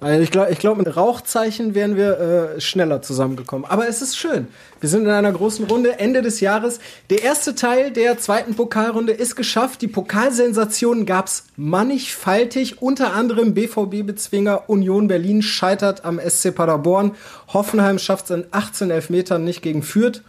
Also 0.00 0.22
ich 0.22 0.30
glaube, 0.30 0.50
ich 0.50 0.58
glaub, 0.58 0.78
mit 0.78 0.96
Rauchzeichen 0.96 1.74
wären 1.74 1.94
wir 1.94 2.18
äh, 2.56 2.60
schneller 2.60 3.02
zusammengekommen. 3.02 3.66
Aber 3.68 3.86
es 3.86 4.00
ist 4.00 4.16
schön. 4.16 4.48
Wir 4.80 4.88
sind 4.88 5.02
in 5.02 5.10
einer 5.10 5.30
großen 5.30 5.66
Runde, 5.66 5.98
Ende 5.98 6.22
des 6.22 6.40
Jahres. 6.40 6.78
Der 7.10 7.22
erste 7.22 7.54
Teil 7.54 7.90
der 7.90 8.18
zweiten 8.18 8.54
Pokalrunde 8.54 9.12
ist 9.12 9.36
geschafft. 9.36 9.82
Die 9.82 9.88
Pokalsensationen 9.88 11.04
gab's 11.04 11.44
mannigfaltig. 11.56 12.80
Unter 12.80 13.12
anderem 13.12 13.52
BVB-Bezwinger 13.52 14.70
Union 14.70 15.06
Berlin 15.06 15.42
scheitert 15.42 16.06
am 16.06 16.18
SC 16.18 16.54
Paderborn. 16.54 17.12
Hoffenheim 17.52 17.98
schafft 17.98 18.30
es 18.30 18.30
in 18.30 18.46
18 18.52 18.90
Elfmetern 18.90 19.44
nicht 19.44 19.60
gegen 19.60 19.82
Fürth 19.82 20.22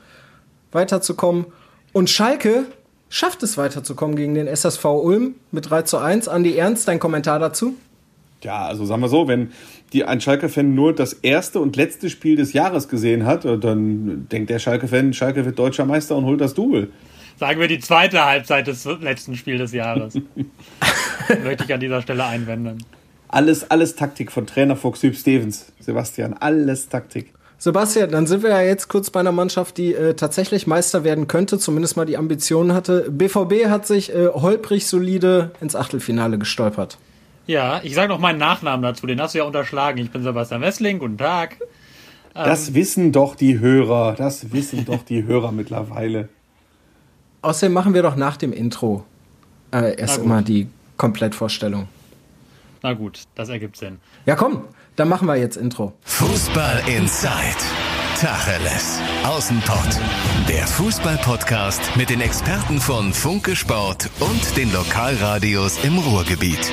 weiterzukommen. 0.74 1.46
Und 1.94 2.10
Schalke 2.10 2.66
schafft 3.08 3.42
es 3.44 3.58
weiterzukommen 3.58 4.18
gegen 4.18 4.36
den 4.36 4.48
SSV 4.48 4.84
Ulm 4.84 5.36
mit 5.52 5.70
3 5.70 5.84
zu 5.84 5.98
1. 5.98 6.28
Andi 6.28 6.58
Ernst, 6.58 6.90
dein 6.90 7.00
Kommentar 7.00 7.40
dazu? 7.40 7.76
Ja, 8.44 8.66
also 8.66 8.86
sagen 8.86 9.02
wir 9.02 9.10
so, 9.10 9.28
wenn 9.28 9.52
die 9.94 10.04
ein 10.04 10.20
Schalke-Fan 10.20 10.74
nur 10.74 10.94
das 10.94 11.14
erste 11.14 11.60
und 11.60 11.76
letzte 11.76 12.10
Spiel 12.10 12.36
des 12.36 12.54
Jahres 12.54 12.88
gesehen 12.88 13.26
hat, 13.26 13.46
dann 13.46 14.28
denkt 14.32 14.50
der 14.50 14.60
Schalke-Fan, 14.60 15.14
Schalke 15.14 15.46
wird 15.46 15.60
deutscher 15.60 15.86
Meister 15.86 16.16
und 16.16 16.26
holt 16.26 16.42
das 16.42 16.54
Double. 16.54 16.90
Sagen 17.38 17.60
wir 17.60 17.68
die 17.68 17.80
zweite 17.80 18.24
Halbzeit 18.24 18.68
des 18.68 18.86
letzten 18.86 19.36
Spiels 19.36 19.62
des 19.62 19.74
Jahres. 19.74 20.16
Möchte 21.44 21.64
ich 21.64 21.74
an 21.74 21.80
dieser 21.80 22.02
Stelle 22.02 22.26
einwenden. 22.26 22.84
Alles, 23.28 23.70
alles 23.72 23.96
Taktik 23.96 24.32
von 24.32 24.46
Trainer 24.46 24.76
Fox 24.76 25.02
Hüb 25.04 25.16
Stevens, 25.16 25.72
Sebastian. 25.80 26.34
Alles 26.34 26.90
Taktik. 26.90 27.34
Sebastian, 27.58 28.10
dann 28.10 28.28
sind 28.28 28.44
wir 28.44 28.50
ja 28.50 28.62
jetzt 28.62 28.88
kurz 28.88 29.12
bei 29.12 29.20
einer 29.20 29.32
Mannschaft, 29.32 29.78
die 29.78 29.94
äh, 29.94 30.16
tatsächlich 30.16 30.66
Meister 30.66 31.04
werden 31.04 31.28
könnte, 31.28 31.60
zumindest 31.60 31.96
mal 31.96 32.06
die 32.06 32.18
Ambitionen 32.18 32.74
hatte. 32.74 33.10
BVB 33.12 33.68
hat 33.70 33.86
sich 33.86 34.14
äh, 34.14 34.28
holprig 34.30 34.88
solide 34.88 35.52
ins 35.62 35.76
Achtelfinale 35.76 36.40
gestolpert. 36.40 36.98
Ja, 37.52 37.82
ich 37.84 37.96
sage 37.96 38.08
noch 38.08 38.20
meinen 38.20 38.40
Nachnamen 38.40 38.82
dazu, 38.82 39.06
den 39.06 39.20
hast 39.20 39.34
du 39.34 39.40
ja 39.40 39.44
unterschlagen. 39.44 39.98
Ich 39.98 40.10
bin 40.10 40.24
Sebastian 40.24 40.62
Wessling, 40.62 41.00
guten 41.00 41.18
Tag. 41.18 41.58
Das 42.34 42.70
ähm, 42.70 42.76
wissen 42.76 43.12
doch 43.12 43.36
die 43.36 43.60
Hörer, 43.60 44.14
das 44.14 44.54
wissen 44.54 44.86
doch 44.86 45.04
die 45.04 45.26
Hörer 45.26 45.52
mittlerweile. 45.52 46.30
Außerdem 47.42 47.74
machen 47.74 47.94
wir 47.94 48.04
doch 48.04 48.16
nach 48.16 48.38
dem 48.38 48.54
Intro 48.54 49.04
äh, 49.74 50.00
erst 50.00 50.20
immer 50.20 50.42
die 50.42 50.70
Komplettvorstellung. 50.96 51.90
Na 52.84 52.94
gut, 52.94 53.24
das 53.36 53.50
ergibt 53.50 53.76
Sinn. 53.76 53.98
Ja, 54.26 54.38
komm, 54.38 54.64
dann 54.96 55.10
machen 55.10 55.28
wir 55.28 55.36
jetzt 55.36 55.58
Intro. 55.58 55.92
Fußball 56.04 56.84
Inside. 56.88 57.32
Tacheles. 58.18 59.02
Außenpott. 59.26 60.00
Der 60.48 60.66
Fußball-Podcast 60.68 61.98
mit 61.98 62.10
den 62.10 62.22
Experten 62.22 62.80
von 62.80 63.12
Funke 63.12 63.58
Sport 63.58 64.10
und 64.22 64.56
den 64.56 64.72
Lokalradios 64.72 65.84
im 65.84 65.98
Ruhrgebiet. 65.98 66.72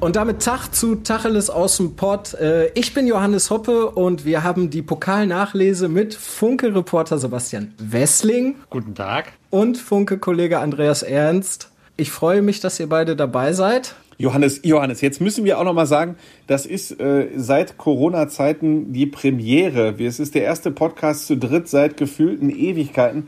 Und 0.00 0.14
damit 0.14 0.42
Tag 0.42 0.72
zu 0.72 0.94
Tacheles 0.94 1.50
aus 1.50 1.76
dem 1.76 1.96
Pott. 1.96 2.34
Äh, 2.34 2.70
ich 2.74 2.94
bin 2.94 3.08
Johannes 3.08 3.50
Hoppe 3.50 3.90
und 3.90 4.24
wir 4.24 4.44
haben 4.44 4.70
die 4.70 4.80
Pokalnachlese 4.80 5.88
mit 5.88 6.14
Funke-Reporter 6.14 7.18
Sebastian 7.18 7.74
Wessling. 7.78 8.54
Guten 8.70 8.94
Tag. 8.94 9.32
Und 9.50 9.76
Funke-Kollege 9.76 10.60
Andreas 10.60 11.02
Ernst. 11.02 11.72
Ich 11.96 12.12
freue 12.12 12.42
mich, 12.42 12.60
dass 12.60 12.78
ihr 12.78 12.88
beide 12.88 13.16
dabei 13.16 13.52
seid. 13.52 13.96
Johannes, 14.18 14.60
Johannes, 14.62 15.00
jetzt 15.00 15.20
müssen 15.20 15.44
wir 15.44 15.58
auch 15.58 15.64
noch 15.64 15.74
mal 15.74 15.86
sagen, 15.86 16.16
das 16.46 16.64
ist 16.64 17.00
äh, 17.00 17.30
seit 17.34 17.76
Corona-Zeiten 17.76 18.92
die 18.92 19.06
Premiere. 19.06 19.96
Es 19.98 20.20
ist 20.20 20.36
der 20.36 20.42
erste 20.42 20.70
Podcast 20.70 21.26
zu 21.26 21.36
dritt 21.36 21.68
seit 21.68 21.96
gefühlten 21.96 22.50
Ewigkeiten. 22.50 23.26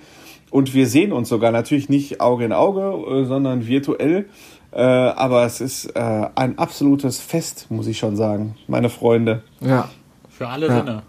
Und 0.51 0.75
wir 0.75 0.87
sehen 0.87 1.13
uns 1.13 1.29
sogar 1.29 1.53
natürlich 1.53 1.89
nicht 1.89 2.21
Auge 2.21 2.45
in 2.45 2.53
Auge, 2.53 3.23
äh, 3.23 3.25
sondern 3.25 3.67
virtuell. 3.67 4.27
Äh, 4.73 4.81
aber 4.81 5.45
es 5.45 5.61
ist 5.61 5.87
äh, 5.97 6.29
ein 6.35 6.59
absolutes 6.59 7.21
Fest, 7.21 7.67
muss 7.71 7.87
ich 7.87 7.99
schon 7.99 8.17
sagen, 8.17 8.57
meine 8.69 8.89
Freunde. 8.89 9.43
Ja. 9.61 9.89
Für 10.29 10.49
alle 10.49 10.69
ja. 10.69 10.79
Sinne. 10.79 11.03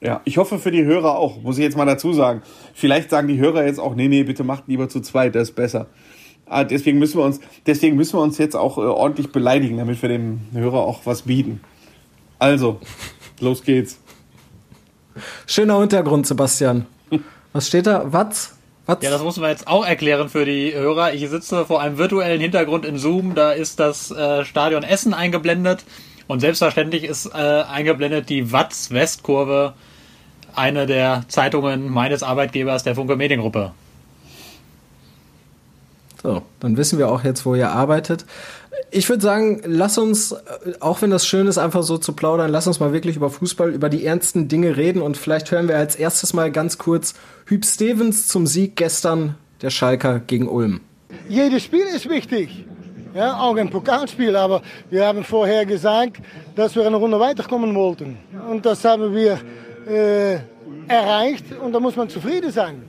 Ja, 0.00 0.20
ich 0.24 0.38
hoffe 0.38 0.58
für 0.58 0.70
die 0.70 0.84
Hörer 0.84 1.16
auch, 1.16 1.42
muss 1.42 1.58
ich 1.58 1.64
jetzt 1.64 1.76
mal 1.76 1.84
dazu 1.84 2.12
sagen. 2.12 2.42
Vielleicht 2.72 3.10
sagen 3.10 3.28
die 3.28 3.38
Hörer 3.38 3.66
jetzt 3.66 3.80
auch, 3.80 3.94
nee, 3.94 4.08
nee, 4.08 4.22
bitte 4.22 4.44
macht 4.44 4.68
lieber 4.68 4.88
zu 4.88 5.00
zweit, 5.00 5.34
das 5.34 5.50
ist 5.50 5.54
besser. 5.56 5.86
Ah, 6.46 6.64
deswegen 6.64 6.98
müssen 6.98 7.18
wir 7.18 7.24
uns, 7.24 7.40
deswegen 7.66 7.96
müssen 7.96 8.16
wir 8.16 8.22
uns 8.22 8.38
jetzt 8.38 8.56
auch 8.56 8.78
äh, 8.78 8.82
ordentlich 8.82 9.32
beleidigen, 9.32 9.76
damit 9.78 10.00
wir 10.00 10.08
dem 10.08 10.40
Hörer 10.52 10.78
auch 10.78 11.04
was 11.04 11.22
bieten. 11.22 11.60
Also, 12.38 12.80
los 13.40 13.62
geht's. 13.64 14.00
Schöner 15.46 15.78
Untergrund, 15.78 16.26
Sebastian. 16.26 16.86
Was 17.52 17.66
steht 17.66 17.86
da? 17.86 18.12
Watz? 18.12 18.57
Was? 18.88 19.02
Ja, 19.02 19.10
das 19.10 19.22
muss 19.22 19.36
man 19.36 19.50
jetzt 19.50 19.68
auch 19.68 19.84
erklären 19.84 20.30
für 20.30 20.46
die 20.46 20.72
Hörer. 20.72 21.12
Ich 21.12 21.28
sitze 21.28 21.66
vor 21.66 21.82
einem 21.82 21.98
virtuellen 21.98 22.40
Hintergrund 22.40 22.86
in 22.86 22.96
Zoom, 22.96 23.34
da 23.34 23.52
ist 23.52 23.78
das 23.78 24.10
äh, 24.10 24.46
Stadion 24.46 24.82
Essen 24.82 25.12
eingeblendet 25.12 25.84
und 26.26 26.40
selbstverständlich 26.40 27.04
ist 27.04 27.26
äh, 27.26 27.36
eingeblendet 27.36 28.30
die 28.30 28.50
Watz 28.50 28.90
Westkurve, 28.90 29.74
eine 30.54 30.86
der 30.86 31.26
Zeitungen 31.28 31.90
meines 31.90 32.22
Arbeitgebers 32.22 32.82
der 32.82 32.94
Funke 32.94 33.16
Mediengruppe. 33.16 33.72
So, 36.22 36.40
dann 36.58 36.78
wissen 36.78 36.98
wir 36.98 37.10
auch 37.10 37.24
jetzt, 37.24 37.44
wo 37.44 37.54
ihr 37.54 37.70
arbeitet. 37.70 38.24
Ich 38.90 39.08
würde 39.08 39.22
sagen, 39.22 39.60
lass 39.64 39.98
uns, 39.98 40.34
auch 40.80 41.02
wenn 41.02 41.10
das 41.10 41.26
schön 41.26 41.46
ist, 41.46 41.58
einfach 41.58 41.82
so 41.82 41.98
zu 41.98 42.14
plaudern, 42.14 42.50
lass 42.50 42.66
uns 42.66 42.80
mal 42.80 42.92
wirklich 42.92 43.16
über 43.16 43.28
Fußball, 43.28 43.74
über 43.74 43.88
die 43.88 44.04
ernsten 44.04 44.48
Dinge 44.48 44.76
reden 44.76 45.02
und 45.02 45.16
vielleicht 45.16 45.50
hören 45.50 45.68
wir 45.68 45.76
als 45.76 45.96
erstes 45.96 46.32
mal 46.32 46.50
ganz 46.50 46.78
kurz 46.78 47.14
Hüb 47.46 47.64
Stevens 47.64 48.28
zum 48.28 48.46
Sieg 48.46 48.76
gestern 48.76 49.34
der 49.60 49.70
Schalker 49.70 50.20
gegen 50.20 50.48
Ulm. 50.48 50.80
Jedes 51.28 51.64
Spiel 51.64 51.84
ist 51.94 52.08
wichtig. 52.08 52.64
Ja, 53.14 53.38
auch 53.40 53.56
ein 53.56 53.70
Pokalspiel, 53.70 54.36
aber 54.36 54.62
wir 54.90 55.06
haben 55.06 55.24
vorher 55.24 55.66
gesagt, 55.66 56.18
dass 56.54 56.74
wir 56.76 56.86
eine 56.86 56.96
Runde 56.96 57.18
weiterkommen 57.18 57.74
wollten. 57.74 58.16
Und 58.48 58.64
das 58.64 58.84
haben 58.84 59.14
wir 59.14 59.38
äh, 59.88 60.38
erreicht 60.86 61.44
und 61.62 61.72
da 61.72 61.80
muss 61.80 61.96
man 61.96 62.08
zufrieden 62.08 62.52
sein. 62.52 62.82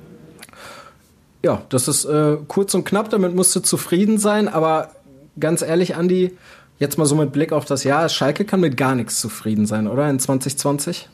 Ja, 1.42 1.62
das 1.70 1.88
ist 1.88 2.06
äh, 2.06 2.38
kurz 2.48 2.74
und 2.74 2.84
knapp, 2.84 3.10
damit 3.10 3.34
musst 3.34 3.56
du 3.56 3.62
zufrieden 3.62 4.18
sein, 4.18 4.50
aber 4.50 4.92
ganz 5.40 5.62
ehrlich, 5.62 5.96
Andi, 5.96 6.32
jetzt 6.80 6.98
mal 6.98 7.06
so 7.06 7.16
mit 7.16 7.32
Blick 7.32 7.52
auf 7.52 7.66
das 7.66 7.84
Jahr, 7.84 8.10
Schalke 8.10 8.46
kann 8.46 8.60
mit 8.60 8.78
gar 8.78 8.96
nichts 8.96 9.20
zufrieden 9.20 9.66
sein, 9.66 9.88
oder? 9.88 10.10
In 10.10 10.20
2020? 10.20 11.10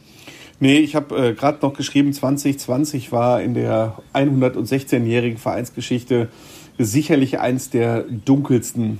Nee, 0.59 0.77
ich 0.77 0.95
habe 0.95 1.29
äh, 1.29 1.33
gerade 1.33 1.59
noch 1.61 1.73
geschrieben, 1.73 2.13
2020 2.13 3.11
war 3.11 3.41
in 3.41 3.53
der 3.53 3.97
116-jährigen 4.13 5.37
Vereinsgeschichte 5.37 6.29
sicherlich 6.77 7.39
eins 7.39 7.69
der 7.69 8.03
dunkelsten. 8.03 8.99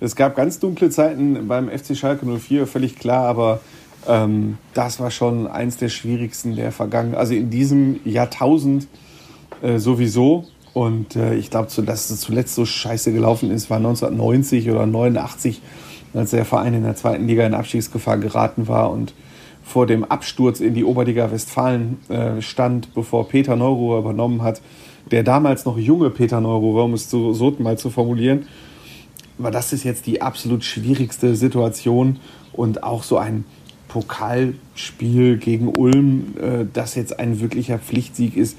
Es 0.00 0.16
gab 0.16 0.36
ganz 0.36 0.58
dunkle 0.58 0.90
Zeiten 0.90 1.48
beim 1.48 1.68
FC 1.68 1.96
Schalke 1.96 2.26
04, 2.26 2.66
völlig 2.66 2.96
klar, 2.96 3.26
aber 3.26 3.60
ähm, 4.06 4.58
das 4.74 5.00
war 5.00 5.10
schon 5.10 5.46
eins 5.46 5.76
der 5.76 5.88
schwierigsten 5.88 6.56
der 6.56 6.72
Vergangenheit. 6.72 7.18
Also 7.18 7.34
in 7.34 7.50
diesem 7.50 8.00
Jahrtausend 8.04 8.88
äh, 9.62 9.78
sowieso. 9.78 10.46
Und 10.74 11.16
äh, 11.16 11.34
ich 11.34 11.50
glaube, 11.50 11.68
dass 11.82 12.10
es 12.10 12.20
zuletzt 12.20 12.54
so 12.54 12.64
scheiße 12.64 13.12
gelaufen 13.12 13.50
ist, 13.50 13.70
war 13.70 13.78
1990 13.78 14.70
oder 14.70 14.86
89, 14.86 15.60
als 16.14 16.30
der 16.30 16.44
Verein 16.44 16.74
in 16.74 16.82
der 16.82 16.96
zweiten 16.96 17.26
Liga 17.26 17.46
in 17.46 17.54
Abstiegsgefahr 17.54 18.18
geraten 18.18 18.68
war 18.68 18.90
und 18.90 19.14
vor 19.62 19.86
dem 19.86 20.04
Absturz 20.04 20.60
in 20.60 20.74
die 20.74 20.84
Oberliga 20.84 21.30
Westfalen 21.30 21.98
äh, 22.08 22.40
stand, 22.40 22.94
bevor 22.94 23.28
Peter 23.28 23.54
Neuruhr 23.54 23.98
übernommen 23.98 24.42
hat. 24.42 24.62
Der 25.10 25.22
damals 25.22 25.64
noch 25.64 25.78
junge 25.78 26.10
Peter 26.10 26.40
Neuruhr, 26.40 26.84
um 26.84 26.94
es 26.94 27.10
so, 27.10 27.32
so 27.32 27.54
mal 27.58 27.78
zu 27.78 27.90
formulieren. 27.90 28.46
Aber 29.38 29.50
das 29.50 29.72
ist 29.72 29.84
jetzt 29.84 30.06
die 30.06 30.22
absolut 30.22 30.64
schwierigste 30.64 31.36
Situation 31.36 32.18
und 32.52 32.82
auch 32.82 33.02
so 33.02 33.18
ein 33.18 33.44
Pokalspiel 33.88 35.38
gegen 35.38 35.68
Ulm, 35.68 36.34
äh, 36.40 36.66
das 36.72 36.94
jetzt 36.94 37.18
ein 37.18 37.40
wirklicher 37.40 37.78
Pflichtsieg 37.78 38.36
ist, 38.36 38.56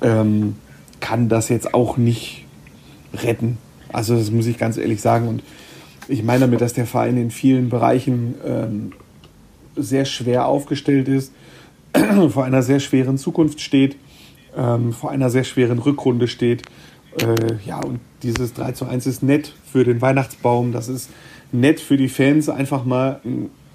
ähm, 0.00 0.56
kann 1.02 1.28
das 1.28 1.50
jetzt 1.50 1.74
auch 1.74 1.98
nicht 1.98 2.46
retten. 3.12 3.58
Also 3.92 4.16
das 4.16 4.30
muss 4.30 4.46
ich 4.46 4.56
ganz 4.56 4.78
ehrlich 4.78 5.02
sagen. 5.02 5.28
Und 5.28 5.42
ich 6.08 6.22
meine 6.22 6.40
damit, 6.40 6.62
dass 6.62 6.72
der 6.72 6.86
Verein 6.86 7.18
in 7.18 7.30
vielen 7.30 7.68
Bereichen 7.68 8.36
ähm, 8.46 8.92
sehr 9.76 10.06
schwer 10.06 10.46
aufgestellt 10.46 11.08
ist, 11.08 11.32
vor 12.30 12.44
einer 12.44 12.62
sehr 12.62 12.80
schweren 12.80 13.18
Zukunft 13.18 13.60
steht, 13.60 13.96
ähm, 14.56 14.94
vor 14.94 15.10
einer 15.10 15.28
sehr 15.28 15.44
schweren 15.44 15.78
Rückrunde 15.78 16.28
steht. 16.28 16.62
Äh, 17.20 17.56
ja, 17.66 17.80
und 17.80 18.00
dieses 18.22 18.54
3 18.54 18.72
zu 18.72 18.86
1 18.86 19.06
ist 19.06 19.22
nett 19.22 19.52
für 19.70 19.84
den 19.84 20.00
Weihnachtsbaum, 20.00 20.72
das 20.72 20.88
ist 20.88 21.10
nett 21.50 21.80
für 21.80 21.98
die 21.98 22.08
Fans, 22.08 22.48
einfach 22.48 22.84
mal 22.84 23.20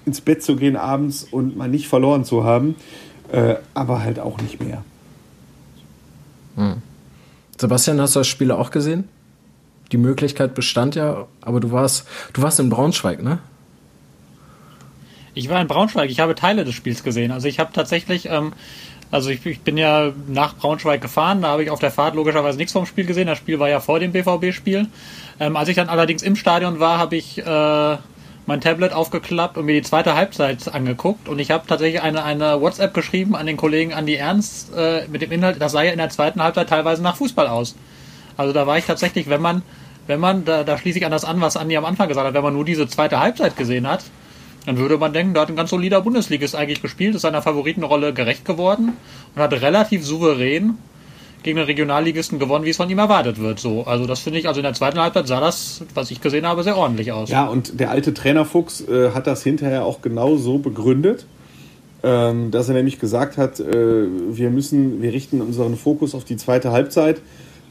ins 0.04 0.20
Bett 0.20 0.42
zu 0.42 0.56
gehen 0.56 0.74
abends 0.74 1.24
und 1.30 1.56
mal 1.56 1.68
nicht 1.68 1.86
verloren 1.86 2.24
zu 2.24 2.42
haben, 2.42 2.74
äh, 3.30 3.56
aber 3.74 4.02
halt 4.02 4.18
auch 4.18 4.40
nicht 4.40 4.60
mehr. 4.60 4.82
Hm. 6.56 6.82
Sebastian, 7.60 8.00
hast 8.00 8.14
du 8.14 8.20
das 8.20 8.28
Spiel 8.28 8.50
auch 8.50 8.70
gesehen? 8.70 9.08
Die 9.92 9.98
Möglichkeit 9.98 10.54
bestand 10.54 10.94
ja, 10.94 11.26
aber 11.40 11.60
du 11.60 11.72
warst, 11.72 12.06
du 12.32 12.42
warst 12.42 12.60
in 12.60 12.68
Braunschweig, 12.68 13.22
ne? 13.22 13.38
Ich 15.34 15.48
war 15.48 15.60
in 15.60 15.68
Braunschweig, 15.68 16.10
ich 16.10 16.20
habe 16.20 16.34
Teile 16.34 16.64
des 16.64 16.74
Spiels 16.74 17.02
gesehen. 17.02 17.30
Also 17.32 17.48
ich 17.48 17.58
habe 17.58 17.72
tatsächlich 17.72 18.26
ähm, 18.28 18.52
Also 19.10 19.30
ich, 19.30 19.44
ich, 19.46 19.60
bin 19.60 19.78
ja 19.78 20.12
nach 20.26 20.56
Braunschweig 20.56 21.00
gefahren, 21.00 21.42
da 21.42 21.48
habe 21.48 21.62
ich 21.62 21.70
auf 21.70 21.80
der 21.80 21.90
Fahrt 21.90 22.14
logischerweise 22.14 22.58
nichts 22.58 22.72
vom 22.72 22.84
Spiel 22.86 23.06
gesehen. 23.06 23.26
Das 23.26 23.38
Spiel 23.38 23.58
war 23.58 23.68
ja 23.68 23.80
vor 23.80 24.00
dem 24.00 24.12
BVB-Spiel. 24.12 24.86
Ähm, 25.40 25.56
als 25.56 25.68
ich 25.68 25.76
dann 25.76 25.88
allerdings 25.88 26.22
im 26.22 26.36
Stadion 26.36 26.78
war, 26.78 26.98
habe 26.98 27.16
ich 27.16 27.38
äh, 27.38 27.96
mein 28.48 28.62
Tablet 28.62 28.94
aufgeklappt 28.94 29.58
und 29.58 29.66
mir 29.66 29.74
die 29.74 29.82
zweite 29.82 30.16
Halbzeit 30.16 30.72
angeguckt. 30.74 31.28
Und 31.28 31.38
ich 31.38 31.50
habe 31.50 31.66
tatsächlich 31.66 32.00
eine, 32.00 32.24
eine 32.24 32.62
WhatsApp 32.62 32.94
geschrieben 32.94 33.36
an 33.36 33.44
den 33.44 33.58
Kollegen 33.58 33.92
Andi 33.92 34.14
Ernst 34.14 34.74
äh, 34.74 35.06
mit 35.08 35.20
dem 35.20 35.30
Inhalt, 35.30 35.60
das 35.60 35.72
sah 35.72 35.82
ja 35.82 35.92
in 35.92 35.98
der 35.98 36.08
zweiten 36.08 36.42
Halbzeit 36.42 36.70
teilweise 36.70 37.02
nach 37.02 37.16
Fußball 37.16 37.46
aus. 37.46 37.76
Also 38.38 38.54
da 38.54 38.66
war 38.66 38.78
ich 38.78 38.86
tatsächlich, 38.86 39.28
wenn 39.28 39.42
man, 39.42 39.60
wenn 40.06 40.18
man, 40.18 40.46
da, 40.46 40.64
da 40.64 40.78
schließe 40.78 40.98
ich 40.98 41.04
an 41.04 41.12
das 41.12 41.26
an, 41.26 41.42
was 41.42 41.58
Andi 41.58 41.76
am 41.76 41.84
Anfang 41.84 42.08
gesagt 42.08 42.26
hat, 42.26 42.32
wenn 42.32 42.42
man 42.42 42.54
nur 42.54 42.64
diese 42.64 42.88
zweite 42.88 43.20
Halbzeit 43.20 43.54
gesehen 43.54 43.86
hat, 43.86 44.02
dann 44.64 44.78
würde 44.78 44.96
man 44.96 45.12
denken, 45.12 45.34
da 45.34 45.42
hat 45.42 45.50
ein 45.50 45.56
ganz 45.56 45.68
solider 45.68 46.00
Bundesligist 46.00 46.56
eigentlich 46.56 46.80
gespielt, 46.80 47.16
ist 47.16 47.22
seiner 47.22 47.42
Favoritenrolle 47.42 48.14
gerecht 48.14 48.46
geworden 48.46 48.96
und 49.34 49.42
hat 49.42 49.52
relativ 49.52 50.06
souverän 50.06 50.78
gegen 51.48 51.56
den 51.56 51.64
Regionalligisten 51.64 52.38
gewonnen, 52.38 52.66
wie 52.66 52.70
es 52.70 52.76
von 52.76 52.90
ihm 52.90 52.98
erwartet 52.98 53.40
wird. 53.40 53.58
So, 53.58 53.84
also 53.84 54.04
das 54.04 54.20
finde 54.20 54.38
ich, 54.38 54.48
also 54.48 54.60
in 54.60 54.64
der 54.64 54.74
zweiten 54.74 54.98
Halbzeit 54.98 55.26
sah 55.26 55.40
das, 55.40 55.80
was 55.94 56.10
ich 56.10 56.20
gesehen 56.20 56.46
habe, 56.46 56.62
sehr 56.62 56.76
ordentlich 56.76 57.10
aus. 57.10 57.30
Ja, 57.30 57.46
und 57.46 57.80
der 57.80 57.90
alte 57.90 58.12
Trainerfuchs 58.12 58.86
äh, 58.86 59.12
hat 59.12 59.26
das 59.26 59.42
hinterher 59.42 59.86
auch 59.86 60.02
genau 60.02 60.36
so 60.36 60.58
begründet, 60.58 61.24
ähm, 62.02 62.50
dass 62.50 62.68
er 62.68 62.74
nämlich 62.74 62.98
gesagt 62.98 63.38
hat, 63.38 63.60
äh, 63.60 63.64
wir 63.64 64.50
müssen, 64.50 65.00
wir 65.00 65.14
richten 65.14 65.40
unseren 65.40 65.78
Fokus 65.78 66.14
auf 66.14 66.24
die 66.24 66.36
zweite 66.36 66.70
Halbzeit 66.70 67.22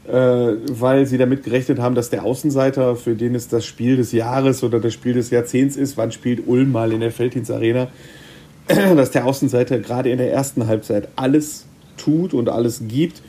äh, 0.08 0.12
weil 0.12 1.06
sie 1.06 1.18
damit 1.18 1.44
gerechnet 1.44 1.78
haben, 1.78 1.94
dass 1.94 2.10
der 2.10 2.24
Außenseiter, 2.24 2.96
für 2.96 3.14
den 3.14 3.34
es 3.34 3.46
das 3.46 3.64
Spiel 3.64 3.96
des 3.96 4.10
Jahres 4.10 4.64
oder 4.64 4.80
das 4.80 4.94
Spiel 4.94 5.12
des 5.12 5.30
Jahrzehnts 5.30 5.76
ist, 5.76 5.96
wann 5.96 6.10
spielt 6.12 6.48
Ulm 6.48 6.72
mal 6.72 6.92
in 6.92 7.00
der 7.00 7.12
Felddienst 7.12 7.50
Arena, 7.50 7.88
dass 8.66 9.10
der 9.10 9.26
Außenseiter 9.26 9.78
gerade 9.78 10.10
in 10.10 10.18
der 10.18 10.32
ersten 10.32 10.66
Halbzeit 10.66 11.08
alles 11.14 11.66
tut 11.98 12.32
und 12.32 12.48
alles 12.48 12.82
gibt, 12.88 13.22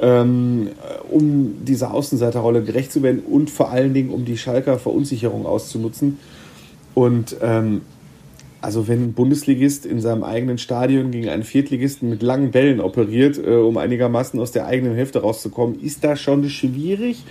ähm, 0.00 0.70
um 1.10 1.64
dieser 1.64 1.92
Außenseiterrolle 1.92 2.62
gerecht 2.62 2.92
zu 2.92 3.02
werden 3.02 3.20
und 3.20 3.50
vor 3.50 3.70
allen 3.70 3.94
Dingen, 3.94 4.10
um 4.10 4.24
die 4.24 4.38
Schalker 4.38 4.78
Verunsicherung 4.78 5.46
auszunutzen. 5.46 6.18
Und 6.94 7.36
ähm, 7.42 7.82
also 8.60 8.86
wenn 8.86 9.02
ein 9.02 9.12
Bundesligist 9.12 9.84
in 9.86 10.00
seinem 10.00 10.22
eigenen 10.22 10.56
Stadion 10.56 11.10
gegen 11.10 11.28
einen 11.28 11.42
Viertligisten 11.42 12.08
mit 12.08 12.22
langen 12.22 12.52
Bällen 12.52 12.80
operiert, 12.80 13.36
äh, 13.38 13.56
um 13.56 13.76
einigermaßen 13.76 14.38
aus 14.38 14.52
der 14.52 14.66
eigenen 14.66 14.94
Hälfte 14.94 15.20
rauszukommen, 15.20 15.80
ist 15.80 16.04
das 16.04 16.20
schon 16.20 16.48
schwierig. 16.48 17.24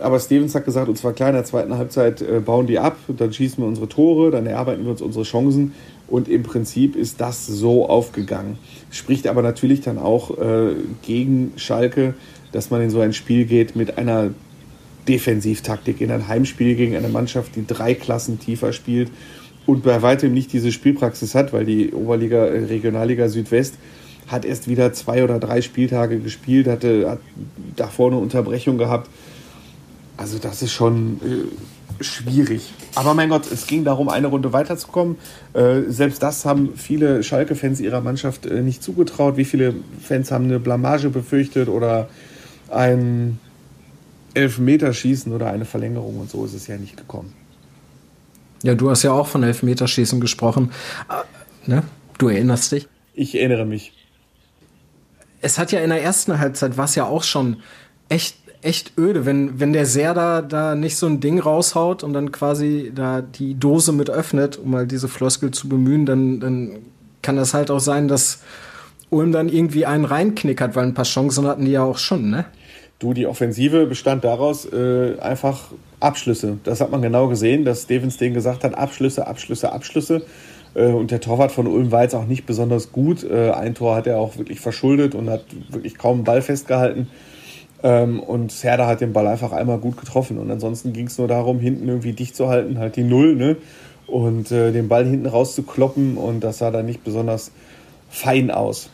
Aber 0.00 0.18
Stevens 0.20 0.54
hat 0.54 0.64
gesagt, 0.64 0.88
und 0.88 0.96
zwar 0.96 1.12
klar, 1.12 1.30
in 1.30 1.36
der 1.36 1.44
zweiten 1.44 1.76
Halbzeit 1.76 2.22
äh, 2.22 2.40
bauen 2.40 2.66
die 2.66 2.78
ab, 2.78 2.96
dann 3.08 3.32
schießen 3.32 3.62
wir 3.62 3.68
unsere 3.68 3.88
Tore, 3.88 4.30
dann 4.30 4.46
erarbeiten 4.46 4.84
wir 4.84 4.90
uns 4.90 5.02
unsere 5.02 5.24
Chancen. 5.24 5.72
Und 6.08 6.28
im 6.28 6.42
Prinzip 6.42 6.96
ist 6.96 7.20
das 7.20 7.46
so 7.46 7.88
aufgegangen. 7.88 8.58
Spricht 8.90 9.26
aber 9.26 9.42
natürlich 9.42 9.80
dann 9.80 9.98
auch 9.98 10.38
äh, 10.38 10.74
gegen 11.02 11.52
Schalke, 11.56 12.14
dass 12.52 12.70
man 12.70 12.80
in 12.80 12.90
so 12.90 13.00
ein 13.00 13.12
Spiel 13.12 13.44
geht 13.44 13.76
mit 13.76 13.98
einer 13.98 14.30
Defensivtaktik, 15.06 16.00
in 16.00 16.10
ein 16.10 16.28
Heimspiel 16.28 16.74
gegen 16.74 16.96
eine 16.96 17.08
Mannschaft, 17.08 17.56
die 17.56 17.66
drei 17.66 17.94
Klassen 17.94 18.38
tiefer 18.38 18.72
spielt 18.72 19.10
und 19.66 19.82
bei 19.82 20.00
weitem 20.00 20.32
nicht 20.32 20.52
diese 20.52 20.72
Spielpraxis 20.72 21.34
hat, 21.34 21.52
weil 21.52 21.64
die 21.64 21.92
Oberliga, 21.92 22.46
äh, 22.46 22.64
Regionalliga 22.64 23.28
Südwest 23.28 23.74
hat 24.26 24.44
erst 24.44 24.68
wieder 24.68 24.92
zwei 24.92 25.24
oder 25.24 25.38
drei 25.38 25.62
Spieltage 25.62 26.18
gespielt, 26.18 26.66
hatte, 26.66 27.08
hat 27.08 27.20
davor 27.76 28.08
eine 28.10 28.18
Unterbrechung 28.18 28.78
gehabt. 28.78 29.10
Also 30.16 30.38
das 30.38 30.62
ist 30.62 30.72
schon 30.72 31.20
äh, 31.22 32.04
schwierig. 32.04 32.72
Aber 32.98 33.14
mein 33.14 33.28
Gott, 33.28 33.48
es 33.52 33.68
ging 33.68 33.84
darum, 33.84 34.08
eine 34.08 34.26
Runde 34.26 34.52
weiterzukommen. 34.52 35.18
Äh, 35.54 35.82
selbst 35.86 36.20
das 36.20 36.44
haben 36.44 36.76
viele 36.76 37.22
Schalke-Fans 37.22 37.78
ihrer 37.78 38.00
Mannschaft 38.00 38.44
äh, 38.44 38.60
nicht 38.60 38.82
zugetraut. 38.82 39.36
Wie 39.36 39.44
viele 39.44 39.72
Fans 40.02 40.32
haben 40.32 40.46
eine 40.46 40.58
Blamage 40.58 41.08
befürchtet 41.08 41.68
oder 41.68 42.08
ein 42.70 43.38
Elfmeterschießen 44.34 45.32
oder 45.32 45.46
eine 45.46 45.64
Verlängerung 45.64 46.18
und 46.18 46.28
so 46.28 46.44
ist 46.44 46.54
es 46.54 46.66
ja 46.66 46.76
nicht 46.76 46.96
gekommen. 46.96 47.32
Ja, 48.64 48.74
du 48.74 48.90
hast 48.90 49.04
ja 49.04 49.12
auch 49.12 49.28
von 49.28 49.44
Elfmeterschießen 49.44 50.20
gesprochen. 50.20 50.72
Äh, 51.08 51.70
ne? 51.70 51.84
Du 52.18 52.26
erinnerst 52.26 52.72
dich? 52.72 52.88
Ich 53.14 53.36
erinnere 53.36 53.64
mich. 53.64 53.92
Es 55.40 55.56
hat 55.56 55.70
ja 55.70 55.78
in 55.78 55.90
der 55.90 56.02
ersten 56.02 56.40
Halbzeit 56.40 56.76
war 56.76 56.86
es 56.86 56.96
ja 56.96 57.06
auch 57.06 57.22
schon 57.22 57.58
echt 58.08 58.34
echt 58.62 58.92
öde, 58.98 59.24
wenn 59.24 59.60
wenn 59.60 59.72
der 59.72 59.86
Serda 59.86 60.42
da 60.42 60.74
nicht 60.74 60.96
so 60.96 61.06
ein 61.06 61.20
Ding 61.20 61.38
raushaut 61.38 62.02
und 62.02 62.12
dann 62.12 62.32
quasi 62.32 62.92
da 62.94 63.22
die 63.22 63.54
Dose 63.54 63.92
mit 63.92 64.10
öffnet, 64.10 64.58
um 64.58 64.72
mal 64.72 64.86
diese 64.86 65.08
Floskel 65.08 65.50
zu 65.50 65.68
bemühen, 65.68 66.06
dann 66.06 66.40
dann 66.40 66.78
kann 67.22 67.36
das 67.36 67.54
halt 67.54 67.70
auch 67.70 67.80
sein, 67.80 68.08
dass 68.08 68.40
Ulm 69.10 69.32
dann 69.32 69.48
irgendwie 69.48 69.86
einen 69.86 70.04
reinknickert, 70.04 70.76
weil 70.76 70.84
ein 70.84 70.94
paar 70.94 71.04
Chancen 71.04 71.46
hatten 71.46 71.64
die 71.64 71.72
ja 71.72 71.82
auch 71.82 71.98
schon, 71.98 72.30
ne? 72.30 72.44
Du, 72.98 73.14
die 73.14 73.26
Offensive 73.26 73.86
bestand 73.86 74.24
daraus 74.24 74.66
äh, 74.66 75.18
einfach 75.20 75.70
Abschlüsse. 76.00 76.58
Das 76.64 76.80
hat 76.80 76.90
man 76.90 77.00
genau 77.00 77.28
gesehen, 77.28 77.64
dass 77.64 77.82
Stevens 77.82 78.16
denen 78.16 78.34
gesagt 78.34 78.64
hat, 78.64 78.76
Abschlüsse, 78.76 79.26
Abschlüsse, 79.26 79.72
Abschlüsse. 79.72 80.22
Äh, 80.74 80.86
und 80.86 81.12
der 81.12 81.20
Torwart 81.20 81.52
von 81.52 81.68
Ulm 81.68 81.92
war 81.92 82.02
jetzt 82.02 82.14
auch 82.14 82.26
nicht 82.26 82.44
besonders 82.44 82.90
gut. 82.90 83.22
Äh, 83.22 83.52
ein 83.52 83.74
Tor 83.74 83.94
hat 83.94 84.08
er 84.08 84.18
auch 84.18 84.36
wirklich 84.36 84.60
verschuldet 84.60 85.14
und 85.14 85.30
hat 85.30 85.44
wirklich 85.70 85.96
kaum 85.96 86.16
einen 86.16 86.24
Ball 86.24 86.42
festgehalten. 86.42 87.08
Ähm, 87.82 88.20
und 88.20 88.52
Serda 88.52 88.86
hat 88.86 89.00
den 89.00 89.12
Ball 89.12 89.26
einfach 89.26 89.52
einmal 89.52 89.78
gut 89.78 89.96
getroffen. 89.98 90.38
Und 90.38 90.50
ansonsten 90.50 90.92
ging 90.92 91.06
es 91.06 91.18
nur 91.18 91.28
darum, 91.28 91.60
hinten 91.60 91.88
irgendwie 91.88 92.12
dicht 92.12 92.36
zu 92.36 92.48
halten, 92.48 92.78
halt 92.78 92.96
die 92.96 93.04
Null, 93.04 93.36
ne? 93.36 93.56
Und 94.06 94.50
äh, 94.50 94.72
den 94.72 94.88
Ball 94.88 95.04
hinten 95.04 95.26
rauszukloppen. 95.26 96.16
Und 96.16 96.40
das 96.40 96.58
sah 96.58 96.70
dann 96.70 96.86
nicht 96.86 97.04
besonders 97.04 97.52
fein 98.08 98.50
aus 98.50 98.90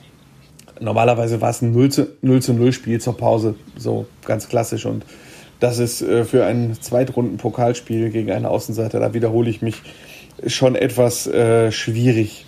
normalerweise 0.80 1.40
war 1.40 1.50
es 1.50 1.62
ein 1.62 1.72
0 1.72 1.90
zu 1.90 2.08
0, 2.22 2.42
zu 2.42 2.52
0 2.52 2.72
Spiel 2.72 3.00
zur 3.00 3.16
Pause, 3.16 3.54
so 3.76 4.06
ganz 4.24 4.48
klassisch. 4.48 4.86
Und 4.86 5.04
das 5.60 5.78
ist 5.78 6.02
äh, 6.02 6.24
für 6.24 6.44
ein 6.44 6.76
Zweitrunden-Pokalspiel 6.80 8.10
gegen 8.10 8.30
einen 8.30 8.46
Außenseiter, 8.46 9.00
da 9.00 9.14
wiederhole 9.14 9.50
ich 9.50 9.62
mich, 9.62 9.82
schon 10.46 10.74
etwas 10.74 11.26
äh, 11.26 11.70
schwierig. 11.70 12.46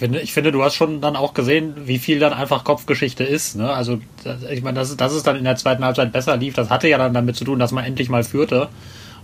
Ich 0.00 0.02
finde, 0.02 0.20
ich 0.20 0.32
finde, 0.32 0.50
du 0.50 0.62
hast 0.64 0.76
schon 0.76 1.02
dann 1.02 1.14
auch 1.14 1.34
gesehen, 1.34 1.74
wie 1.84 1.98
viel 1.98 2.20
dann 2.20 2.32
einfach 2.32 2.64
Kopfgeschichte 2.64 3.22
ist. 3.22 3.56
Ne? 3.56 3.70
Also, 3.70 4.00
ich 4.50 4.62
meine, 4.62 4.78
dass, 4.78 4.96
dass 4.96 5.12
es 5.12 5.24
dann 5.24 5.36
in 5.36 5.44
der 5.44 5.56
zweiten 5.56 5.84
Halbzeit 5.84 6.10
besser 6.10 6.38
lief, 6.38 6.54
das 6.54 6.70
hatte 6.70 6.88
ja 6.88 6.96
dann 6.96 7.12
damit 7.12 7.36
zu 7.36 7.44
tun, 7.44 7.58
dass 7.58 7.70
man 7.70 7.84
endlich 7.84 8.08
mal 8.08 8.24
führte 8.24 8.70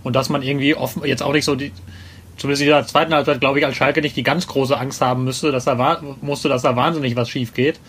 und 0.03 0.15
dass 0.15 0.29
man 0.29 0.43
irgendwie 0.43 0.75
offen, 0.75 1.03
jetzt 1.03 1.23
auch 1.23 1.33
nicht 1.33 1.45
so 1.45 1.55
die, 1.55 1.71
zumindest 2.37 2.61
in 2.61 2.67
der 2.67 2.85
zweiten 2.85 3.11
Halbzeit, 3.11 3.39
glaube 3.39 3.57
ich, 3.57 3.65
als 3.65 3.75
Schalke 3.75 4.03
nicht 4.03 4.15
die 4.15 4.21
ganz 4.21 4.45
große 4.45 4.77
Angst 4.77 5.01
haben 5.01 5.23
müsste, 5.23 5.51
dass 5.51 5.65
da 5.65 5.99
musste, 6.21 6.47
dass 6.47 6.61
da 6.61 6.75
wahnsinnig 6.75 7.15
was 7.15 7.27
schief 7.27 7.55
geht. 7.55 7.79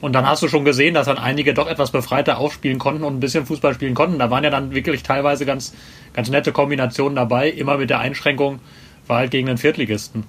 Und 0.00 0.12
dann 0.12 0.28
hast 0.28 0.42
du 0.42 0.48
schon 0.48 0.64
gesehen, 0.64 0.94
dass 0.94 1.06
dann 1.06 1.18
einige 1.18 1.54
doch 1.54 1.68
etwas 1.68 1.92
befreiter 1.92 2.38
aufspielen 2.38 2.80
konnten 2.80 3.04
und 3.04 3.14
ein 3.14 3.20
bisschen 3.20 3.46
Fußball 3.46 3.74
spielen 3.74 3.94
konnten. 3.94 4.18
Da 4.18 4.28
waren 4.32 4.42
ja 4.42 4.50
dann 4.50 4.74
wirklich 4.74 5.04
teilweise 5.04 5.46
ganz, 5.46 5.72
ganz 6.14 6.30
nette 6.30 6.50
Kombinationen 6.50 7.14
dabei, 7.14 7.48
immer 7.48 7.78
mit 7.78 7.90
der 7.90 8.00
Einschränkung, 8.00 8.58
war 9.06 9.18
halt 9.18 9.30
gegen 9.30 9.46
den 9.46 9.56
Viertligisten. 9.56 10.24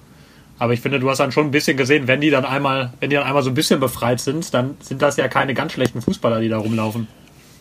Aber 0.57 0.74
ich 0.74 0.81
finde, 0.81 1.00
du 1.00 1.09
hast 1.09 1.19
dann 1.19 1.31
schon 1.31 1.47
ein 1.47 1.51
bisschen 1.51 1.75
gesehen, 1.75 2.07
wenn 2.07 2.21
die 2.21 2.29
dann 2.29 2.45
einmal, 2.45 2.93
wenn 3.00 3.09
die 3.09 3.15
dann 3.15 3.25
einmal 3.25 3.43
so 3.43 3.50
ein 3.50 3.55
bisschen 3.55 3.79
befreit 3.79 4.19
sind, 4.19 4.53
dann 4.53 4.77
sind 4.79 5.01
das 5.01 5.17
ja 5.17 5.27
keine 5.27 5.53
ganz 5.53 5.74
schlechten 5.74 6.01
Fußballer, 6.01 6.39
die 6.39 6.50
da 6.50 6.57
rumlaufen. 6.57 7.07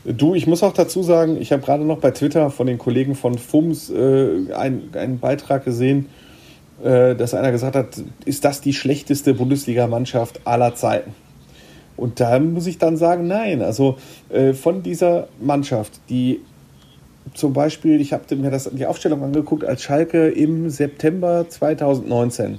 Du, 0.05 0.35
ich 0.35 0.47
muss 0.47 0.63
auch 0.63 0.75
dazu 0.75 1.03
sagen, 1.03 1.41
ich 1.41 1.51
habe 1.51 1.63
gerade 1.63 1.85
noch 1.85 1.99
bei 1.99 2.11
Twitter 2.11 2.51
von 2.51 2.67
den 2.67 2.79
Kollegen 2.79 3.15
von 3.15 3.39
FUMS 3.39 3.91
äh, 3.91 4.53
einen, 4.53 4.91
einen 4.95 5.19
Beitrag 5.19 5.65
gesehen, 5.65 6.07
äh, 6.83 7.15
dass 7.17 7.35
einer 7.35 7.51
gesagt 7.51 7.75
hat, 7.75 8.03
ist 8.27 8.45
das 8.45 8.61
die 8.61 8.75
schlechteste 8.75 9.35
Bundesligamannschaft 9.35 10.47
aller 10.47 10.75
Zeiten? 10.75 11.15
Und 11.97 12.21
da 12.21 12.39
muss 12.39 12.67
ich 12.67 12.79
dann 12.79 12.97
sagen, 12.97 13.27
nein. 13.27 13.63
Also 13.63 13.97
äh, 14.29 14.53
von 14.53 14.83
dieser 14.83 15.29
Mannschaft, 15.41 15.93
die 16.11 16.41
zum 17.33 17.53
Beispiel, 17.53 18.01
ich 18.01 18.13
habe 18.13 18.37
mir 18.37 18.51
das, 18.51 18.71
die 18.73 18.87
Aufstellung 18.87 19.23
angeguckt, 19.23 19.65
als 19.65 19.83
Schalke 19.83 20.29
im 20.29 20.69
September 20.69 21.47
2019 21.49 22.59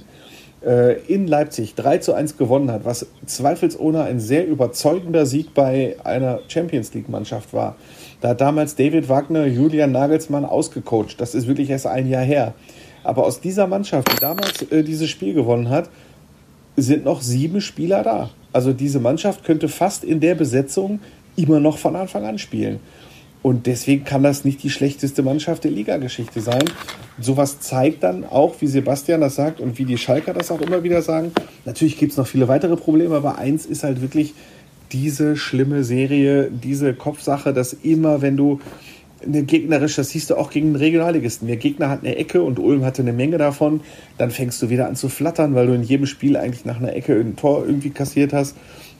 äh, 0.64 1.00
in 1.06 1.26
Leipzig 1.26 1.74
3 1.76 1.98
zu 1.98 2.12
1 2.12 2.36
gewonnen 2.36 2.70
hat, 2.70 2.84
was 2.84 3.06
zweifelsohne 3.24 4.02
ein 4.02 4.18
sehr 4.18 4.46
überzeugender 4.46 5.24
Sieg 5.24 5.54
bei 5.54 5.96
einer 6.02 6.40
Champions 6.48 6.92
League-Mannschaft 6.92 7.52
war. 7.52 7.76
Da 8.20 8.30
hat 8.30 8.40
damals 8.40 8.74
David 8.74 9.08
Wagner 9.08 9.46
Julian 9.46 9.92
Nagelsmann 9.92 10.44
ausgecoacht. 10.44 11.20
Das 11.20 11.34
ist 11.34 11.46
wirklich 11.46 11.70
erst 11.70 11.86
ein 11.86 12.08
Jahr 12.08 12.24
her. 12.24 12.54
Aber 13.04 13.24
aus 13.24 13.40
dieser 13.40 13.66
Mannschaft, 13.68 14.10
die 14.12 14.20
damals 14.20 14.62
äh, 14.62 14.82
dieses 14.82 15.08
Spiel 15.08 15.34
gewonnen 15.34 15.70
hat, 15.70 15.88
sind 16.76 17.04
noch 17.04 17.22
sieben 17.22 17.60
Spieler 17.60 18.02
da. 18.02 18.30
Also 18.52 18.72
diese 18.72 19.00
Mannschaft 19.00 19.44
könnte 19.44 19.68
fast 19.68 20.02
in 20.02 20.20
der 20.20 20.34
Besetzung 20.34 21.00
immer 21.36 21.60
noch 21.60 21.78
von 21.78 21.94
Anfang 21.94 22.24
an 22.24 22.38
spielen. 22.38 22.80
Und 23.46 23.68
deswegen 23.68 24.02
kann 24.02 24.24
das 24.24 24.44
nicht 24.44 24.64
die 24.64 24.70
schlechteste 24.70 25.22
Mannschaft 25.22 25.62
der 25.62 25.70
Ligageschichte 25.70 26.40
sein. 26.40 26.64
Sowas 27.20 27.60
zeigt 27.60 28.02
dann 28.02 28.24
auch, 28.24 28.56
wie 28.58 28.66
Sebastian 28.66 29.20
das 29.20 29.36
sagt 29.36 29.60
und 29.60 29.78
wie 29.78 29.84
die 29.84 29.98
Schalker 29.98 30.34
das 30.34 30.50
auch 30.50 30.60
immer 30.60 30.82
wieder 30.82 31.00
sagen. 31.00 31.30
Natürlich 31.64 31.96
gibt 31.96 32.10
es 32.10 32.18
noch 32.18 32.26
viele 32.26 32.48
weitere 32.48 32.74
Probleme, 32.74 33.14
aber 33.14 33.38
eins 33.38 33.64
ist 33.64 33.84
halt 33.84 34.02
wirklich 34.02 34.34
diese 34.90 35.36
schlimme 35.36 35.84
Serie, 35.84 36.50
diese 36.50 36.92
Kopfsache, 36.92 37.52
dass 37.52 37.72
immer, 37.72 38.20
wenn 38.20 38.36
du 38.36 38.58
eine 39.24 39.44
gegnerische, 39.44 40.00
das 40.00 40.10
siehst 40.10 40.30
du 40.30 40.34
auch 40.34 40.50
gegen 40.50 40.72
den 40.72 40.76
Regionalligisten. 40.82 41.46
Der 41.46 41.56
Gegner 41.56 41.88
hat 41.88 42.00
eine 42.00 42.16
Ecke 42.16 42.42
und 42.42 42.58
Ulm 42.58 42.84
hatte 42.84 43.02
eine 43.02 43.12
Menge 43.12 43.38
davon. 43.38 43.80
Dann 44.18 44.32
fängst 44.32 44.60
du 44.60 44.70
wieder 44.70 44.88
an 44.88 44.96
zu 44.96 45.08
flattern, 45.08 45.54
weil 45.54 45.68
du 45.68 45.74
in 45.74 45.84
jedem 45.84 46.06
Spiel 46.06 46.36
eigentlich 46.36 46.64
nach 46.64 46.80
einer 46.80 46.96
Ecke 46.96 47.14
ein 47.14 47.36
Tor 47.36 47.64
irgendwie 47.64 47.90
kassiert 47.90 48.32
hast. 48.32 48.56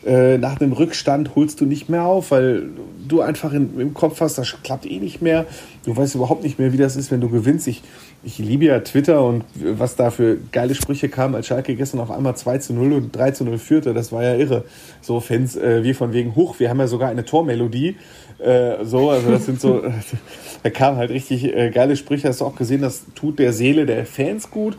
Äh, 0.06 0.38
nach 0.38 0.60
einem 0.60 0.72
Rückstand 0.72 1.34
holst 1.34 1.60
du 1.60 1.64
nicht 1.64 1.88
mehr 1.88 2.04
auf, 2.04 2.30
weil 2.30 2.68
du 3.08 3.22
einfach 3.22 3.52
in, 3.52 3.80
im 3.80 3.92
Kopf 3.92 4.20
hast, 4.20 4.38
das 4.38 4.56
klappt 4.62 4.86
eh 4.86 5.00
nicht 5.00 5.20
mehr. 5.20 5.46
Du 5.84 5.96
weißt 5.96 6.14
überhaupt 6.14 6.44
nicht 6.44 6.60
mehr, 6.60 6.72
wie 6.72 6.76
das 6.76 6.94
ist, 6.94 7.10
wenn 7.10 7.20
du 7.20 7.28
gewinnst. 7.28 7.66
Ich, 7.66 7.82
ich 8.22 8.38
liebe 8.38 8.66
ja 8.66 8.78
Twitter 8.78 9.24
und 9.24 9.42
was 9.56 9.96
da 9.96 10.10
für 10.10 10.38
geile 10.52 10.76
Sprüche 10.76 11.08
kamen, 11.08 11.34
als 11.34 11.48
Schalke 11.48 11.74
gestern 11.74 11.98
auf 11.98 12.12
einmal 12.12 12.36
2 12.36 12.58
zu 12.58 12.72
0 12.72 12.92
und 12.92 13.16
3 13.16 13.32
zu 13.32 13.44
0 13.44 13.58
führte, 13.58 13.94
das 13.94 14.12
war 14.12 14.22
ja 14.22 14.36
irre. 14.36 14.64
So 15.00 15.18
Fans 15.18 15.56
äh, 15.56 15.82
wie 15.82 15.92
von 15.92 16.12
wegen 16.12 16.36
hoch, 16.36 16.60
wir 16.60 16.70
haben 16.70 16.78
ja 16.78 16.86
sogar 16.86 17.08
eine 17.08 17.24
Tormelodie. 17.24 17.96
Äh, 18.38 18.84
so, 18.84 19.10
also 19.10 19.32
das 19.32 19.46
sind 19.46 19.60
so, 19.60 19.82
da 20.62 20.70
kamen 20.70 20.98
halt 20.98 21.10
richtig 21.10 21.44
äh, 21.44 21.70
geile 21.70 21.96
Sprüche, 21.96 22.28
hast 22.28 22.42
du 22.42 22.44
auch 22.44 22.54
gesehen, 22.54 22.80
das 22.80 23.06
tut 23.16 23.40
der 23.40 23.52
Seele 23.52 23.86
der 23.86 24.06
Fans 24.06 24.52
gut. 24.52 24.76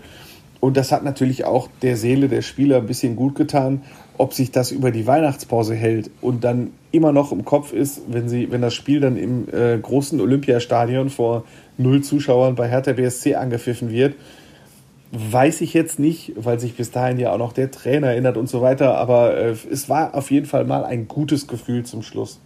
Und 0.60 0.78
das 0.78 0.92
hat 0.92 1.04
natürlich 1.04 1.46
auch 1.46 1.70
der 1.82 1.98
Seele 1.98 2.28
der 2.28 2.42
Spieler 2.42 2.78
ein 2.78 2.88
bisschen 2.88 3.16
gut 3.16 3.36
getan, 3.36 3.84
ob 4.18 4.34
sich 4.34 4.52
das 4.52 4.72
über 4.72 4.92
die 4.92 5.06
Weihnachtspause 5.06 5.76
hält 5.76 6.10
und 6.22 6.44
dann 6.44 6.72
immer 6.92 7.12
noch 7.12 7.32
im 7.32 7.46
Kopf 7.46 7.74
ist, 7.74 8.02
wenn 8.08 8.28
sie, 8.28 8.52
wenn 8.52 8.62
das 8.62 8.74
Spiel 8.74 9.00
dann 9.00 9.18
im 9.18 9.48
äh, 9.54 9.78
großen 9.78 10.20
Olympiastadion 10.20 11.10
vor 11.10 11.44
null 11.78 12.02
Zuschauern 12.02 12.56
bei 12.56 12.68
Hertha 12.68 12.94
BSC 12.94 13.36
angepfiffen 13.36 13.92
wird, 13.92 14.16
weiß 15.12 15.62
ich 15.62 15.74
jetzt 15.74 16.00
nicht, 16.00 16.34
weil 16.36 16.60
sich 16.60 16.76
bis 16.76 16.92
dahin 16.92 17.20
ja 17.20 17.32
auch 17.32 17.38
noch 17.38 17.54
der 17.54 17.72
Trainer 17.72 18.08
erinnert 18.08 18.38
und 18.38 18.50
so 18.50 18.62
weiter. 18.62 18.98
Aber 18.98 19.38
äh, 19.38 19.56
es 19.72 19.90
war 19.90 20.16
auf 20.16 20.32
jeden 20.32 20.48
Fall 20.48 20.66
mal 20.66 20.84
ein 20.84 21.08
gutes 21.08 21.48
Gefühl 21.48 21.84
zum 21.84 22.02
Schluss. 22.02 22.40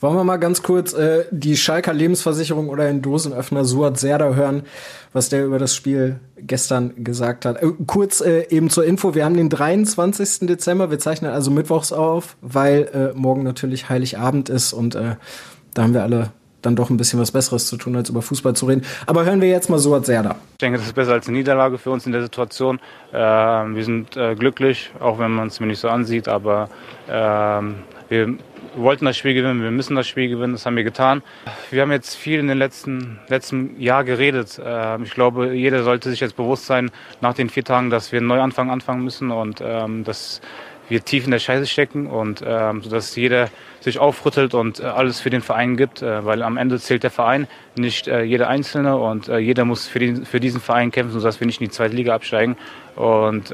Wollen 0.00 0.14
wir 0.14 0.24
mal 0.24 0.36
ganz 0.36 0.62
kurz 0.62 0.92
äh, 0.92 1.24
die 1.32 1.56
Schalker 1.56 1.92
Lebensversicherung 1.92 2.68
oder 2.68 2.84
den 2.84 3.02
Dosenöffner 3.02 3.64
Suat 3.64 3.98
Serda 3.98 4.34
hören, 4.34 4.62
was 5.12 5.28
der 5.28 5.44
über 5.44 5.58
das 5.58 5.74
Spiel 5.74 6.20
gestern 6.36 7.02
gesagt 7.02 7.44
hat. 7.44 7.60
Äh, 7.60 7.72
kurz 7.86 8.20
äh, 8.20 8.46
eben 8.48 8.70
zur 8.70 8.84
Info, 8.84 9.16
wir 9.16 9.24
haben 9.24 9.36
den 9.36 9.48
23. 9.48 10.46
Dezember, 10.46 10.90
wir 10.92 11.00
zeichnen 11.00 11.32
also 11.32 11.50
mittwochs 11.50 11.92
auf, 11.92 12.36
weil 12.40 13.12
äh, 13.14 13.18
morgen 13.18 13.42
natürlich 13.42 13.88
Heiligabend 13.88 14.48
ist 14.48 14.72
und 14.72 14.94
äh, 14.94 15.16
da 15.74 15.82
haben 15.82 15.94
wir 15.94 16.04
alle 16.04 16.30
dann 16.62 16.76
doch 16.76 16.90
ein 16.90 16.96
bisschen 16.96 17.20
was 17.20 17.30
Besseres 17.32 17.66
zu 17.66 17.76
tun, 17.76 17.96
als 17.96 18.08
über 18.08 18.22
Fußball 18.22 18.54
zu 18.54 18.66
reden. 18.66 18.82
Aber 19.06 19.24
hören 19.24 19.40
wir 19.40 19.48
jetzt 19.48 19.70
mal 19.70 19.78
Suat 19.78 20.06
Serda. 20.06 20.36
Ich 20.52 20.58
denke, 20.58 20.78
das 20.78 20.88
ist 20.88 20.94
besser 20.94 21.12
als 21.12 21.28
eine 21.28 21.36
Niederlage 21.38 21.78
für 21.78 21.90
uns 21.90 22.06
in 22.06 22.12
der 22.12 22.22
Situation. 22.22 22.80
Äh, 23.12 23.16
wir 23.16 23.84
sind 23.84 24.16
äh, 24.16 24.34
glücklich, 24.34 24.90
auch 25.00 25.18
wenn 25.18 25.30
man 25.32 25.48
es 25.48 25.60
mir 25.60 25.66
nicht 25.66 25.80
so 25.80 25.88
ansieht, 25.88 26.28
aber 26.28 26.68
ähm, 27.08 27.76
wir 28.08 28.36
wir 28.78 28.84
wollten 28.84 29.06
das 29.06 29.16
Spiel 29.16 29.34
gewinnen, 29.34 29.60
wir 29.60 29.72
müssen 29.72 29.96
das 29.96 30.06
Spiel 30.06 30.28
gewinnen, 30.28 30.52
das 30.52 30.64
haben 30.64 30.76
wir 30.76 30.84
getan. 30.84 31.22
Wir 31.72 31.82
haben 31.82 31.90
jetzt 31.90 32.14
viel 32.14 32.38
in 32.38 32.46
den 32.46 32.58
letzten, 32.58 33.18
letzten 33.26 33.78
Jahr 33.80 34.04
geredet. 34.04 34.60
Ähm, 34.64 35.02
ich 35.02 35.10
glaube, 35.10 35.52
jeder 35.52 35.82
sollte 35.82 36.10
sich 36.10 36.20
jetzt 36.20 36.36
bewusst 36.36 36.66
sein, 36.66 36.92
nach 37.20 37.34
den 37.34 37.50
vier 37.50 37.64
Tagen, 37.64 37.90
dass 37.90 38.12
wir 38.12 38.20
einen 38.20 38.28
Neuanfang 38.28 38.70
anfangen 38.70 39.02
müssen 39.02 39.32
und 39.32 39.60
ähm, 39.60 40.04
dass 40.04 40.40
wir 40.88 41.04
tief 41.04 41.24
in 41.24 41.32
der 41.32 41.40
Scheiße 41.40 41.66
stecken 41.66 42.06
und 42.06 42.42
ähm, 42.46 42.82
sodass 42.82 43.16
jeder 43.16 43.48
sich 43.80 43.98
aufrüttelt 43.98 44.54
und 44.54 44.78
äh, 44.78 44.84
alles 44.84 45.20
für 45.20 45.30
den 45.30 45.42
Verein 45.42 45.76
gibt, 45.76 46.00
äh, 46.00 46.24
weil 46.24 46.44
am 46.44 46.56
Ende 46.56 46.78
zählt 46.78 47.02
der 47.02 47.10
Verein, 47.10 47.48
nicht 47.74 48.06
äh, 48.06 48.22
jeder 48.22 48.48
Einzelne 48.48 48.96
und 48.96 49.26
jeder 49.26 49.64
muss 49.64 49.88
für, 49.88 49.98
den, 49.98 50.24
für 50.24 50.38
diesen 50.38 50.60
Verein 50.60 50.92
kämpfen, 50.92 51.18
sodass 51.18 51.40
wir 51.40 51.48
nicht 51.48 51.60
in 51.60 51.66
die 51.66 51.72
zweite 51.72 51.96
Liga 51.96 52.14
absteigen. 52.14 52.56
Und 52.94 53.52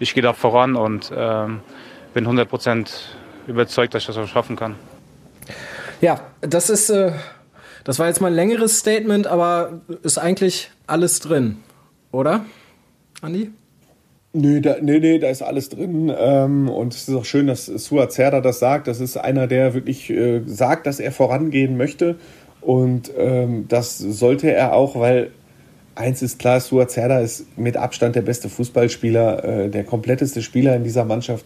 ich 0.00 0.14
gehe 0.14 0.22
da 0.22 0.32
voran 0.32 0.74
und 0.74 1.10
bin 1.10 2.24
100 2.24 2.48
Prozent 2.48 3.16
überzeugt, 3.46 3.94
dass 3.94 4.02
ich 4.02 4.06
das 4.06 4.16
auch 4.16 4.26
schaffen 4.26 4.56
kann. 4.56 4.76
Ja, 6.00 6.20
das 6.40 6.70
ist, 6.70 6.90
äh, 6.90 7.12
das 7.84 7.98
war 7.98 8.06
jetzt 8.06 8.20
mal 8.20 8.28
ein 8.28 8.34
längeres 8.34 8.78
Statement, 8.78 9.26
aber 9.26 9.80
ist 10.02 10.18
eigentlich 10.18 10.70
alles 10.86 11.20
drin, 11.20 11.58
oder, 12.12 12.44
Andi? 13.20 13.50
Nö, 14.32 14.60
da, 14.60 14.76
nee, 14.80 15.00
nee, 15.00 15.18
da 15.18 15.28
ist 15.28 15.42
alles 15.42 15.70
drin. 15.70 16.12
Ähm, 16.16 16.68
und 16.68 16.94
es 16.94 17.08
ist 17.08 17.14
auch 17.14 17.24
schön, 17.24 17.48
dass 17.48 17.66
Suat 17.66 18.12
Zerda 18.12 18.40
das 18.40 18.60
sagt. 18.60 18.86
Das 18.86 19.00
ist 19.00 19.16
einer, 19.16 19.48
der 19.48 19.74
wirklich 19.74 20.08
äh, 20.08 20.42
sagt, 20.46 20.86
dass 20.86 21.00
er 21.00 21.10
vorangehen 21.10 21.76
möchte. 21.76 22.16
Und 22.60 23.10
ähm, 23.18 23.66
das 23.68 23.98
sollte 23.98 24.52
er 24.52 24.74
auch, 24.74 24.98
weil 24.98 25.32
eins 25.96 26.22
ist 26.22 26.38
klar, 26.38 26.60
Suat 26.60 26.92
Zerda 26.92 27.18
ist 27.18 27.58
mit 27.58 27.76
Abstand 27.76 28.14
der 28.14 28.22
beste 28.22 28.48
Fußballspieler, 28.48 29.44
äh, 29.44 29.68
der 29.68 29.82
kompletteste 29.82 30.42
Spieler 30.42 30.76
in 30.76 30.84
dieser 30.84 31.04
Mannschaft 31.04 31.44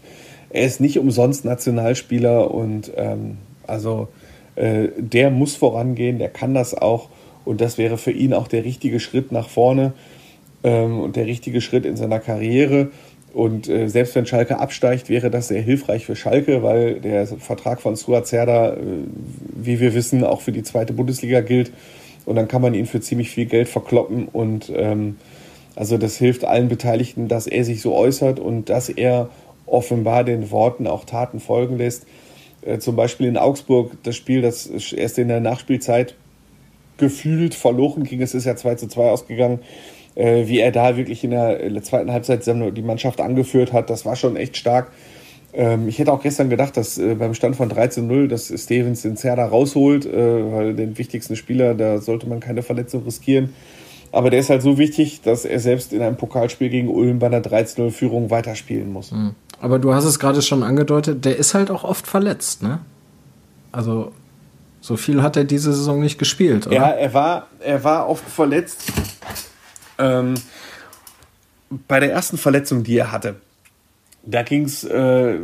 er 0.55 0.67
ist 0.67 0.81
nicht 0.81 1.01
umsonst 1.01 1.45
Nationalspieler 1.45 2.49
und 2.53 2.93
ähm, 2.97 3.39
also 3.67 4.07
äh, 4.55 4.89
der 4.97 5.31
muss 5.31 5.57
vorangehen, 5.57 6.21
der 6.21 6.29
kann 6.29 6.55
das 6.55 6.75
auch 6.75 7.09
und 7.45 7.61
das 7.61 7.77
wäre 7.77 7.99
für 7.99 8.13
ihn 8.13 8.33
auch 8.33 8.47
der 8.47 8.65
richtige 8.65 9.01
Schritt 9.01 9.33
nach 9.33 9.49
vorne 9.49 9.95
ähm, 10.63 11.01
und 11.01 11.17
der 11.17 11.27
richtige 11.27 11.61
Schritt 11.61 11.85
in 11.85 11.97
seiner 11.97 12.21
Karriere. 12.21 12.93
Und 13.33 13.69
äh, 13.69 13.89
selbst 13.89 14.15
wenn 14.15 14.27
Schalke 14.27 14.61
absteigt, 14.61 15.09
wäre 15.09 15.29
das 15.29 15.49
sehr 15.49 15.61
hilfreich 15.61 16.07
für 16.07 16.15
Schalke, 16.15 16.63
weil 16.63 17.01
der 17.01 17.27
Vertrag 17.27 17.83
von 17.83 17.97
Suat 17.97 18.29
Serda, 18.29 18.75
äh, 18.75 18.79
wie 19.57 19.81
wir 19.81 19.93
wissen, 19.93 20.23
auch 20.23 20.41
für 20.41 20.53
die 20.53 20.63
zweite 20.63 20.93
Bundesliga 20.93 21.41
gilt. 21.41 21.73
Und 22.27 22.37
dann 22.37 22.47
kann 22.47 22.63
man 22.63 22.75
ihn 22.75 22.87
für 22.87 23.01
ziemlich 23.01 23.29
viel 23.31 23.47
Geld 23.47 23.69
verkloppen. 23.69 24.29
Und 24.33 24.73
ähm, 24.73 25.17
also 25.75 25.99
das 25.99 26.17
hilft 26.17 26.45
allen 26.45 26.69
Beteiligten, 26.69 27.27
dass 27.27 27.49
er 27.49 27.65
sich 27.65 27.81
so 27.81 27.93
äußert 27.93 28.39
und 28.39 28.71
dass 28.71 28.89
er 28.89 29.31
offenbar 29.67 30.25
den 30.25 30.51
Worten 30.51 30.87
auch 30.87 31.05
Taten 31.05 31.41
folgen 31.41 31.79
lässt. 31.79 32.07
Äh, 32.65 32.79
zum 32.79 32.97
Beispiel 32.97 33.27
in 33.27 33.37
Augsburg 33.37 33.93
das 34.03 34.17
Spiel, 34.17 34.43
das 34.43 34.67
erst 34.93 35.19
in 35.19 35.29
der 35.29 35.41
Nachspielzeit 35.41 36.15
gefühlt 36.97 37.55
verloren 37.55 38.05
ging. 38.05 38.23
Es 38.23 38.35
ist 38.35 38.45
ja 38.45 38.57
2 38.57 38.77
zu 38.77 38.89
2 38.89 39.11
ausgegangen. 39.11 39.61
Äh, 40.15 40.47
wie 40.47 40.61
er 40.61 40.71
da 40.71 40.97
wirklich 40.97 41.25
in 41.25 41.33
der 41.33 41.83
zweiten 41.83 42.13
Halbzeit 42.13 42.47
die 42.47 42.83
Mannschaft 42.83 43.21
angeführt 43.21 43.73
hat, 43.73 43.91
das 43.91 44.07
war 44.07 44.15
schon 44.15 44.37
echt 44.37 44.57
stark. 44.57 44.93
Ähm, 45.53 45.89
ich 45.89 45.99
hätte 45.99 46.13
auch 46.13 46.23
gestern 46.23 46.51
gedacht, 46.51 46.77
dass 46.77 46.99
äh, 46.99 47.17
beim 47.17 47.35
Stand 47.35 47.57
von 47.57 47.69
3 47.69 47.89
zu 47.89 48.03
0, 48.03 48.29
dass 48.29 48.53
Stevens 48.57 49.03
den 49.03 49.17
Zerda 49.17 49.45
rausholt, 49.45 50.07
weil 50.07 50.75
den 50.75 50.97
wichtigsten 50.99 51.37
Spieler, 51.37 51.75
da 51.75 52.01
sollte 52.01 52.29
man 52.29 52.41
keine 52.41 52.63
Verletzung 52.63 53.03
riskieren. 53.03 53.55
Aber 54.13 54.31
der 54.31 54.39
ist 54.39 54.49
halt 54.49 54.63
so 54.63 54.79
wichtig, 54.79 55.23
dass 55.23 55.45
er 55.45 55.59
selbst 55.59 55.93
in 55.93 56.01
einem 56.01 56.17
Pokalspiel 56.17 56.69
gegen 56.69 56.89
Ulm 56.89 57.19
bei 57.19 57.27
einer 57.27 57.41
13-0-Führung 57.41 58.31
weiterspielen 58.31 58.93
muss. 58.93 59.11
Mhm. 59.11 59.35
Aber 59.61 59.79
du 59.79 59.95
hast 59.95 60.05
es 60.05 60.19
gerade 60.19 60.43
schon 60.43 60.63
angedeutet, 60.63 61.25
der 61.25 61.37
ist 61.37 61.55
halt 61.55 61.71
auch 61.71 61.85
oft 61.85 62.07
verletzt, 62.07 62.63
ne? 62.63 62.81
Also 63.73 64.13
so 64.81 64.97
viel 64.97 65.23
hat 65.23 65.37
er 65.37 65.45
diese 65.45 65.73
Saison 65.73 66.01
nicht 66.01 66.19
gespielt, 66.19 66.67
oder? 66.67 66.77
Ja, 66.77 66.89
er 66.91 67.15
war, 67.15 67.47
er 67.61 67.83
war 67.83 68.09
oft 68.09 68.29
verletzt. 68.29 68.93
Ähm, 69.99 70.35
bei 71.89 72.01
der 72.01 72.13
ersten 72.13 72.37
Verletzung, 72.37 72.85
die 72.85 72.99
er 72.99 73.11
hatte, 73.11 73.37
da 74.27 74.43
ging's, 74.43 74.85
äh, 74.85 75.39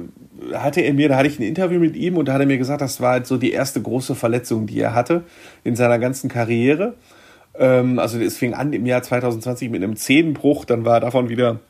hatte 0.55 0.81
er 0.81 0.95
mir, 0.95 1.09
da 1.09 1.17
hatte 1.17 1.29
ich 1.29 1.39
ein 1.39 1.43
Interview 1.43 1.81
mit 1.81 1.97
ihm 1.97 2.17
und 2.17 2.27
da 2.27 2.35
hat 2.35 2.41
er 2.41 2.47
mir 2.47 2.59
gesagt, 2.59 2.81
das 2.81 3.01
war 3.01 3.13
halt 3.13 3.27
so 3.27 3.37
die 3.37 3.53
erste 3.53 3.81
große 3.81 4.15
Verletzung, 4.15 4.67
die 4.67 4.81
er 4.81 4.95
hatte 4.95 5.25
in 5.65 5.77
seiner 5.77 5.99
ganzen 5.99 6.29
Karriere. 6.29 6.95
Ähm, 7.55 7.99
also 7.99 8.19
es 8.19 8.39
fing 8.39 8.55
an 8.55 8.73
im 8.73 8.87
Jahr 8.87 9.03
2020 9.03 9.71
mit 9.71 9.83
einem 9.83 9.97
Zehenbruch, 9.97 10.65
dann 10.65 10.85
war 10.85 11.01
davon 11.01 11.29
wieder 11.29 11.61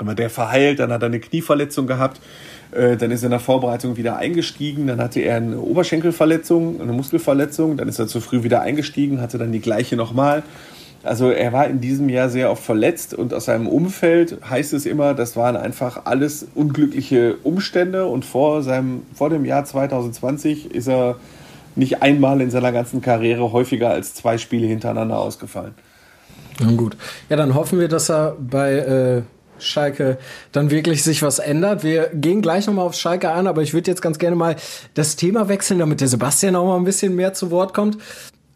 aber 0.00 0.14
der 0.14 0.30
verheilt, 0.30 0.78
dann 0.78 0.92
hat 0.92 1.02
er 1.02 1.06
eine 1.06 1.20
Knieverletzung 1.20 1.86
gehabt, 1.86 2.20
äh, 2.72 2.96
dann 2.96 3.10
ist 3.10 3.22
er 3.22 3.26
in 3.26 3.32
der 3.32 3.40
Vorbereitung 3.40 3.96
wieder 3.96 4.16
eingestiegen, 4.16 4.86
dann 4.86 5.00
hatte 5.00 5.20
er 5.20 5.36
eine 5.36 5.60
Oberschenkelverletzung, 5.60 6.80
eine 6.80 6.92
Muskelverletzung, 6.92 7.76
dann 7.76 7.86
ist 7.88 7.98
er 7.98 8.06
zu 8.06 8.20
früh 8.20 8.42
wieder 8.42 8.62
eingestiegen, 8.62 9.20
hatte 9.20 9.36
dann 9.36 9.52
die 9.52 9.60
gleiche 9.60 9.96
nochmal. 9.96 10.42
Also 11.02 11.30
er 11.30 11.52
war 11.52 11.66
in 11.66 11.80
diesem 11.80 12.08
Jahr 12.08 12.28
sehr 12.28 12.50
oft 12.50 12.62
verletzt 12.62 13.14
und 13.14 13.32
aus 13.32 13.46
seinem 13.46 13.66
Umfeld 13.66 14.38
heißt 14.48 14.72
es 14.72 14.86
immer, 14.86 15.14
das 15.14 15.36
waren 15.36 15.56
einfach 15.56 16.04
alles 16.04 16.46
unglückliche 16.54 17.36
Umstände 17.42 18.06
und 18.06 18.24
vor, 18.24 18.62
seinem, 18.62 19.02
vor 19.14 19.30
dem 19.30 19.44
Jahr 19.44 19.64
2020 19.64 20.74
ist 20.74 20.88
er 20.88 21.16
nicht 21.76 22.02
einmal 22.02 22.40
in 22.40 22.50
seiner 22.50 22.72
ganzen 22.72 23.00
Karriere 23.00 23.52
häufiger 23.52 23.90
als 23.90 24.14
zwei 24.14 24.36
Spiele 24.38 24.66
hintereinander 24.66 25.18
ausgefallen. 25.18 25.74
Na 26.58 26.70
gut. 26.72 26.96
Ja, 27.30 27.36
dann 27.36 27.54
hoffen 27.54 27.80
wir, 27.80 27.88
dass 27.88 28.10
er 28.10 28.36
bei 28.38 28.72
äh, 28.74 29.22
Schalke 29.60 30.18
dann 30.52 30.70
wirklich 30.70 31.02
sich 31.02 31.22
was 31.22 31.38
ändert. 31.38 31.84
Wir 31.84 32.10
gehen 32.12 32.42
gleich 32.42 32.66
nochmal 32.66 32.86
auf 32.86 32.94
Schalke 32.94 33.30
an, 33.30 33.46
aber 33.46 33.62
ich 33.62 33.74
würde 33.74 33.90
jetzt 33.90 34.02
ganz 34.02 34.18
gerne 34.18 34.36
mal 34.36 34.56
das 34.94 35.16
Thema 35.16 35.48
wechseln, 35.48 35.78
damit 35.78 36.00
der 36.00 36.08
Sebastian 36.08 36.56
auch 36.56 36.66
mal 36.66 36.76
ein 36.76 36.84
bisschen 36.84 37.14
mehr 37.14 37.32
zu 37.32 37.50
Wort 37.50 37.74
kommt. 37.74 37.98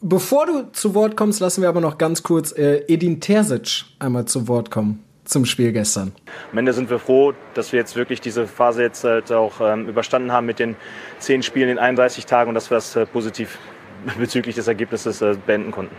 Bevor 0.01 0.47
du 0.47 0.71
zu 0.73 0.95
Wort 0.95 1.17
kommst, 1.17 1.41
lassen 1.41 1.63
wir 1.63 1.69
aber 1.69 1.81
noch 1.81 1.97
ganz 1.97 2.23
kurz 2.23 2.53
äh, 2.53 2.85
Edin 2.89 3.21
Terzic 3.21 3.85
einmal 3.99 4.27
zu 4.27 4.49
Wort 4.49 4.71
kommen 4.71 5.05
zum 5.25 5.47
Spiel 5.47 5.73
gestern. 5.73 6.13
Am 6.53 6.59
Ende 6.59 6.73
sind 6.73 6.91
wir 6.91 6.99
froh, 6.99 7.33
dass 7.55 7.73
wir 7.73 7.81
jetzt 7.81 7.97
wirklich 7.97 8.21
diese 8.21 8.47
Phase 8.47 8.83
jetzt 8.83 9.05
halt 9.05 9.33
auch 9.33 9.55
ähm, 9.61 9.89
überstanden 9.89 10.33
haben 10.33 10.47
mit 10.47 10.59
den 10.59 10.77
zehn 11.19 11.43
Spielen 11.43 11.71
in 11.71 11.79
31 11.79 12.27
Tagen 12.27 12.51
und 12.51 12.55
dass 12.55 12.71
wir 12.71 12.77
das 12.77 12.95
äh, 12.97 13.07
positiv 13.07 13.59
bezüglich 14.19 14.55
des 14.55 14.69
Ergebnisses 14.69 15.23
äh, 15.23 15.35
beenden 15.47 15.71
konnten. 15.71 15.97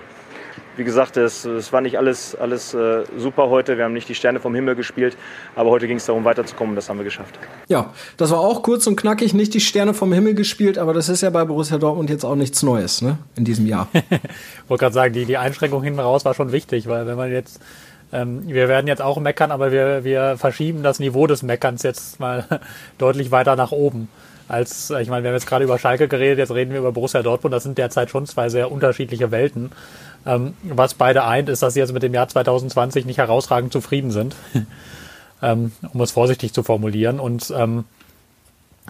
Wie 0.78 0.84
gesagt, 0.84 1.18
es, 1.18 1.46
es 1.46 1.72
war 1.74 1.82
nicht 1.82 1.98
alles, 1.98 2.36
alles 2.36 2.74
äh, 2.74 3.04
super 3.18 3.50
heute. 3.50 3.78
Wir 3.78 3.86
haben 3.86 3.94
nicht 3.94 4.10
die 4.10 4.16
Sterne 4.16 4.40
vom 4.40 4.56
Himmel 4.56 4.76
gespielt, 4.76 5.18
aber 5.56 5.70
heute 5.70 5.88
ging 5.88 5.98
es 5.98 6.06
darum, 6.06 6.24
weiterzukommen 6.26 6.72
und 6.72 6.76
das 6.76 6.90
haben 6.90 6.98
wir 6.98 7.04
geschafft. 7.04 7.38
Ja, 7.68 7.94
das 8.18 8.32
war 8.32 8.40
auch 8.40 8.64
kurz 8.64 8.88
und 8.88 8.96
knackig, 8.96 9.34
nicht 9.34 9.54
die 9.54 9.60
Sterne 9.60 9.94
vom 9.94 10.12
Himmel 10.14 10.36
gespielt, 10.36 10.78
aber 10.78 10.94
das 10.94 11.10
ist 11.10 11.22
ja 11.22 11.30
bei 11.30 11.46
Borussia 11.46 11.78
Dortmund 11.78 12.10
jetzt 12.10 12.26
auch 12.26 12.36
nichts 12.36 12.64
Neues 12.64 13.02
ne? 13.02 13.18
in 13.36 13.46
diesem 13.46 13.66
Jahr. 13.66 13.88
ich 13.94 14.70
wollte 14.70 14.84
gerade 14.84 14.94
sagen, 14.94 15.14
die, 15.14 15.26
die 15.26 15.38
Einschränkung 15.38 15.84
hinten 15.84 16.00
raus 16.00 16.26
war 16.26 16.34
schon 16.34 16.52
wichtig, 16.52 16.88
weil 16.88 17.08
wenn 17.08 17.18
man 17.18 17.32
jetzt 17.32 17.62
ähm, 18.14 18.48
wir 18.48 18.70
werden 18.70 18.88
jetzt 18.88 19.02
auch 19.02 19.20
meckern, 19.20 19.52
aber 19.52 19.72
wir, 19.72 20.04
wir 20.04 20.38
verschieben 20.38 20.84
das 20.84 21.00
Niveau 21.00 21.28
des 21.28 21.44
Meckerns 21.44 21.84
jetzt 21.84 22.20
mal 22.20 22.46
deutlich 22.98 23.32
weiter 23.32 23.56
nach 23.56 23.72
oben. 23.72 24.10
Als, 24.48 24.92
ich 24.92 25.10
meine, 25.10 25.24
wir 25.24 25.30
haben 25.32 25.36
jetzt 25.36 25.48
gerade 25.48 25.66
über 25.66 25.80
Schalke 25.80 26.08
geredet, 26.08 26.38
jetzt 26.38 26.52
reden 26.52 26.72
wir 26.72 26.80
über 26.80 26.92
Borussia 26.92 27.24
Dortmund. 27.24 27.54
Das 27.54 27.64
sind 27.64 27.80
derzeit 27.80 28.12
schon 28.12 28.28
zwei 28.28 28.50
sehr 28.50 28.72
unterschiedliche 28.72 29.32
Welten. 29.32 29.72
Ähm, 30.26 30.56
was 30.64 30.94
beide 30.96 31.24
eint, 31.24 31.50
ist, 31.50 31.62
dass 31.62 31.74
sie 31.74 31.80
jetzt 31.80 31.94
mit 31.94 32.04
dem 32.04 32.14
Jahr 32.14 32.28
2020 32.28 33.06
nicht 33.06 33.18
herausragend 33.18 33.72
zufrieden 33.72 34.12
sind. 34.12 34.36
ähm, 35.42 35.72
um 35.94 36.02
es 36.02 36.12
vorsichtig 36.12 36.54
zu 36.54 36.64
formulieren. 36.64 37.20
Und 37.20 37.54
ähm, 37.56 37.86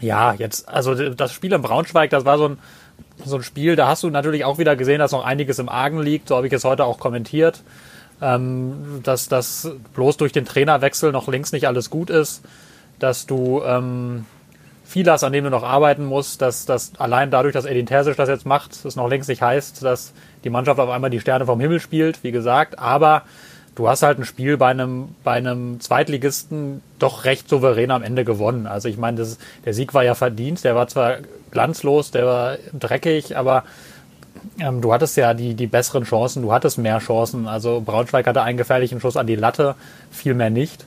ja, 0.01 0.33
jetzt, 0.33 0.69
also 0.69 0.93
das 1.09 1.33
Spiel 1.33 1.53
in 1.53 1.61
Braunschweig, 1.61 2.09
das 2.09 2.25
war 2.25 2.37
so 2.37 2.49
ein, 2.49 2.57
so 3.25 3.37
ein 3.37 3.43
Spiel, 3.43 3.75
da 3.75 3.87
hast 3.87 4.03
du 4.03 4.09
natürlich 4.09 4.45
auch 4.45 4.57
wieder 4.57 4.75
gesehen, 4.75 4.99
dass 4.99 5.11
noch 5.11 5.25
einiges 5.25 5.59
im 5.59 5.69
Argen 5.69 6.01
liegt. 6.01 6.27
So 6.27 6.35
habe 6.35 6.47
ich 6.47 6.53
es 6.53 6.63
heute 6.63 6.85
auch 6.85 6.99
kommentiert 6.99 7.63
ähm, 8.21 9.01
dass 9.03 9.27
das 9.27 9.71
bloß 9.93 10.17
durch 10.17 10.31
den 10.31 10.45
Trainerwechsel 10.45 11.11
noch 11.11 11.27
links 11.27 11.51
nicht 11.51 11.67
alles 11.67 11.89
gut 11.89 12.09
ist, 12.09 12.43
dass 12.99 13.25
du 13.25 13.61
viel 14.85 15.09
hast, 15.09 15.23
an 15.23 15.33
dem 15.33 15.43
du 15.43 15.49
noch 15.49 15.63
arbeiten 15.63 16.05
musst, 16.05 16.41
dass, 16.41 16.65
dass 16.65 16.93
allein 16.99 17.31
dadurch, 17.31 17.53
dass 17.53 17.65
Edin 17.65 17.87
Terzic 17.87 18.15
das 18.15 18.29
jetzt 18.29 18.45
macht, 18.45 18.85
es 18.85 18.95
noch 18.95 19.09
längst 19.09 19.27
nicht 19.27 19.41
heißt, 19.41 19.83
dass 19.83 20.13
die 20.43 20.49
Mannschaft 20.49 20.79
auf 20.79 20.89
einmal 20.89 21.09
die 21.09 21.19
Sterne 21.19 21.45
vom 21.45 21.59
Himmel 21.59 21.79
spielt, 21.79 22.23
wie 22.23 22.31
gesagt, 22.31 22.77
aber 22.77 23.23
du 23.73 23.89
hast 23.89 24.03
halt 24.03 24.19
ein 24.19 24.25
Spiel 24.25 24.57
bei 24.57 24.67
einem, 24.67 25.09
bei 25.23 25.33
einem 25.33 25.79
Zweitligisten 25.79 26.81
doch 26.99 27.25
recht 27.25 27.49
souverän 27.49 27.91
am 27.91 28.03
Ende 28.03 28.23
gewonnen. 28.23 28.67
Also 28.67 28.87
ich 28.87 28.97
meine, 28.97 29.17
das, 29.17 29.37
der 29.65 29.73
Sieg 29.73 29.93
war 29.93 30.03
ja 30.03 30.13
verdient, 30.13 30.63
der 30.63 30.75
war 30.75 30.87
zwar 30.87 31.17
glanzlos, 31.51 32.11
der 32.11 32.25
war 32.25 32.57
dreckig, 32.73 33.35
aber 33.35 33.63
ähm, 34.59 34.81
du 34.81 34.93
hattest 34.93 35.17
ja 35.17 35.33
die, 35.33 35.55
die 35.55 35.67
besseren 35.67 36.03
Chancen, 36.03 36.43
du 36.43 36.53
hattest 36.53 36.77
mehr 36.77 36.99
Chancen. 36.99 37.47
Also 37.47 37.81
Braunschweig 37.81 38.27
hatte 38.27 38.43
einen 38.43 38.57
gefährlichen 38.57 39.01
Schuss 39.01 39.17
an 39.17 39.27
die 39.27 39.35
Latte, 39.35 39.75
viel 40.11 40.35
mehr 40.35 40.49
nicht. 40.49 40.85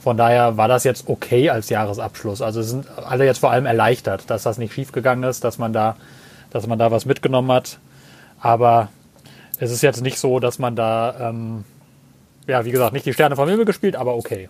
Von 0.00 0.16
daher 0.16 0.56
war 0.56 0.66
das 0.66 0.84
jetzt 0.84 1.08
okay 1.08 1.50
als 1.50 1.68
Jahresabschluss. 1.68 2.40
Also 2.40 2.62
sind 2.62 2.86
alle 2.96 3.26
jetzt 3.26 3.38
vor 3.38 3.50
allem 3.50 3.66
erleichtert, 3.66 4.30
dass 4.30 4.42
das 4.42 4.56
nicht 4.56 4.72
schiefgegangen 4.72 5.28
ist, 5.28 5.44
dass 5.44 5.58
man 5.58 5.72
da, 5.72 5.96
dass 6.50 6.66
man 6.66 6.78
da 6.78 6.90
was 6.90 7.04
mitgenommen 7.04 7.52
hat. 7.52 7.78
Aber 8.40 8.88
es 9.58 9.70
ist 9.70 9.82
jetzt 9.82 10.00
nicht 10.00 10.18
so, 10.18 10.40
dass 10.40 10.58
man 10.58 10.74
da, 10.74 11.28
ähm, 11.28 11.64
ja, 12.46 12.64
wie 12.64 12.70
gesagt, 12.70 12.94
nicht 12.94 13.04
die 13.04 13.12
Sterne 13.12 13.36
vom 13.36 13.48
Himmel 13.48 13.66
gespielt, 13.66 13.94
aber 13.94 14.16
okay. 14.16 14.48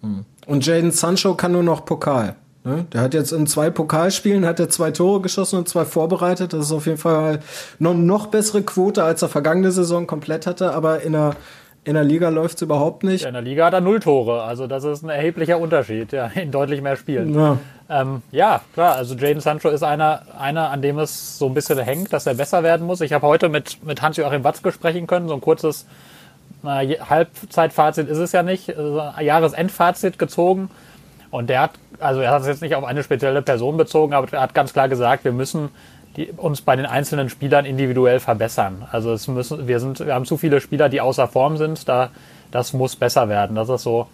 Hm. 0.00 0.24
Und 0.46 0.64
Jaden 0.64 0.90
Sancho 0.90 1.34
kann 1.34 1.52
nur 1.52 1.62
noch 1.62 1.84
Pokal. 1.84 2.36
Ne? 2.64 2.86
Der 2.94 3.02
hat 3.02 3.12
jetzt 3.12 3.32
in 3.32 3.46
zwei 3.46 3.68
Pokalspielen 3.68 4.46
hat 4.46 4.58
er 4.58 4.70
zwei 4.70 4.90
Tore 4.90 5.20
geschossen 5.20 5.58
und 5.58 5.68
zwei 5.68 5.84
vorbereitet. 5.84 6.54
Das 6.54 6.64
ist 6.66 6.72
auf 6.72 6.86
jeden 6.86 6.98
Fall 6.98 7.40
noch, 7.78 7.92
noch 7.92 8.28
bessere 8.28 8.62
Quote, 8.62 9.04
als 9.04 9.20
er 9.20 9.28
vergangene 9.28 9.70
Saison 9.70 10.06
komplett 10.06 10.46
hatte. 10.46 10.72
Aber 10.72 11.02
in 11.02 11.12
der, 11.12 11.36
in 11.84 11.94
der 11.94 12.04
Liga 12.04 12.30
läuft 12.30 12.56
es 12.56 12.62
überhaupt 12.62 13.04
nicht. 13.04 13.24
in 13.24 13.32
der 13.32 13.42
Liga 13.42 13.66
hat 13.66 13.74
er 13.74 13.80
null 13.80 14.00
Tore. 14.00 14.42
Also 14.42 14.66
das 14.66 14.84
ist 14.84 15.02
ein 15.02 15.10
erheblicher 15.10 15.58
Unterschied 15.58 16.12
ja, 16.12 16.26
in 16.34 16.50
deutlich 16.50 16.80
mehr 16.82 16.96
Spielen. 16.96 17.34
Ja, 17.34 17.58
ähm, 17.88 18.22
ja 18.30 18.60
klar. 18.72 18.96
Also 18.96 19.14
Jaden 19.14 19.40
Sancho 19.40 19.68
ist 19.68 19.82
einer, 19.82 20.22
einer, 20.38 20.70
an 20.70 20.82
dem 20.82 20.98
es 20.98 21.38
so 21.38 21.46
ein 21.46 21.54
bisschen 21.54 21.78
hängt, 21.78 22.12
dass 22.12 22.26
er 22.26 22.34
besser 22.34 22.62
werden 22.62 22.86
muss. 22.86 23.00
Ich 23.00 23.12
habe 23.12 23.26
heute 23.26 23.48
mit, 23.48 23.84
mit 23.84 24.02
Hans-Joachim 24.02 24.44
Watzke 24.44 24.72
sprechen 24.72 25.06
können. 25.06 25.28
So 25.28 25.34
ein 25.34 25.40
kurzes 25.40 25.86
na, 26.62 26.78
Halbzeitfazit 26.78 28.08
ist 28.08 28.18
es 28.18 28.32
ja 28.32 28.42
nicht. 28.42 28.76
Also 28.76 29.02
Jahresendfazit 29.20 30.18
gezogen. 30.18 30.70
Und 31.30 31.50
der 31.50 31.62
hat 31.62 31.72
also 32.00 32.20
er 32.20 32.32
hat 32.32 32.42
es 32.42 32.48
jetzt 32.48 32.62
nicht 32.62 32.74
auf 32.74 32.84
eine 32.84 33.02
spezielle 33.02 33.42
Person 33.42 33.76
bezogen, 33.76 34.14
aber 34.14 34.32
er 34.32 34.42
hat 34.42 34.54
ganz 34.54 34.72
klar 34.72 34.88
gesagt, 34.88 35.24
wir 35.24 35.32
müssen 35.32 35.70
die, 36.16 36.30
uns 36.36 36.62
bei 36.62 36.76
den 36.76 36.86
einzelnen 36.86 37.28
Spielern 37.28 37.64
individuell 37.64 38.20
verbessern. 38.20 38.86
Also 38.90 39.12
es 39.12 39.26
müssen, 39.28 39.66
wir 39.66 39.80
sind, 39.80 40.00
wir 40.00 40.14
haben 40.14 40.24
zu 40.24 40.36
viele 40.36 40.60
Spieler, 40.60 40.88
die 40.88 41.00
außer 41.00 41.26
Form 41.28 41.56
sind. 41.56 41.88
Da, 41.88 42.10
das 42.50 42.72
muss 42.72 42.96
besser 42.96 43.28
werden. 43.28 43.56
Das 43.56 43.68
ist 43.68 43.82
so 43.82 44.06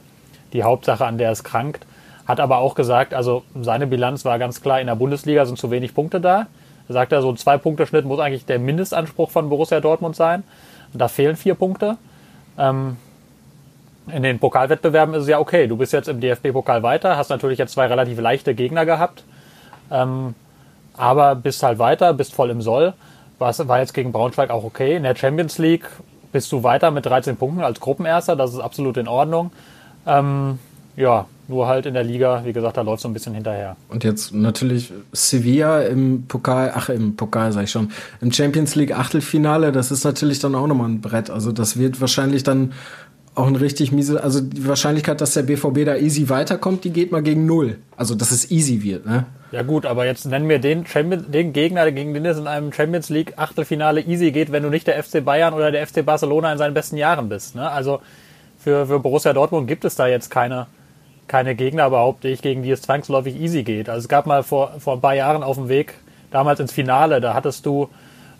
die 0.53 0.63
Hauptsache, 0.63 1.05
an 1.05 1.19
der 1.19 1.31
es 1.31 1.45
krankt. 1.45 1.87
Hat 2.27 2.41
aber 2.41 2.59
auch 2.59 2.75
gesagt, 2.75 3.13
also 3.13 3.43
seine 3.61 3.87
Bilanz 3.87 4.25
war 4.25 4.39
ganz 4.39 4.63
klar, 4.63 4.81
in 4.81 4.87
der 4.87 4.95
Bundesliga 4.95 5.45
sind 5.45 5.59
zu 5.59 5.71
wenig 5.71 5.95
Punkte 5.95 6.21
da. 6.21 6.47
Sagt 6.89 7.13
er, 7.13 7.23
so 7.23 7.31
ein 7.31 7.37
Zwei-Punkte-Schnitt 7.37 8.05
muss 8.05 8.19
eigentlich 8.19 8.47
der 8.47 8.59
Mindestanspruch 8.59 9.31
von 9.31 9.49
Borussia 9.49 9.81
Dortmund 9.81 10.17
sein. 10.17 10.43
Und 10.93 11.01
da 11.01 11.09
fehlen 11.09 11.37
vier 11.37 11.55
Punkte. 11.55 11.97
Ähm, 12.59 12.97
in 14.13 14.23
den 14.23 14.39
Pokalwettbewerben 14.39 15.15
ist 15.15 15.23
es 15.23 15.29
ja 15.29 15.39
okay. 15.39 15.67
Du 15.67 15.77
bist 15.77 15.93
jetzt 15.93 16.09
im 16.09 16.21
DFB-Pokal 16.21 16.83
weiter, 16.83 17.17
hast 17.17 17.29
natürlich 17.29 17.59
jetzt 17.59 17.73
zwei 17.73 17.87
relativ 17.87 18.19
leichte 18.19 18.55
Gegner 18.55 18.87
gehabt, 18.87 19.25
ähm, 19.91 20.35
aber 21.01 21.35
bist 21.35 21.63
halt 21.63 21.79
weiter, 21.79 22.13
bist 22.13 22.35
voll 22.35 22.51
im 22.51 22.63
Soll. 22.63 22.93
Was 23.39 23.67
war 23.67 23.81
jetzt 23.81 23.95
gegen 23.95 24.13
Braunschweig 24.13 24.51
auch 24.51 24.65
okay. 24.65 24.97
In 24.97 25.03
der 25.03 25.17
Champions 25.17 25.59
League 25.59 25.87
bist 26.31 26.53
du 26.53 26.63
weiter 26.63 26.91
mit 26.91 27.07
13 27.07 27.37
Punkten 27.37 27.63
als 27.63 27.81
Gruppenerster, 27.81 28.37
das 28.37 28.53
ist 28.53 28.61
absolut 28.61 28.97
in 28.97 29.09
Ordnung. 29.09 29.51
Ähm, 30.07 30.59
ja, 30.97 31.27
nur 31.49 31.67
halt 31.67 31.87
in 31.87 31.95
der 31.95 32.05
Liga, 32.05 32.43
wie 32.45 32.53
gesagt, 32.53 32.77
da 32.77 32.83
läuft 32.83 33.03
so 33.03 33.09
ein 33.09 33.15
bisschen 33.15 33.35
hinterher. 33.35 33.77
Und 33.89 34.05
jetzt 34.05 34.33
natürlich 34.33 34.93
Sevilla 35.13 35.83
im 35.83 36.27
Pokal, 36.27 36.73
ach 36.75 36.89
im 36.89 37.17
Pokal 37.17 37.53
sag 37.53 37.65
ich 37.65 37.71
schon, 37.71 37.91
im 38.21 38.33
Champions 38.33 38.77
League 38.77 38.97
Achtelfinale, 38.97 39.73
das 39.73 39.91
ist 39.91 40.05
natürlich 40.05 40.39
dann 40.39 40.55
auch 40.55 40.67
nochmal 40.67 40.89
ein 40.89 41.01
Brett. 41.01 41.31
Also 41.31 41.51
das 41.51 41.79
wird 41.79 42.01
wahrscheinlich 42.01 42.45
dann 42.45 42.73
auch 43.35 43.47
ein 43.47 43.57
richtig 43.57 43.93
miese, 43.93 44.23
also 44.23 44.41
die 44.41 44.67
Wahrscheinlichkeit, 44.67 45.21
dass 45.21 45.35
der 45.35 45.43
BVB 45.43 45.85
da 45.85 45.97
easy 45.97 46.29
weiterkommt, 46.29 46.85
die 46.85 46.91
geht 46.91 47.13
mal 47.13 47.23
gegen 47.23 47.47
null. 47.47 47.79
Also 47.97 48.15
dass 48.15 48.33
es 48.33 48.51
easy 48.51 48.83
wird, 48.83 49.07
ne? 49.07 49.27
Ja 49.53 49.63
gut, 49.63 49.85
aber 49.85 50.07
jetzt 50.07 50.27
nennen 50.27 50.49
wir 50.49 50.61
den, 50.61 50.85
den 51.29 51.53
Gegner, 51.53 51.91
gegen 51.91 52.15
den 52.15 52.25
es 52.25 52.39
in 52.39 52.47
einem 52.47 52.73
Champions 52.73 53.09
League 53.09 53.35
Achtelfinale 53.37 54.01
easy 54.01 54.31
geht, 54.31 54.53
wenn 54.53 54.63
du 54.63 54.69
nicht 54.69 54.87
der 54.87 55.03
FC 55.03 55.25
Bayern 55.25 55.55
oder 55.55 55.73
der 55.73 55.85
FC 55.85 56.05
Barcelona 56.05 56.53
in 56.53 56.59
seinen 56.59 56.75
besten 56.75 56.97
Jahren 56.97 57.29
bist. 57.29 57.57
Ne? 57.57 57.69
Also 57.69 58.01
für, 58.61 58.87
für 58.87 59.01
Borussia 59.01 59.33
Dortmund 59.33 59.67
gibt 59.67 59.85
es 59.85 59.97
da 59.97 60.07
jetzt 60.07 60.31
keine, 60.31 60.67
keine 61.27 61.57
Gegner, 61.57 61.91
behaupte 61.91 62.29
ich, 62.29 62.43
gegen 62.43 62.63
die 62.63 62.71
es 62.71 62.83
zwangsläufig 62.83 63.35
easy 63.41 63.65
geht. 63.65 63.89
Also 63.89 64.05
es 64.05 64.09
gab 64.09 64.27
mal 64.27 64.45
vor, 64.45 64.75
vor 64.79 64.95
ein 64.95 65.01
paar 65.01 65.15
Jahren 65.15 65.43
auf 65.43 65.57
dem 65.57 65.69
Weg, 65.69 65.95
damals 66.31 66.61
ins 66.61 66.73
Finale, 66.73 67.21
da 67.21 67.35
hattest 67.35 67.67
du, 67.67 67.89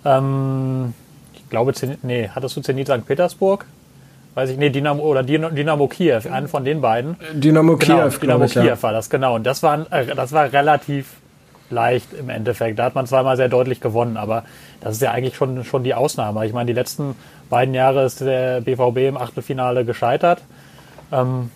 ähm, 0.05 0.95
ich 1.35 1.49
glaube, 1.51 1.73
nee, 2.03 2.29
hattest 2.33 2.57
du 2.57 2.61
Zenit 2.61 2.87
St. 2.87 3.05
Petersburg? 3.05 3.67
Weiß 4.35 4.51
ich, 4.51 4.59
nee, 4.59 4.71
Dynamo 4.71 5.03
oder 5.03 5.23
Dynamo 5.23 5.89
Kiew, 5.89 6.21
einen 6.31 6.49
von 6.49 6.65
den 6.65 6.81
beiden. 6.81 7.17
Dynamo 7.33 7.77
genau, 7.77 8.09
Kiew, 8.09 8.19
Dynamo 8.19 8.45
ich, 8.45 8.53
Kiew 8.53 8.65
ja. 8.65 8.83
war 8.83 8.93
das, 8.93 9.11
genau. 9.11 9.35
Und 9.35 9.45
das 9.45 9.63
war, 9.63 9.87
äh, 9.91 10.07
das 10.15 10.33
war 10.33 10.53
relativ 10.53 11.07
leicht 11.71 12.13
im 12.13 12.29
Endeffekt. 12.29 12.79
Da 12.79 12.85
hat 12.85 12.95
man 12.95 13.07
zweimal 13.07 13.37
sehr 13.37 13.49
deutlich 13.49 13.81
gewonnen, 13.81 14.17
aber 14.17 14.45
das 14.81 14.95
ist 14.95 15.03
ja 15.03 15.13
eigentlich 15.13 15.37
schon, 15.37 15.65
schon 15.65 15.85
die 15.85 15.95
Ausnahme. 15.95 16.45
Ich 16.47 16.53
meine, 16.53 16.67
die 16.67 16.73
letzten 16.73 17.15
beiden 17.49 17.75
Jahre 17.75 18.05
ist 18.05 18.21
der 18.21 18.61
BVB 18.61 19.09
im 19.09 19.17
Achtelfinale 19.17 19.85
gescheitert. 19.85 20.43
Ähm, 21.13 21.51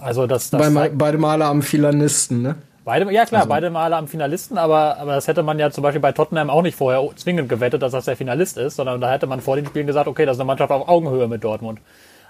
also 0.00 0.26
das, 0.26 0.50
das 0.50 0.74
Bei, 0.74 0.90
beide 0.90 1.18
Male 1.18 1.44
am 1.44 1.62
Filanisten, 1.62 2.42
ne? 2.42 2.56
Beide, 2.88 3.12
ja 3.12 3.26
klar, 3.26 3.42
also. 3.42 3.50
beide 3.50 3.68
Male 3.68 3.94
am 3.94 4.08
Finalisten, 4.08 4.56
aber, 4.56 4.96
aber 4.96 5.12
das 5.12 5.28
hätte 5.28 5.42
man 5.42 5.58
ja 5.58 5.70
zum 5.70 5.82
Beispiel 5.82 6.00
bei 6.00 6.12
Tottenham 6.12 6.48
auch 6.48 6.62
nicht 6.62 6.74
vorher 6.74 7.06
zwingend 7.16 7.50
gewettet, 7.50 7.82
dass 7.82 7.92
das 7.92 8.06
der 8.06 8.16
Finalist 8.16 8.56
ist, 8.56 8.76
sondern 8.76 8.98
da 8.98 9.12
hätte 9.12 9.26
man 9.26 9.42
vor 9.42 9.56
den 9.56 9.66
Spielen 9.66 9.86
gesagt, 9.86 10.08
okay, 10.08 10.24
das 10.24 10.38
ist 10.38 10.40
eine 10.40 10.46
Mannschaft 10.46 10.72
auf 10.72 10.88
Augenhöhe 10.88 11.28
mit 11.28 11.44
Dortmund. 11.44 11.80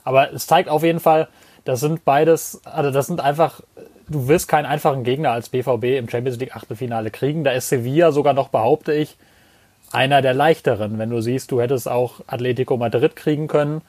Aber 0.03 0.33
es 0.33 0.49
zeigt 0.49 0.69
auf 0.69 0.83
jeden 0.83 0.99
Fall, 0.99 1.29
das 1.65 1.79
sind 1.79 2.05
beides, 2.05 2.61
also 2.65 2.91
das 2.91 3.07
sind 3.07 3.21
einfach, 3.21 3.61
du 4.09 4.27
wirst 4.27 4.49
keinen 4.49 4.67
einfachen 4.67 5.05
Gegner 5.05 5.31
als 5.31 5.49
BVB 5.49 5.97
im 5.97 6.09
Champions 6.09 6.41
League 6.41 6.57
Achtelfinale 6.57 7.13
kriegen. 7.13 7.45
Da 7.45 7.53
ist 7.53 7.69
Sevilla 7.69 8.11
sogar 8.11 8.35
noch, 8.35 8.49
behaupte 8.49 8.93
ich, 8.93 9.17
einer 9.93 10.23
der 10.23 10.35
leichteren. 10.35 10.99
Wenn 10.99 11.11
du 11.11 11.21
siehst, 11.21 11.53
du 11.53 11.61
hättest 11.61 11.89
auch 11.89 12.15
Atletico 12.27 12.77
Madrid 12.77 13.15
kriegen 13.15 13.47
können, 13.47 13.81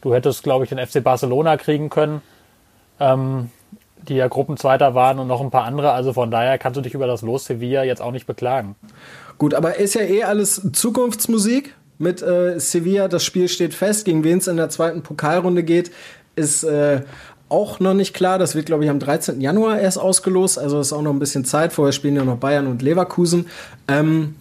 du 0.00 0.14
hättest, 0.14 0.42
glaube 0.42 0.64
ich, 0.64 0.70
den 0.70 0.78
FC 0.78 1.04
Barcelona 1.04 1.58
kriegen 1.58 1.90
können. 1.90 2.22
Ähm, 2.98 3.50
die 4.08 4.14
ja 4.14 4.28
Gruppenzweiter 4.28 4.94
waren 4.94 5.18
und 5.18 5.28
noch 5.28 5.40
ein 5.40 5.50
paar 5.50 5.64
andere. 5.64 5.92
Also 5.92 6.12
von 6.12 6.30
daher 6.30 6.58
kannst 6.58 6.76
du 6.76 6.80
dich 6.80 6.94
über 6.94 7.06
das 7.06 7.22
Los 7.22 7.46
Sevilla 7.46 7.84
jetzt 7.84 8.02
auch 8.02 8.12
nicht 8.12 8.26
beklagen. 8.26 8.76
Gut, 9.38 9.54
aber 9.54 9.76
ist 9.76 9.94
ja 9.94 10.02
eh 10.02 10.24
alles 10.24 10.68
Zukunftsmusik 10.72 11.74
mit 11.98 12.22
äh, 12.22 12.58
Sevilla. 12.58 13.08
Das 13.08 13.24
Spiel 13.24 13.48
steht 13.48 13.74
fest, 13.74 14.04
gegen 14.04 14.24
wen 14.24 14.38
es 14.38 14.48
in 14.48 14.56
der 14.56 14.68
zweiten 14.68 15.02
Pokalrunde 15.02 15.62
geht, 15.62 15.90
ist 16.36 16.64
äh, 16.64 17.02
auch 17.48 17.80
noch 17.80 17.94
nicht 17.94 18.14
klar. 18.14 18.38
Das 18.38 18.54
wird, 18.54 18.66
glaube 18.66 18.84
ich, 18.84 18.90
am 18.90 18.98
13. 18.98 19.40
Januar 19.40 19.78
erst 19.78 19.98
ausgelost. 19.98 20.58
Also 20.58 20.80
ist 20.80 20.92
auch 20.92 21.02
noch 21.02 21.12
ein 21.12 21.18
bisschen 21.18 21.44
Zeit. 21.44 21.72
Vorher 21.72 21.92
spielen 21.92 22.16
ja 22.16 22.24
noch 22.24 22.38
Bayern 22.38 22.66
und 22.66 22.82
Leverkusen. 22.82 23.46
Ähm, 23.88 24.36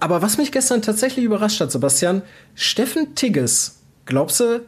aber 0.00 0.20
was 0.20 0.36
mich 0.36 0.50
gestern 0.50 0.82
tatsächlich 0.82 1.24
überrascht 1.24 1.60
hat, 1.60 1.70
Sebastian, 1.70 2.22
Steffen 2.54 3.14
Tigges, 3.14 3.82
glaubst 4.04 4.40
du, 4.40 4.60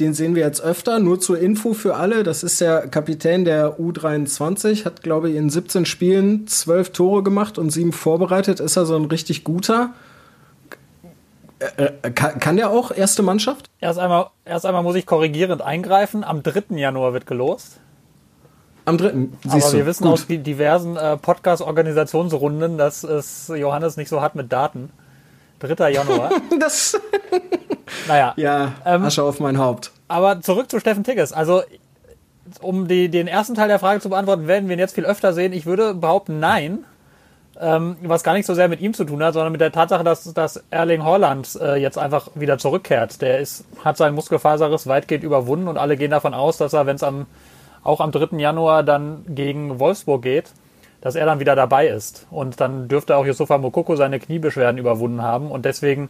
den 0.00 0.14
sehen 0.14 0.34
wir 0.34 0.42
jetzt 0.42 0.60
öfter. 0.60 0.98
Nur 0.98 1.20
zur 1.20 1.38
Info 1.38 1.72
für 1.72 1.96
alle. 1.96 2.22
Das 2.22 2.42
ist 2.42 2.60
der 2.60 2.88
Kapitän 2.88 3.44
der 3.44 3.78
U23. 3.78 4.84
Hat, 4.84 5.02
glaube 5.02 5.30
ich, 5.30 5.36
in 5.36 5.50
17 5.50 5.86
Spielen 5.86 6.46
12 6.46 6.90
Tore 6.90 7.22
gemacht 7.22 7.58
und 7.58 7.70
7 7.70 7.92
vorbereitet. 7.92 8.60
Ist 8.60 8.76
also 8.76 8.96
ein 8.96 9.04
richtig 9.04 9.44
guter. 9.44 9.94
Äh, 11.58 11.92
äh, 12.02 12.10
kann, 12.10 12.40
kann 12.40 12.56
der 12.56 12.70
auch 12.70 12.90
erste 12.90 13.22
Mannschaft? 13.22 13.70
Erst 13.80 13.98
einmal, 13.98 14.26
erst 14.44 14.66
einmal 14.66 14.82
muss 14.82 14.96
ich 14.96 15.06
korrigierend 15.06 15.62
eingreifen. 15.62 16.24
Am 16.24 16.42
3. 16.42 16.76
Januar 16.76 17.12
wird 17.12 17.26
gelost. 17.26 17.80
Am 18.84 18.98
3. 18.98 19.12
Siehst 19.44 19.66
Aber 19.66 19.72
wir 19.72 19.80
du. 19.80 19.86
wissen 19.86 20.04
Gut. 20.04 20.12
aus 20.12 20.26
diversen 20.26 20.96
äh, 20.96 21.16
Podcast-Organisationsrunden, 21.16 22.76
dass 22.76 23.04
es 23.04 23.48
Johannes 23.48 23.96
nicht 23.96 24.08
so 24.08 24.20
hat 24.20 24.34
mit 24.34 24.52
Daten. 24.52 24.90
3. 25.68 25.92
Januar. 25.92 26.30
das. 26.60 27.00
naja. 28.08 28.34
Ja, 28.36 28.72
ähm, 28.84 29.04
Asche 29.04 29.22
auf 29.22 29.40
mein 29.40 29.58
Haupt. 29.58 29.92
Aber 30.08 30.40
zurück 30.40 30.70
zu 30.70 30.80
Steffen 30.80 31.04
Tigges. 31.04 31.32
Also, 31.32 31.62
um 32.60 32.88
die, 32.88 33.08
den 33.08 33.26
ersten 33.26 33.54
Teil 33.54 33.68
der 33.68 33.78
Frage 33.78 34.00
zu 34.00 34.08
beantworten, 34.08 34.46
werden 34.46 34.68
wir 34.68 34.76
ihn 34.76 34.80
jetzt 34.80 34.94
viel 34.94 35.06
öfter 35.06 35.32
sehen? 35.32 35.52
Ich 35.52 35.66
würde 35.66 35.94
behaupten, 35.94 36.38
nein. 36.38 36.84
Ähm, 37.60 37.96
was 38.02 38.24
gar 38.24 38.34
nicht 38.34 38.46
so 38.46 38.54
sehr 38.54 38.66
mit 38.66 38.80
ihm 38.80 38.94
zu 38.94 39.04
tun 39.04 39.22
hat, 39.22 39.34
sondern 39.34 39.52
mit 39.52 39.60
der 39.60 39.70
Tatsache, 39.70 40.02
dass, 40.02 40.24
dass 40.34 40.64
Erling 40.70 41.04
Holland 41.04 41.56
äh, 41.60 41.76
jetzt 41.76 41.98
einfach 41.98 42.30
wieder 42.34 42.58
zurückkehrt. 42.58 43.22
Der 43.22 43.38
ist, 43.38 43.64
hat 43.84 43.96
seinen 43.96 44.16
Muskelfaserriss 44.16 44.88
weitgehend 44.88 45.22
überwunden 45.22 45.68
und 45.68 45.78
alle 45.78 45.96
gehen 45.96 46.10
davon 46.10 46.34
aus, 46.34 46.56
dass 46.56 46.72
er, 46.72 46.86
wenn 46.86 46.96
es 46.96 47.04
am, 47.04 47.26
auch 47.84 48.00
am 48.00 48.10
3. 48.10 48.38
Januar 48.38 48.82
dann 48.82 49.24
gegen 49.28 49.78
Wolfsburg 49.78 50.22
geht, 50.22 50.50
dass 51.04 51.16
er 51.16 51.26
dann 51.26 51.38
wieder 51.38 51.54
dabei 51.54 51.86
ist. 51.86 52.26
Und 52.30 52.62
dann 52.62 52.88
dürfte 52.88 53.16
auch 53.16 53.26
Yusufa 53.26 53.58
Mokoko 53.58 53.94
seine 53.94 54.18
Kniebeschwerden 54.18 54.78
überwunden 54.78 55.20
haben. 55.20 55.50
Und 55.50 55.66
deswegen 55.66 56.08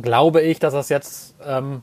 glaube 0.00 0.40
ich, 0.40 0.58
dass 0.58 0.72
das 0.72 0.88
jetzt 0.88 1.34
ähm, 1.46 1.82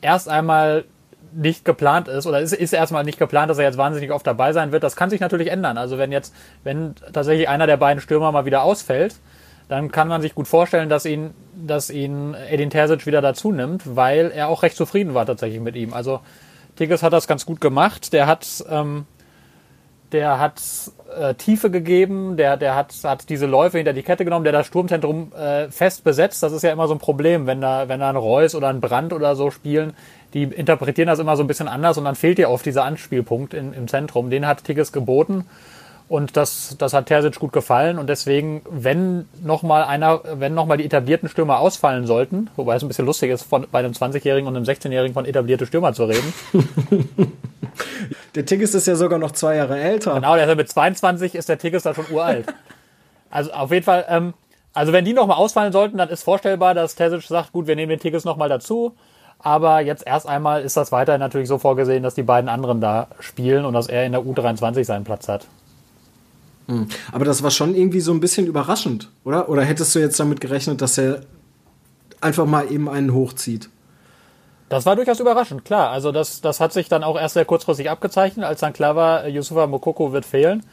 erst 0.00 0.28
einmal 0.28 0.84
nicht 1.32 1.64
geplant 1.64 2.06
ist 2.06 2.28
oder 2.28 2.40
ist, 2.40 2.52
ist 2.52 2.72
erstmal 2.72 3.02
nicht 3.02 3.18
geplant, 3.18 3.50
dass 3.50 3.58
er 3.58 3.64
jetzt 3.64 3.76
wahnsinnig 3.76 4.12
oft 4.12 4.24
dabei 4.24 4.52
sein 4.52 4.70
wird. 4.70 4.84
Das 4.84 4.94
kann 4.94 5.10
sich 5.10 5.18
natürlich 5.18 5.50
ändern. 5.50 5.78
Also 5.78 5.98
wenn 5.98 6.12
jetzt, 6.12 6.32
wenn 6.62 6.94
tatsächlich 7.12 7.48
einer 7.48 7.66
der 7.66 7.76
beiden 7.76 8.00
Stürmer 8.00 8.30
mal 8.30 8.44
wieder 8.44 8.62
ausfällt, 8.62 9.16
dann 9.66 9.90
kann 9.90 10.06
man 10.06 10.22
sich 10.22 10.32
gut 10.32 10.46
vorstellen, 10.46 10.88
dass 10.88 11.04
ihn, 11.06 11.34
dass 11.56 11.90
ihn 11.90 12.36
Edin 12.48 12.70
Terzic 12.70 13.04
wieder 13.04 13.20
dazu 13.20 13.50
nimmt, 13.50 13.96
weil 13.96 14.30
er 14.30 14.46
auch 14.46 14.62
recht 14.62 14.76
zufrieden 14.76 15.14
war 15.14 15.26
tatsächlich 15.26 15.60
mit 15.60 15.74
ihm. 15.74 15.92
Also 15.92 16.20
Tigges 16.76 17.02
hat 17.02 17.12
das 17.12 17.26
ganz 17.26 17.44
gut 17.44 17.60
gemacht. 17.60 18.12
Der 18.12 18.28
hat, 18.28 18.64
ähm, 18.70 19.06
der 20.12 20.38
hat 20.38 20.60
äh, 21.18 21.34
Tiefe 21.34 21.70
gegeben, 21.70 22.36
der, 22.36 22.56
der 22.56 22.74
hat, 22.74 22.94
hat 23.02 23.28
diese 23.28 23.46
Läufe 23.46 23.78
hinter 23.78 23.92
die 23.92 24.02
Kette 24.02 24.24
genommen, 24.24 24.44
der 24.44 24.52
das 24.52 24.66
Sturmzentrum 24.66 25.32
äh, 25.32 25.70
fest 25.70 26.04
besetzt. 26.04 26.42
Das 26.42 26.52
ist 26.52 26.62
ja 26.62 26.72
immer 26.72 26.88
so 26.88 26.94
ein 26.94 26.98
Problem, 26.98 27.46
wenn 27.46 27.60
da, 27.60 27.88
wenn 27.88 28.00
da 28.00 28.08
ein 28.08 28.16
Reus 28.16 28.54
oder 28.54 28.68
ein 28.68 28.80
Brand 28.80 29.12
oder 29.12 29.36
so 29.36 29.50
spielen, 29.50 29.94
die 30.34 30.44
interpretieren 30.44 31.08
das 31.08 31.18
immer 31.18 31.36
so 31.36 31.42
ein 31.42 31.46
bisschen 31.46 31.68
anders 31.68 31.98
und 31.98 32.04
dann 32.04 32.14
fehlt 32.14 32.38
dir 32.38 32.50
oft 32.50 32.66
dieser 32.66 32.84
Anspielpunkt 32.84 33.54
in, 33.54 33.72
im 33.72 33.88
Zentrum. 33.88 34.30
Den 34.30 34.46
hat 34.46 34.64
Tigges 34.64 34.92
geboten 34.92 35.46
und 36.08 36.36
das, 36.36 36.76
das 36.78 36.92
hat 36.92 37.06
Terzic 37.06 37.40
gut 37.40 37.52
gefallen 37.52 37.98
und 37.98 38.08
deswegen, 38.08 38.62
wenn 38.70 39.28
nochmal 39.42 39.82
einer, 39.82 40.20
wenn 40.34 40.54
nochmal 40.54 40.76
die 40.76 40.84
etablierten 40.84 41.28
Stürmer 41.28 41.58
ausfallen 41.58 42.06
sollten, 42.06 42.48
wobei 42.54 42.76
es 42.76 42.82
ein 42.82 42.88
bisschen 42.88 43.06
lustig 43.06 43.32
ist, 43.32 43.42
von, 43.42 43.66
bei 43.72 43.80
einem 43.80 43.92
20-Jährigen 43.92 44.46
und 44.46 44.54
einem 44.54 44.64
16-Jährigen 44.64 45.14
von 45.14 45.24
etablierte 45.24 45.66
Stürmer 45.66 45.94
zu 45.94 46.04
reden. 46.04 46.32
der 48.36 48.46
Tigges 48.46 48.74
ist 48.74 48.86
ja 48.86 48.94
sogar 48.94 49.18
noch 49.18 49.32
zwei 49.32 49.56
Jahre 49.56 49.80
älter. 49.80 50.14
Genau, 50.14 50.34
der 50.34 50.44
ist 50.44 50.48
ja 50.48 50.54
mit 50.54 50.68
22 50.68 51.34
ist 51.34 51.48
der 51.48 51.58
Tigges 51.58 51.82
da 51.82 51.92
schon 51.92 52.06
uralt. 52.12 52.46
Also 53.28 53.50
auf 53.52 53.72
jeden 53.72 53.84
Fall, 53.84 54.04
ähm, 54.08 54.34
also 54.74 54.92
wenn 54.92 55.04
die 55.04 55.12
nochmal 55.12 55.38
ausfallen 55.38 55.72
sollten, 55.72 55.98
dann 55.98 56.08
ist 56.08 56.22
vorstellbar, 56.22 56.74
dass 56.74 56.94
Terzic 56.94 57.22
sagt, 57.22 57.50
gut, 57.50 57.66
wir 57.66 57.74
nehmen 57.74 57.90
den 57.90 57.98
Tigges 57.98 58.24
nochmal 58.24 58.48
dazu. 58.48 58.94
Aber 59.40 59.80
jetzt 59.80 60.06
erst 60.06 60.28
einmal 60.28 60.62
ist 60.62 60.76
das 60.76 60.92
weiterhin 60.92 61.20
natürlich 61.20 61.48
so 61.48 61.58
vorgesehen, 61.58 62.04
dass 62.04 62.14
die 62.14 62.22
beiden 62.22 62.48
anderen 62.48 62.80
da 62.80 63.08
spielen 63.18 63.64
und 63.64 63.74
dass 63.74 63.88
er 63.88 64.06
in 64.06 64.12
der 64.12 64.22
U23 64.22 64.84
seinen 64.84 65.04
Platz 65.04 65.28
hat. 65.28 65.46
Hm. 66.66 66.88
Aber 67.12 67.24
das 67.24 67.42
war 67.42 67.50
schon 67.50 67.74
irgendwie 67.74 68.00
so 68.00 68.12
ein 68.12 68.20
bisschen 68.20 68.46
überraschend, 68.46 69.10
oder? 69.24 69.48
Oder 69.48 69.62
hättest 69.62 69.94
du 69.94 69.98
jetzt 69.98 70.18
damit 70.18 70.40
gerechnet, 70.40 70.82
dass 70.82 70.98
er 70.98 71.20
einfach 72.20 72.46
mal 72.46 72.70
eben 72.70 72.88
einen 72.88 73.14
hochzieht? 73.14 73.70
Das 74.68 74.84
war 74.84 74.96
durchaus 74.96 75.20
überraschend, 75.20 75.64
klar. 75.64 75.90
Also 75.90 76.10
das, 76.10 76.40
das 76.40 76.58
hat 76.58 76.72
sich 76.72 76.88
dann 76.88 77.04
auch 77.04 77.18
erst 77.18 77.34
sehr 77.34 77.44
kurzfristig 77.44 77.88
abgezeichnet, 77.88 78.44
als 78.44 78.60
dann 78.60 78.72
klar 78.72 78.96
war, 78.96 79.28
Yusufa 79.28 79.66
Mokoko 79.66 80.12
wird 80.12 80.24
fehlen. 80.24 80.64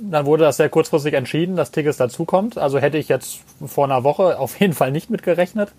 Dann 0.00 0.26
wurde 0.26 0.44
das 0.44 0.56
sehr 0.56 0.68
kurzfristig 0.68 1.14
entschieden, 1.14 1.56
dass 1.56 1.70
Tigges 1.70 1.96
dazukommt. 1.96 2.58
Also 2.58 2.78
hätte 2.78 2.98
ich 2.98 3.08
jetzt 3.08 3.38
vor 3.64 3.84
einer 3.84 4.02
Woche 4.02 4.38
auf 4.40 4.58
jeden 4.58 4.72
Fall 4.72 4.90
nicht 4.90 5.08
mitgerechnet. 5.08 5.72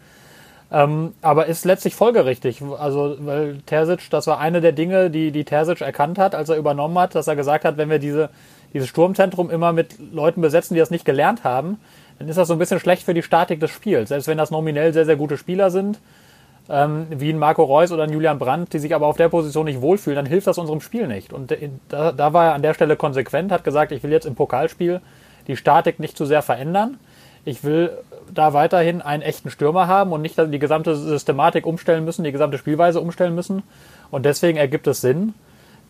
Ähm, 0.72 1.14
aber 1.22 1.48
ist 1.48 1.66
letztlich 1.66 1.96
folgerichtig. 1.96 2.62
Also, 2.62 3.18
weil 3.20 3.60
Terzic, 3.66 4.10
das 4.10 4.28
war 4.28 4.40
eine 4.40 4.62
der 4.62 4.72
Dinge, 4.72 5.10
die, 5.10 5.32
die 5.32 5.44
Terzic 5.44 5.82
erkannt 5.82 6.20
hat, 6.20 6.36
als 6.36 6.50
er 6.50 6.58
übernommen 6.58 6.98
hat, 6.98 7.16
dass 7.16 7.28
er 7.28 7.36
gesagt 7.36 7.66
hat, 7.66 7.78
wenn 7.78 7.90
wir 7.90 8.00
diese, 8.00 8.30
dieses 8.74 8.90
Sturmzentrum 8.90 9.50
immer 9.50 9.74
mit 9.74 9.96
Leuten 10.12 10.42
besetzen, 10.42 10.74
die 10.74 10.80
das 10.80 10.92
nicht 10.92 11.06
gelernt 11.06 11.44
haben, 11.44 11.80
dann 12.20 12.28
ist 12.28 12.38
das 12.38 12.48
so 12.48 12.54
ein 12.54 12.60
bisschen 12.60 12.80
schlecht 12.80 13.04
für 13.04 13.14
die 13.14 13.24
Statik 13.24 13.60
des 13.60 13.72
Spiels. 13.72 14.10
Selbst 14.10 14.28
wenn 14.28 14.38
das 14.38 14.52
nominell 14.52 14.94
sehr, 14.94 15.06
sehr 15.06 15.16
gute 15.16 15.38
Spieler 15.38 15.72
sind, 15.72 16.00
ähm, 16.70 17.08
wie 17.10 17.32
ein 17.32 17.40
Marco 17.40 17.64
Reus 17.64 17.92
oder 17.92 18.04
ein 18.04 18.12
Julian 18.12 18.38
Brandt, 18.38 18.74
die 18.74 18.80
sich 18.80 18.94
aber 18.94 19.08
auf 19.08 19.18
der 19.18 19.30
Position 19.30 19.66
nicht 19.66 19.82
wohlfühlen, 19.82 20.16
dann 20.16 20.26
hilft 20.26 20.48
das 20.48 20.58
unserem 20.58 20.82
Spiel 20.82 21.08
nicht. 21.08 21.34
Und 21.34 21.56
da, 21.88 22.12
da 22.12 22.34
war 22.34 22.48
er 22.48 22.54
an 22.54 22.62
der 22.62 22.74
Stelle 22.74 22.96
konsequent, 22.96 23.52
hat 23.52 23.64
gesagt, 23.64 23.92
ich 23.92 24.04
will 24.04 24.12
jetzt 24.12 24.26
im 24.26 24.36
Pokalspiel 24.36 25.02
die 25.48 25.56
Statik 25.56 26.00
nicht 26.00 26.16
zu 26.16 26.26
sehr 26.26 26.42
verändern. 26.42 27.00
Ich 27.46 27.64
will 27.64 27.98
da 28.32 28.54
weiterhin 28.54 29.02
einen 29.02 29.24
echten 29.24 29.50
Stürmer 29.50 29.88
haben 29.88 30.12
und 30.12 30.22
nicht 30.22 30.38
die 30.38 30.60
gesamte 30.60 30.96
Systematik 30.96 31.66
umstellen 31.66 32.06
müssen, 32.06 32.24
die 32.24 32.32
gesamte 32.32 32.58
Spielweise 32.58 33.02
umstellen 33.02 33.34
müssen. 33.34 33.64
Und 34.12 34.26
deswegen 34.26 34.58
ergibt 34.58 34.86
es 34.86 35.02
Sinn, 35.02 35.34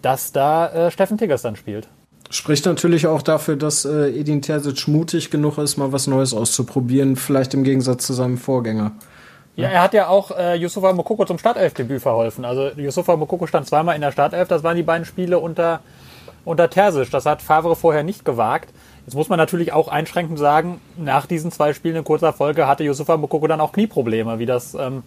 dass 0.01 0.31
da 0.31 0.67
äh, 0.67 0.91
Steffen 0.91 1.17
Tigges 1.17 1.41
dann 1.41 1.57
spielt. 1.57 1.89
Spricht 2.31 2.65
natürlich 2.65 3.07
auch 3.07 3.23
dafür, 3.23 3.55
dass 3.55 3.85
äh, 3.85 4.09
Edin 4.09 4.43
Terzic 4.43 4.87
mutig 4.87 5.31
genug 5.31 5.57
ist, 5.57 5.77
mal 5.77 5.91
was 5.91 6.05
Neues 6.05 6.33
auszuprobieren, 6.33 7.15
vielleicht 7.15 7.55
im 7.55 7.63
Gegensatz 7.63 8.05
zu 8.05 8.13
seinem 8.13 8.37
Vorgänger. 8.37 8.91
Ja, 9.55 9.67
er 9.67 9.81
hat 9.81 9.93
ja 9.93 10.07
auch 10.07 10.31
äh, 10.31 10.55
Yusufa 10.55 10.93
Mokoko 10.93 11.25
zum 11.25 11.39
Startelfdebüt 11.39 12.01
verholfen. 12.01 12.45
Also 12.45 12.69
Yusufa 12.77 13.15
Mokoko 13.15 13.47
stand 13.47 13.67
zweimal 13.67 13.95
in 13.95 14.01
der 14.01 14.11
Startelf, 14.11 14.47
das 14.47 14.63
waren 14.63 14.77
die 14.77 14.83
beiden 14.83 15.05
Spiele 15.05 15.39
unter, 15.39 15.81
unter 16.45 16.69
Terzic. 16.69 17.09
Das 17.09 17.25
hat 17.25 17.41
Favre 17.41 17.75
vorher 17.75 18.03
nicht 18.03 18.23
gewagt. 18.23 18.69
Jetzt 19.05 19.15
muss 19.15 19.27
man 19.27 19.37
natürlich 19.37 19.73
auch 19.73 19.87
einschränkend 19.87 20.37
sagen, 20.37 20.79
nach 20.97 21.25
diesen 21.25 21.51
zwei 21.51 21.73
Spielen 21.73 21.95
in 21.95 22.03
kurzer 22.03 22.31
Folge 22.31 22.67
hatte 22.67 22.83
Yusufa 22.83 23.17
Mokoko 23.17 23.47
dann 23.47 23.59
auch 23.59 23.71
Knieprobleme, 23.71 24.37
wie 24.37 24.45
das 24.45 24.75
ähm, 24.75 25.01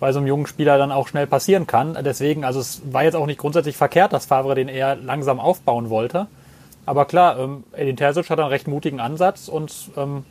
bei 0.00 0.10
so 0.10 0.18
einem 0.18 0.26
jungen 0.26 0.46
Spieler 0.46 0.78
dann 0.78 0.90
auch 0.90 1.06
schnell 1.06 1.26
passieren 1.26 1.66
kann. 1.66 1.96
Deswegen, 2.02 2.44
also 2.44 2.60
es 2.60 2.80
war 2.90 3.04
jetzt 3.04 3.14
auch 3.14 3.26
nicht 3.26 3.38
grundsätzlich 3.38 3.76
verkehrt, 3.76 4.14
dass 4.14 4.24
Favre 4.24 4.54
den 4.54 4.68
eher 4.68 4.96
langsam 4.96 5.38
aufbauen 5.38 5.90
wollte. 5.90 6.28
Aber 6.86 7.04
klar, 7.04 7.38
ähm, 7.38 7.64
Edin 7.72 7.96
Terzic 7.96 8.28
hat 8.30 8.38
einen 8.38 8.48
recht 8.48 8.66
mutigen 8.66 9.00
Ansatz 9.00 9.48
und 9.48 9.72
ähm, 9.96 10.24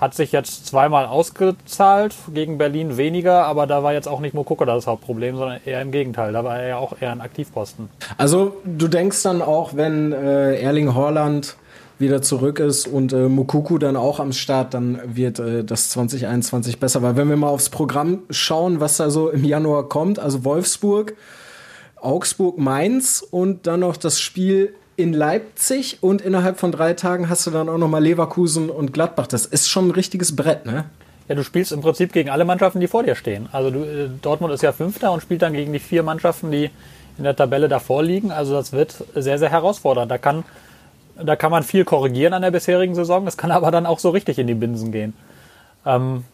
hat 0.00 0.14
sich 0.14 0.32
jetzt 0.32 0.66
zweimal 0.66 1.06
ausgezahlt, 1.06 2.14
gegen 2.32 2.56
Berlin 2.56 2.96
weniger, 2.96 3.44
aber 3.44 3.66
da 3.66 3.82
war 3.82 3.92
jetzt 3.92 4.08
auch 4.08 4.20
nicht 4.20 4.32
Mokoko 4.34 4.64
das 4.64 4.86
Hauptproblem, 4.86 5.36
sondern 5.36 5.60
eher 5.64 5.82
im 5.82 5.92
Gegenteil. 5.92 6.32
Da 6.32 6.42
war 6.42 6.58
er 6.58 6.68
ja 6.68 6.76
auch 6.78 6.94
eher 7.00 7.12
ein 7.12 7.20
Aktivposten. 7.20 7.90
Also 8.16 8.56
du 8.64 8.88
denkst 8.88 9.22
dann 9.22 9.42
auch, 9.42 9.76
wenn 9.76 10.12
äh, 10.12 10.58
Erling 10.60 10.94
Horland 10.94 11.56
wieder 11.98 12.22
zurück 12.22 12.60
ist 12.60 12.88
und 12.88 13.12
äh, 13.12 13.28
Mukuku 13.28 13.76
dann 13.76 13.96
auch 13.96 14.20
am 14.20 14.32
Start, 14.32 14.72
dann 14.72 15.00
wird 15.04 15.38
äh, 15.38 15.64
das 15.64 15.90
2021 15.90 16.80
besser. 16.80 17.02
Weil 17.02 17.16
wenn 17.16 17.28
wir 17.28 17.36
mal 17.36 17.48
aufs 17.48 17.68
Programm 17.68 18.20
schauen, 18.30 18.80
was 18.80 18.96
da 18.96 19.10
so 19.10 19.28
im 19.28 19.44
Januar 19.44 19.88
kommt, 19.90 20.18
also 20.18 20.44
Wolfsburg, 20.46 21.14
Augsburg, 21.96 22.56
Mainz 22.56 23.22
und 23.30 23.66
dann 23.66 23.80
noch 23.80 23.98
das 23.98 24.18
Spiel 24.18 24.74
in 25.00 25.12
Leipzig 25.12 25.98
und 26.02 26.20
innerhalb 26.20 26.58
von 26.58 26.72
drei 26.72 26.94
Tagen 26.94 27.28
hast 27.28 27.46
du 27.46 27.50
dann 27.50 27.68
auch 27.68 27.78
noch 27.78 27.88
mal 27.88 28.02
Leverkusen 28.02 28.70
und 28.70 28.92
Gladbach. 28.92 29.26
Das 29.26 29.46
ist 29.46 29.68
schon 29.68 29.88
ein 29.88 29.90
richtiges 29.92 30.36
Brett, 30.36 30.66
ne? 30.66 30.84
Ja, 31.28 31.36
du 31.36 31.44
spielst 31.44 31.70
im 31.70 31.80
Prinzip 31.80 32.12
gegen 32.12 32.28
alle 32.28 32.44
Mannschaften, 32.44 32.80
die 32.80 32.88
vor 32.88 33.04
dir 33.04 33.14
stehen. 33.14 33.48
Also 33.52 33.70
du, 33.70 33.84
äh, 33.84 34.08
Dortmund 34.20 34.52
ist 34.52 34.62
ja 34.62 34.72
Fünfter 34.72 35.12
und 35.12 35.20
spielt 35.22 35.42
dann 35.42 35.52
gegen 35.52 35.72
die 35.72 35.78
vier 35.78 36.02
Mannschaften, 36.02 36.50
die 36.50 36.70
in 37.18 37.24
der 37.24 37.36
Tabelle 37.36 37.68
davor 37.68 38.02
liegen. 38.02 38.32
Also 38.32 38.54
das 38.54 38.72
wird 38.72 38.94
sehr, 39.14 39.38
sehr 39.38 39.50
herausfordernd. 39.50 40.10
Da 40.10 40.18
kann 40.18 40.44
da 41.24 41.36
kann 41.36 41.50
man 41.50 41.62
viel 41.62 41.84
korrigieren 41.84 42.32
an 42.32 42.42
der 42.42 42.50
bisherigen 42.50 42.94
Saison. 42.94 43.24
Das 43.24 43.36
kann 43.36 43.50
aber 43.50 43.70
dann 43.70 43.86
auch 43.86 43.98
so 43.98 44.10
richtig 44.10 44.38
in 44.38 44.46
die 44.46 44.54
Binsen 44.54 44.92
gehen. 44.92 45.14
Ähm, 45.84 46.24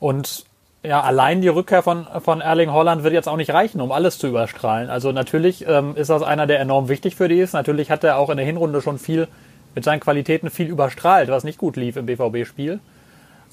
und 0.00 0.44
ja, 0.82 1.00
allein 1.00 1.40
die 1.40 1.48
Rückkehr 1.48 1.82
von, 1.82 2.06
von 2.20 2.40
Erling 2.40 2.70
Holland 2.70 3.02
wird 3.02 3.12
jetzt 3.12 3.28
auch 3.28 3.36
nicht 3.36 3.52
reichen, 3.52 3.80
um 3.80 3.90
alles 3.90 4.18
zu 4.18 4.28
überstrahlen. 4.28 4.90
Also 4.90 5.10
natürlich 5.10 5.66
ähm, 5.66 5.96
ist 5.96 6.10
das 6.10 6.22
einer, 6.22 6.46
der 6.46 6.60
enorm 6.60 6.88
wichtig 6.88 7.16
für 7.16 7.28
die 7.28 7.40
ist. 7.40 7.52
Natürlich 7.52 7.90
hat 7.90 8.04
er 8.04 8.16
auch 8.16 8.30
in 8.30 8.36
der 8.36 8.46
Hinrunde 8.46 8.80
schon 8.80 8.98
viel 8.98 9.26
mit 9.74 9.84
seinen 9.84 10.00
Qualitäten 10.00 10.50
viel 10.50 10.68
überstrahlt, 10.68 11.28
was 11.28 11.44
nicht 11.44 11.58
gut 11.58 11.76
lief 11.76 11.96
im 11.96 12.06
BVB-Spiel. 12.06 12.78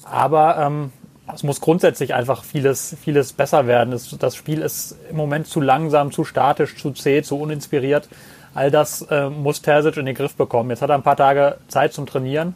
Aber 0.04 0.56
ähm, 0.58 0.92
es 1.34 1.42
muss 1.42 1.60
grundsätzlich 1.60 2.14
einfach 2.14 2.44
vieles, 2.44 2.96
vieles 3.02 3.32
besser 3.32 3.66
werden. 3.66 3.92
Es, 3.92 4.16
das 4.16 4.36
Spiel 4.36 4.62
ist 4.62 4.96
im 5.10 5.16
Moment 5.16 5.48
zu 5.48 5.60
langsam, 5.60 6.12
zu 6.12 6.24
statisch, 6.24 6.76
zu 6.76 6.92
zäh, 6.92 7.22
zu 7.22 7.38
uninspiriert. 7.40 8.08
All 8.54 8.70
das 8.70 9.02
äh, 9.02 9.28
muss 9.28 9.62
Terzic 9.62 9.96
in 9.96 10.06
den 10.06 10.14
Griff 10.14 10.36
bekommen. 10.36 10.70
Jetzt 10.70 10.82
hat 10.82 10.90
er 10.90 10.94
ein 10.94 11.02
paar 11.02 11.16
Tage 11.16 11.58
Zeit 11.68 11.92
zum 11.92 12.06
Trainieren. 12.06 12.54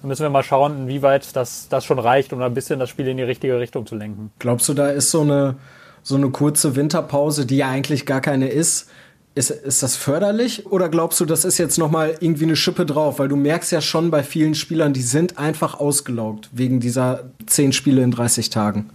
Dann 0.00 0.08
müssen 0.08 0.22
wir 0.22 0.30
mal 0.30 0.42
schauen, 0.42 0.82
inwieweit 0.82 1.34
das, 1.36 1.68
das 1.68 1.84
schon 1.84 1.98
reicht, 1.98 2.32
um 2.32 2.40
ein 2.42 2.54
bisschen 2.54 2.78
das 2.78 2.88
Spiel 2.88 3.08
in 3.08 3.16
die 3.16 3.22
richtige 3.22 3.58
Richtung 3.58 3.86
zu 3.86 3.96
lenken. 3.96 4.30
Glaubst 4.38 4.68
du, 4.68 4.74
da 4.74 4.88
ist 4.88 5.10
so 5.10 5.20
eine, 5.20 5.56
so 6.02 6.16
eine 6.16 6.30
kurze 6.30 6.76
Winterpause, 6.76 7.46
die 7.46 7.58
ja 7.58 7.68
eigentlich 7.68 8.06
gar 8.06 8.20
keine 8.20 8.48
ist, 8.48 8.88
Ist, 9.36 9.50
ist 9.50 9.82
das 9.82 9.94
förderlich 9.96 10.66
oder 10.66 10.88
glaubst 10.88 11.20
du, 11.20 11.24
das 11.24 11.44
ist 11.44 11.58
jetzt 11.58 11.78
nochmal 11.78 12.16
irgendwie 12.18 12.44
eine 12.44 12.56
Schippe 12.56 12.84
drauf? 12.84 13.20
Weil 13.20 13.28
du 13.28 13.36
merkst 13.36 13.70
ja 13.70 13.80
schon 13.80 14.10
bei 14.10 14.24
vielen 14.24 14.56
Spielern, 14.56 14.92
die 14.92 15.02
sind 15.02 15.38
einfach 15.38 15.78
ausgelaugt 15.78 16.50
wegen 16.52 16.80
dieser 16.80 17.30
zehn 17.46 17.72
Spiele 17.72 18.02
in 18.02 18.10
30 18.10 18.50
Tagen. 18.50 18.90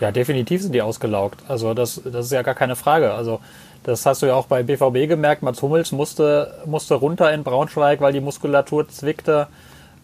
Ja, 0.00 0.12
definitiv 0.12 0.60
sind 0.62 0.74
die 0.74 0.82
ausgelaugt. 0.82 1.38
Also 1.48 1.72
das, 1.72 2.00
das 2.04 2.26
ist 2.26 2.32
ja 2.32 2.42
gar 2.42 2.54
keine 2.54 2.76
Frage. 2.76 3.14
Also 3.14 3.40
das 3.82 4.04
hast 4.04 4.20
du 4.20 4.26
ja 4.26 4.34
auch 4.34 4.46
bei 4.46 4.62
BVB 4.62 5.08
gemerkt. 5.08 5.42
Mats 5.42 5.62
Hummels 5.62 5.90
musste, 5.90 6.54
musste 6.66 6.94
runter 6.94 7.32
in 7.32 7.42
Braunschweig, 7.42 8.00
weil 8.02 8.12
die 8.12 8.20
Muskulatur 8.20 8.88
zwickte. 8.88 9.46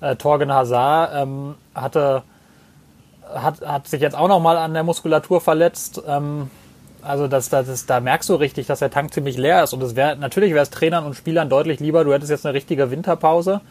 Äh, 0.05 0.17
Torgen 0.17 0.53
Hazard 0.53 1.13
ähm, 1.15 1.55
hatte, 1.75 2.23
hat, 3.35 3.67
hat 3.67 3.89
sich 3.89 4.03
jetzt 4.03 4.15
auch 4.15 4.29
nochmal 4.29 4.59
an 4.59 4.75
der 4.75 4.83
Muskulatur 4.83 5.41
verletzt. 5.41 6.03
Ähm, 6.07 6.51
also 7.01 7.27
das, 7.27 7.49
das 7.49 7.69
ist, 7.69 7.89
da 7.89 8.01
merkst 8.01 8.29
du 8.29 8.35
richtig, 8.35 8.67
dass 8.67 8.81
der 8.81 8.91
Tank 8.91 9.15
ziemlich 9.15 9.39
leer 9.39 9.65
ist. 9.65 9.73
Und 9.73 9.83
es 9.83 9.97
wäre 9.97 10.17
natürlich 10.17 10.53
wäre 10.53 10.63
es 10.63 10.69
Trainern 10.69 11.07
und 11.07 11.15
Spielern 11.15 11.49
deutlich 11.49 11.81
lieber, 11.81 12.05
du 12.05 12.13
hättest 12.13 12.31
jetzt 12.31 12.45
eine 12.45 12.55
richtige 12.55 12.91
Winterpause. 12.91 13.63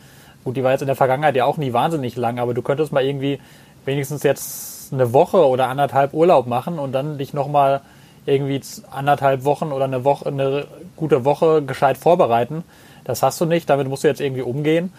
Gut, 0.43 0.57
die 0.57 0.63
war 0.63 0.71
jetzt 0.71 0.81
in 0.81 0.87
der 0.87 0.95
Vergangenheit 0.95 1.35
ja 1.35 1.45
auch 1.45 1.57
nie 1.57 1.71
wahnsinnig 1.71 2.15
lang, 2.15 2.39
aber 2.39 2.55
du 2.55 2.63
könntest 2.63 2.91
mal 2.91 3.05
irgendwie 3.05 3.39
wenigstens 3.85 4.23
jetzt 4.23 4.91
eine 4.91 5.13
Woche 5.13 5.47
oder 5.47 5.67
anderthalb 5.67 6.13
Urlaub 6.13 6.47
machen 6.47 6.79
und 6.79 6.93
dann 6.93 7.19
dich 7.19 7.33
nochmal 7.33 7.81
irgendwie 8.25 8.59
anderthalb 8.89 9.43
Wochen 9.43 9.71
oder 9.71 9.85
eine 9.85 10.03
Woche, 10.03 10.27
eine 10.27 10.65
gute 10.95 11.25
Woche 11.25 11.61
gescheit 11.61 11.97
vorbereiten. 11.97 12.63
Das 13.03 13.21
hast 13.21 13.39
du 13.39 13.45
nicht, 13.45 13.69
damit 13.69 13.87
musst 13.87 14.03
du 14.03 14.07
jetzt 14.07 14.21
irgendwie 14.21 14.41
umgehen. 14.41 14.91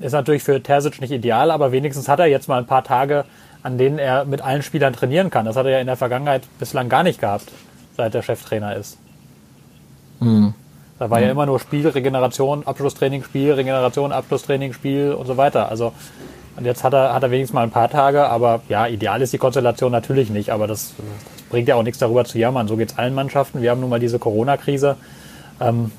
Ist 0.00 0.12
natürlich 0.12 0.42
für 0.42 0.62
Terzic 0.62 1.00
nicht 1.00 1.12
ideal, 1.12 1.50
aber 1.50 1.72
wenigstens 1.72 2.08
hat 2.08 2.18
er 2.18 2.26
jetzt 2.26 2.48
mal 2.48 2.58
ein 2.58 2.66
paar 2.66 2.84
Tage, 2.84 3.24
an 3.62 3.78
denen 3.78 3.98
er 3.98 4.24
mit 4.24 4.42
allen 4.42 4.62
Spielern 4.62 4.92
trainieren 4.92 5.30
kann. 5.30 5.46
Das 5.46 5.56
hat 5.56 5.66
er 5.66 5.72
ja 5.72 5.78
in 5.78 5.86
der 5.86 5.96
Vergangenheit 5.96 6.42
bislang 6.58 6.88
gar 6.88 7.02
nicht 7.02 7.20
gehabt 7.20 7.50
seit 7.96 8.12
der 8.12 8.22
Cheftrainer 8.22 8.76
ist. 8.76 8.98
Mhm. 10.20 10.54
Da 10.98 11.10
war 11.10 11.18
mhm. 11.18 11.24
ja 11.24 11.30
immer 11.30 11.46
nur 11.46 11.60
Spiel, 11.60 11.86
Regeneration, 11.88 12.66
Abschlusstraining, 12.66 13.22
Spiel, 13.22 13.52
Regeneration, 13.52 14.12
Abschlusstraining, 14.12 14.72
Spiel 14.72 15.12
und 15.12 15.26
so 15.26 15.36
weiter. 15.36 15.68
Also 15.68 15.92
und 16.56 16.64
jetzt 16.64 16.84
hat 16.84 16.92
er, 16.92 17.12
hat 17.12 17.22
er 17.22 17.30
wenigstens 17.30 17.54
mal 17.54 17.64
ein 17.64 17.70
paar 17.70 17.88
Tage, 17.88 18.28
aber 18.28 18.62
ja, 18.68 18.86
ideal 18.86 19.20
ist 19.22 19.32
die 19.32 19.38
Konstellation 19.38 19.90
natürlich 19.90 20.30
nicht, 20.30 20.50
aber 20.50 20.66
das, 20.66 20.94
das 20.96 21.42
bringt 21.50 21.68
ja 21.68 21.74
auch 21.74 21.82
nichts 21.82 21.98
darüber 21.98 22.24
zu 22.24 22.38
jammern. 22.38 22.68
So 22.68 22.76
geht 22.76 22.92
es 22.92 22.98
allen 22.98 23.14
Mannschaften. 23.14 23.60
Wir 23.60 23.70
haben 23.70 23.80
nun 23.80 23.90
mal 23.90 23.98
diese 23.98 24.18
Corona-Krise. 24.18 24.96
Ähm, 25.60 25.90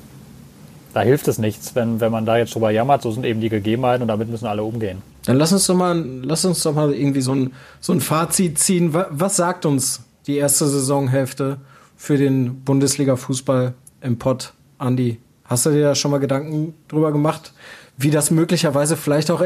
da 0.96 1.02
hilft 1.02 1.28
es 1.28 1.38
nichts, 1.38 1.74
wenn, 1.74 2.00
wenn 2.00 2.10
man 2.10 2.26
da 2.26 2.38
jetzt 2.38 2.54
drüber 2.54 2.70
jammert. 2.70 3.02
So 3.02 3.10
sind 3.10 3.24
eben 3.24 3.40
die 3.40 3.48
Gegebenheiten 3.48 4.02
und 4.02 4.08
damit 4.08 4.28
müssen 4.28 4.46
alle 4.46 4.64
umgehen. 4.64 5.02
Dann 5.24 5.36
lass 5.36 5.52
uns 5.52 5.66
doch 5.66 5.74
mal, 5.74 6.04
lass 6.22 6.44
uns 6.44 6.62
doch 6.62 6.74
mal 6.74 6.92
irgendwie 6.92 7.20
so 7.20 7.34
ein, 7.34 7.52
so 7.80 7.92
ein 7.92 8.00
Fazit 8.00 8.58
ziehen. 8.58 8.94
Was, 8.94 9.06
was 9.10 9.36
sagt 9.36 9.66
uns 9.66 10.02
die 10.26 10.36
erste 10.36 10.66
Saisonhälfte? 10.66 11.58
für 11.96 12.18
den 12.18 12.62
Bundesliga-Fußball 12.64 13.74
im 14.02 14.18
Pott. 14.18 14.52
Andi, 14.78 15.18
hast 15.44 15.66
du 15.66 15.70
dir 15.70 15.82
da 15.82 15.94
schon 15.94 16.10
mal 16.10 16.18
Gedanken 16.18 16.74
drüber 16.88 17.10
gemacht, 17.10 17.52
wie 17.96 18.10
das 18.10 18.30
möglicherweise 18.30 18.96
vielleicht 18.96 19.30
auch. 19.30 19.42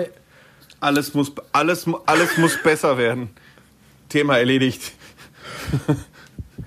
Alles 0.80 1.14
muss, 1.14 1.32
alles, 1.52 1.86
alles 2.06 2.36
muss 2.36 2.60
besser 2.62 2.98
werden. 2.98 3.30
Thema 4.08 4.38
erledigt. 4.38 4.92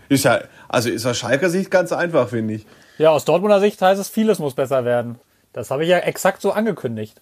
ist 0.09 0.23
ja, 0.23 0.41
also 0.69 0.89
ist 0.89 1.05
aus 1.05 1.17
Schalker 1.17 1.49
Sicht 1.49 1.69
ganz 1.69 1.91
einfach, 1.91 2.29
finde 2.29 2.55
ich. 2.55 2.65
Ja, 2.97 3.11
aus 3.11 3.25
Dortmunder 3.25 3.59
Sicht 3.59 3.81
heißt 3.81 3.99
es, 3.99 4.09
vieles 4.09 4.39
muss 4.39 4.53
besser 4.53 4.85
werden. 4.85 5.19
Das 5.51 5.71
habe 5.71 5.83
ich 5.83 5.89
ja 5.89 5.99
exakt 5.99 6.41
so 6.41 6.51
angekündigt. 6.51 7.21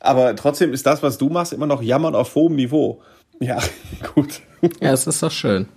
Aber 0.00 0.34
trotzdem 0.36 0.72
ist 0.72 0.86
das, 0.86 1.02
was 1.02 1.18
du 1.18 1.28
machst, 1.28 1.52
immer 1.52 1.66
noch 1.66 1.82
Jammern 1.82 2.14
auf 2.14 2.34
hohem 2.34 2.54
Niveau. 2.54 3.00
Ja, 3.40 3.58
gut. 4.14 4.40
Ja, 4.80 4.92
es 4.92 5.06
ist 5.06 5.22
doch 5.22 5.30
schön. 5.30 5.68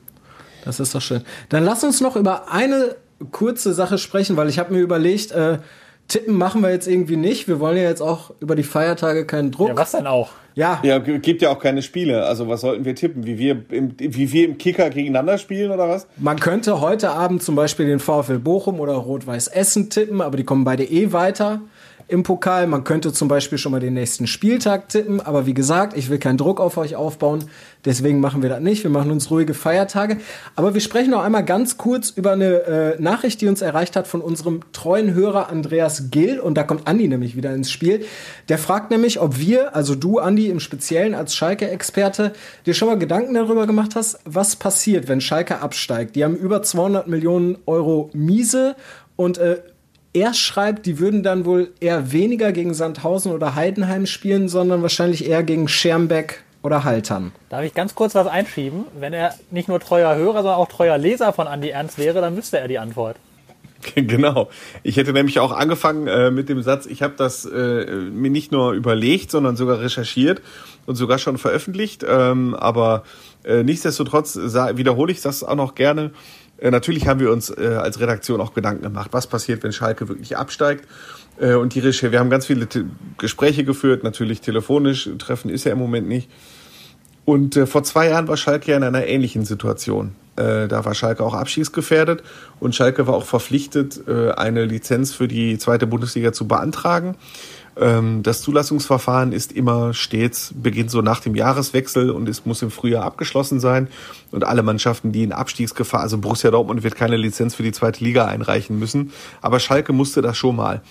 Das 0.63 0.79
ist 0.79 0.95
doch 0.95 1.01
schön. 1.01 1.23
Dann 1.49 1.63
lass 1.63 1.83
uns 1.83 2.01
noch 2.01 2.15
über 2.15 2.51
eine 2.51 2.95
kurze 3.31 3.73
Sache 3.73 3.97
sprechen, 3.97 4.35
weil 4.35 4.49
ich 4.49 4.59
habe 4.59 4.73
mir 4.73 4.79
überlegt, 4.79 5.31
äh, 5.31 5.59
tippen 6.07 6.35
machen 6.35 6.61
wir 6.61 6.71
jetzt 6.71 6.87
irgendwie 6.87 7.17
nicht. 7.17 7.47
Wir 7.47 7.59
wollen 7.59 7.77
ja 7.77 7.83
jetzt 7.83 8.01
auch 8.01 8.31
über 8.39 8.55
die 8.55 8.63
Feiertage 8.63 9.25
keinen 9.25 9.51
Druck. 9.51 9.69
Ja, 9.69 9.77
was 9.77 9.91
denn 9.91 10.07
auch? 10.07 10.31
Ja. 10.55 10.79
Ja, 10.83 10.99
gibt 10.99 11.41
ja 11.41 11.49
auch 11.49 11.59
keine 11.59 11.81
Spiele. 11.81 12.25
Also 12.25 12.47
was 12.47 12.61
sollten 12.61 12.85
wir 12.85 12.95
tippen? 12.95 13.25
Wie 13.25 13.37
wir 13.37 13.63
im, 13.69 13.93
wie 13.97 14.31
wir 14.31 14.45
im 14.45 14.57
Kicker 14.57 14.89
gegeneinander 14.89 15.37
spielen 15.37 15.71
oder 15.71 15.89
was? 15.89 16.07
Man 16.17 16.39
könnte 16.39 16.79
heute 16.79 17.09
Abend 17.11 17.43
zum 17.43 17.55
Beispiel 17.55 17.85
den 17.85 17.99
VfL 17.99 18.39
Bochum 18.39 18.79
oder 18.79 18.93
Rot-Weiß 18.93 19.49
Essen 19.49 19.89
tippen, 19.89 20.21
aber 20.21 20.37
die 20.37 20.45
kommen 20.45 20.63
beide 20.63 20.83
eh 20.85 21.11
weiter 21.11 21.61
im 22.07 22.23
Pokal. 22.23 22.67
Man 22.67 22.83
könnte 22.83 23.13
zum 23.13 23.27
Beispiel 23.27 23.57
schon 23.57 23.71
mal 23.71 23.79
den 23.79 23.93
nächsten 23.93 24.27
Spieltag 24.27 24.89
tippen, 24.89 25.21
aber 25.21 25.45
wie 25.45 25.53
gesagt, 25.53 25.97
ich 25.97 26.09
will 26.09 26.19
keinen 26.19 26.37
Druck 26.37 26.59
auf 26.59 26.77
euch 26.77 26.95
aufbauen, 26.95 27.45
deswegen 27.83 28.19
machen 28.19 28.41
wir 28.41 28.49
das 28.49 28.61
nicht. 28.61 28.83
Wir 28.83 28.91
machen 28.91 29.11
uns 29.11 29.31
ruhige 29.31 29.53
Feiertage. 29.53 30.17
Aber 30.55 30.73
wir 30.73 30.81
sprechen 30.81 31.11
noch 31.11 31.23
einmal 31.23 31.43
ganz 31.43 31.77
kurz 31.77 32.09
über 32.09 32.33
eine 32.33 32.95
äh, 32.95 33.01
Nachricht, 33.01 33.41
die 33.41 33.47
uns 33.47 33.61
erreicht 33.61 33.95
hat 33.95 34.07
von 34.07 34.21
unserem 34.21 34.61
treuen 34.71 35.13
Hörer 35.13 35.49
Andreas 35.49 36.09
Gill 36.11 36.39
und 36.39 36.55
da 36.55 36.63
kommt 36.63 36.87
Andi 36.87 37.07
nämlich 37.07 37.35
wieder 37.35 37.53
ins 37.53 37.71
Spiel. 37.71 38.05
Der 38.49 38.57
fragt 38.57 38.91
nämlich, 38.91 39.19
ob 39.19 39.39
wir, 39.39 39.75
also 39.75 39.95
du 39.95 40.19
Andi 40.19 40.49
im 40.49 40.59
Speziellen 40.59 41.15
als 41.15 41.35
Schalke-Experte, 41.35 42.33
dir 42.65 42.73
schon 42.73 42.87
mal 42.87 42.99
Gedanken 42.99 43.33
darüber 43.33 43.65
gemacht 43.65 43.95
hast, 43.95 44.19
was 44.25 44.55
passiert, 44.55 45.07
wenn 45.07 45.21
Schalke 45.21 45.61
absteigt. 45.61 46.15
Die 46.15 46.23
haben 46.23 46.35
über 46.35 46.61
200 46.61 47.07
Millionen 47.07 47.57
Euro 47.65 48.09
Miese 48.13 48.75
und 49.15 49.37
äh, 49.37 49.61
er 50.15 50.33
schreibt, 50.33 50.85
die 50.85 50.97
würden 50.97 51.23
dann 51.23 51.45
wohl 51.45 51.71
eher 51.81 52.11
weniger 52.11 52.53
gegen 52.53 52.73
Sandhausen 52.73 53.33
oder 53.33 53.53
Heidenheim 53.53 54.05
spielen, 54.05 54.47
sondern 54.47 54.81
wahrscheinlich 54.81 55.27
eher 55.27 55.43
gegen 55.43 55.67
Schermbeck 55.67 56.41
oder 56.63 56.85
Haltern. 56.85 57.33
Darf 57.49 57.63
ich 57.63 57.73
ganz 57.73 57.95
kurz 57.95 58.15
was 58.15 58.25
einschieben? 58.25 58.85
Wenn 58.97 59.13
er 59.13 59.35
nicht 59.51 59.67
nur 59.67 59.79
treuer 59.79 60.15
Hörer, 60.15 60.37
sondern 60.37 60.55
auch 60.55 60.69
treuer 60.69 60.97
Leser 60.97 61.33
von 61.33 61.47
Andi 61.47 61.69
Ernst 61.69 61.97
wäre, 61.97 62.21
dann 62.21 62.37
wüsste 62.37 62.57
er 62.57 62.67
die 62.67 62.79
Antwort. 62.79 63.17
Genau. 63.95 64.49
Ich 64.81 64.97
hätte 64.97 65.13
nämlich 65.13 65.39
auch 65.39 65.51
angefangen 65.51 66.07
äh, 66.07 66.31
mit 66.31 66.49
dem 66.49 66.63
Satz, 66.63 66.87
ich 66.87 67.03
habe 67.03 67.13
das 67.17 67.45
äh, 67.45 67.85
mir 67.85 68.31
nicht 68.31 68.51
nur 68.51 68.71
überlegt, 68.71 69.29
sondern 69.29 69.55
sogar 69.55 69.79
recherchiert 69.79 70.41
und 70.87 70.95
sogar 70.95 71.19
schon 71.19 71.37
veröffentlicht. 71.37 72.03
Ähm, 72.07 72.55
aber 72.55 73.03
äh, 73.43 73.61
nichtsdestotrotz 73.63 74.37
wiederhole 74.37 75.11
ich 75.11 75.21
das 75.21 75.43
auch 75.43 75.55
noch 75.55 75.75
gerne. 75.75 76.11
Äh, 76.65 76.71
natürlich 76.71 77.07
haben 77.07 77.19
wir 77.19 77.31
uns 77.31 77.51
äh, 77.51 77.77
als 77.79 77.99
Redaktion 77.99 78.41
auch 78.41 78.55
Gedanken 78.55 78.81
gemacht, 78.81 79.09
was 79.11 79.27
passiert, 79.27 79.61
wenn 79.63 79.71
Schalke 79.71 80.09
wirklich 80.09 80.35
absteigt. 80.35 80.87
Äh, 81.39 81.53
und 81.53 81.75
die 81.75 81.79
Recherche, 81.79 82.11
wir 82.11 82.19
haben 82.19 82.31
ganz 82.31 82.47
viele 82.47 82.67
Gespräche 83.19 83.63
geführt, 83.63 84.03
natürlich 84.03 84.41
telefonisch, 84.41 85.07
Treffen 85.19 85.51
ist 85.51 85.65
ja 85.65 85.73
im 85.73 85.77
Moment 85.77 86.07
nicht. 86.07 86.29
Und 87.23 87.55
vor 87.65 87.83
zwei 87.83 88.09
Jahren 88.09 88.27
war 88.27 88.37
Schalke 88.37 88.71
ja 88.71 88.77
in 88.77 88.83
einer 88.83 89.07
ähnlichen 89.07 89.45
Situation. 89.45 90.13
Da 90.35 90.85
war 90.85 90.93
Schalke 90.93 91.23
auch 91.23 91.33
abschießgefährdet 91.33 92.21
und 92.59 92.75
Schalke 92.75 93.07
war 93.07 93.15
auch 93.15 93.25
verpflichtet, 93.25 94.07
eine 94.07 94.65
Lizenz 94.65 95.11
für 95.15 95.27
die 95.27 95.57
zweite 95.57 95.87
Bundesliga 95.87 96.33
zu 96.33 96.47
beantragen. 96.47 97.15
Ähm, 97.77 98.23
das 98.23 98.41
Zulassungsverfahren 98.41 99.31
ist 99.33 99.51
immer 99.51 99.93
stets, 99.93 100.53
beginnt 100.55 100.91
so 100.91 101.01
nach 101.01 101.19
dem 101.19 101.35
Jahreswechsel 101.35 102.09
und 102.09 102.29
es 102.29 102.45
muss 102.45 102.61
im 102.61 102.71
Frühjahr 102.71 103.03
abgeschlossen 103.03 103.59
sein. 103.59 103.89
Und 104.31 104.45
alle 104.45 104.63
Mannschaften, 104.63 105.11
die 105.11 105.23
in 105.23 105.33
Abstiegsgefahr, 105.33 105.99
also 105.99 106.17
Borussia 106.17 106.51
Dortmund 106.51 106.83
wird 106.83 106.95
keine 106.95 107.17
Lizenz 107.17 107.55
für 107.55 107.63
die 107.63 107.71
zweite 107.71 108.03
Liga 108.03 108.25
einreichen 108.25 108.79
müssen. 108.79 109.11
Aber 109.41 109.59
Schalke 109.59 109.93
musste 109.93 110.21
das 110.21 110.37
schon 110.37 110.55
mal. 110.55 110.81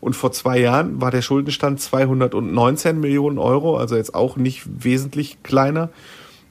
Und 0.00 0.14
vor 0.14 0.32
zwei 0.32 0.58
Jahren 0.58 1.00
war 1.00 1.10
der 1.10 1.22
Schuldenstand 1.22 1.80
219 1.80 3.00
Millionen 3.00 3.38
Euro, 3.38 3.78
also 3.78 3.96
jetzt 3.96 4.14
auch 4.14 4.36
nicht 4.36 4.84
wesentlich 4.84 5.42
kleiner. 5.42 5.88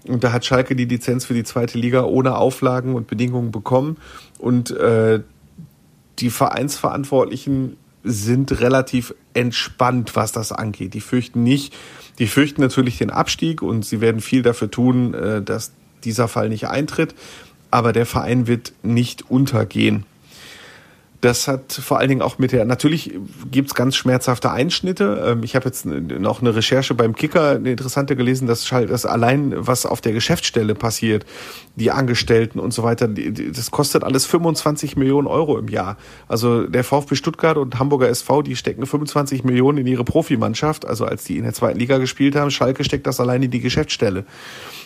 Und 0.07 0.23
da 0.23 0.33
hat 0.33 0.43
Schalke 0.43 0.75
die 0.75 0.85
Lizenz 0.85 1.25
für 1.25 1.33
die 1.33 1.43
zweite 1.43 1.77
Liga 1.77 2.03
ohne 2.03 2.35
Auflagen 2.35 2.95
und 2.95 3.07
Bedingungen 3.07 3.51
bekommen. 3.51 3.97
Und 4.39 4.71
äh, 4.71 5.21
die 6.19 6.29
Vereinsverantwortlichen 6.29 7.77
sind 8.03 8.59
relativ 8.59 9.13
entspannt, 9.33 10.15
was 10.15 10.31
das 10.31 10.51
angeht. 10.51 10.93
Die 10.93 11.01
fürchten 11.01 11.43
nicht, 11.43 11.73
die 12.19 12.27
fürchten 12.27 12.61
natürlich 12.61 12.97
den 12.97 13.09
Abstieg 13.09 13.61
und 13.61 13.85
sie 13.85 14.01
werden 14.01 14.21
viel 14.21 14.41
dafür 14.41 14.69
tun, 14.69 15.13
äh, 15.13 15.41
dass 15.41 15.71
dieser 16.03 16.27
Fall 16.27 16.49
nicht 16.49 16.67
eintritt. 16.67 17.15
Aber 17.71 17.93
der 17.93 18.05
Verein 18.05 18.45
wird 18.45 18.73
nicht 18.83 19.29
untergehen. 19.31 20.05
Das 21.23 21.47
hat 21.47 21.71
vor 21.71 21.99
allen 21.99 22.09
Dingen 22.09 22.21
auch 22.21 22.37
mit 22.37 22.51
der, 22.51 22.65
natürlich 22.65 23.13
gibt's 23.49 23.75
ganz 23.75 23.95
schmerzhafte 23.95 24.51
Einschnitte. 24.51 25.23
Ähm, 25.25 25.43
ich 25.43 25.55
habe 25.55 25.63
jetzt 25.67 25.85
noch 25.85 26.41
eine 26.41 26.53
Recherche 26.53 26.95
beim 26.95 27.15
Kicker, 27.15 27.51
eine 27.51 27.71
interessante 27.71 28.17
gelesen, 28.17 28.45
dass, 28.45 28.67
dass 28.67 29.05
allein 29.05 29.53
was 29.55 29.85
auf 29.85 30.01
der 30.01 30.11
Geschäftsstelle 30.11 30.75
passiert, 30.75 31.25
die 31.77 31.91
Angestellten 31.91 32.59
und 32.59 32.73
so 32.73 32.83
weiter, 32.83 33.07
das 33.07 33.71
kostet 33.71 34.03
alles 34.03 34.25
25 34.25 34.97
Millionen 34.97 35.27
Euro 35.27 35.57
im 35.57 35.69
Jahr. 35.69 35.95
Also 36.27 36.67
der 36.67 36.83
VfB 36.83 37.15
Stuttgart 37.15 37.55
und 37.55 37.79
Hamburger 37.79 38.09
SV, 38.09 38.41
die 38.41 38.57
stecken 38.57 38.85
25 38.85 39.45
Millionen 39.45 39.77
in 39.77 39.87
ihre 39.87 40.03
Profimannschaft, 40.03 40.85
also 40.85 41.05
als 41.05 41.23
die 41.23 41.37
in 41.37 41.45
der 41.45 41.53
zweiten 41.53 41.79
Liga 41.79 41.99
gespielt 41.99 42.35
haben. 42.35 42.51
Schalke 42.51 42.83
steckt 42.83 43.07
das 43.07 43.21
allein 43.21 43.41
in 43.41 43.51
die 43.51 43.61
Geschäftsstelle. 43.61 44.25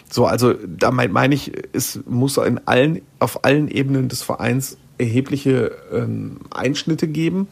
So, 0.08 0.28
also 0.28 0.54
da 0.54 0.92
meine 0.92 1.12
mein 1.12 1.32
ich, 1.32 1.52
es 1.74 2.00
muss 2.06 2.38
in 2.38 2.62
allen, 2.68 3.02
auf 3.18 3.44
allen 3.44 3.70
Ebenen 3.70 4.08
des 4.08 4.22
Vereins 4.22 4.78
erhebliche 4.98 5.72
ähm, 5.92 6.42
Einschnitte 6.52 7.08
geben. 7.08 7.48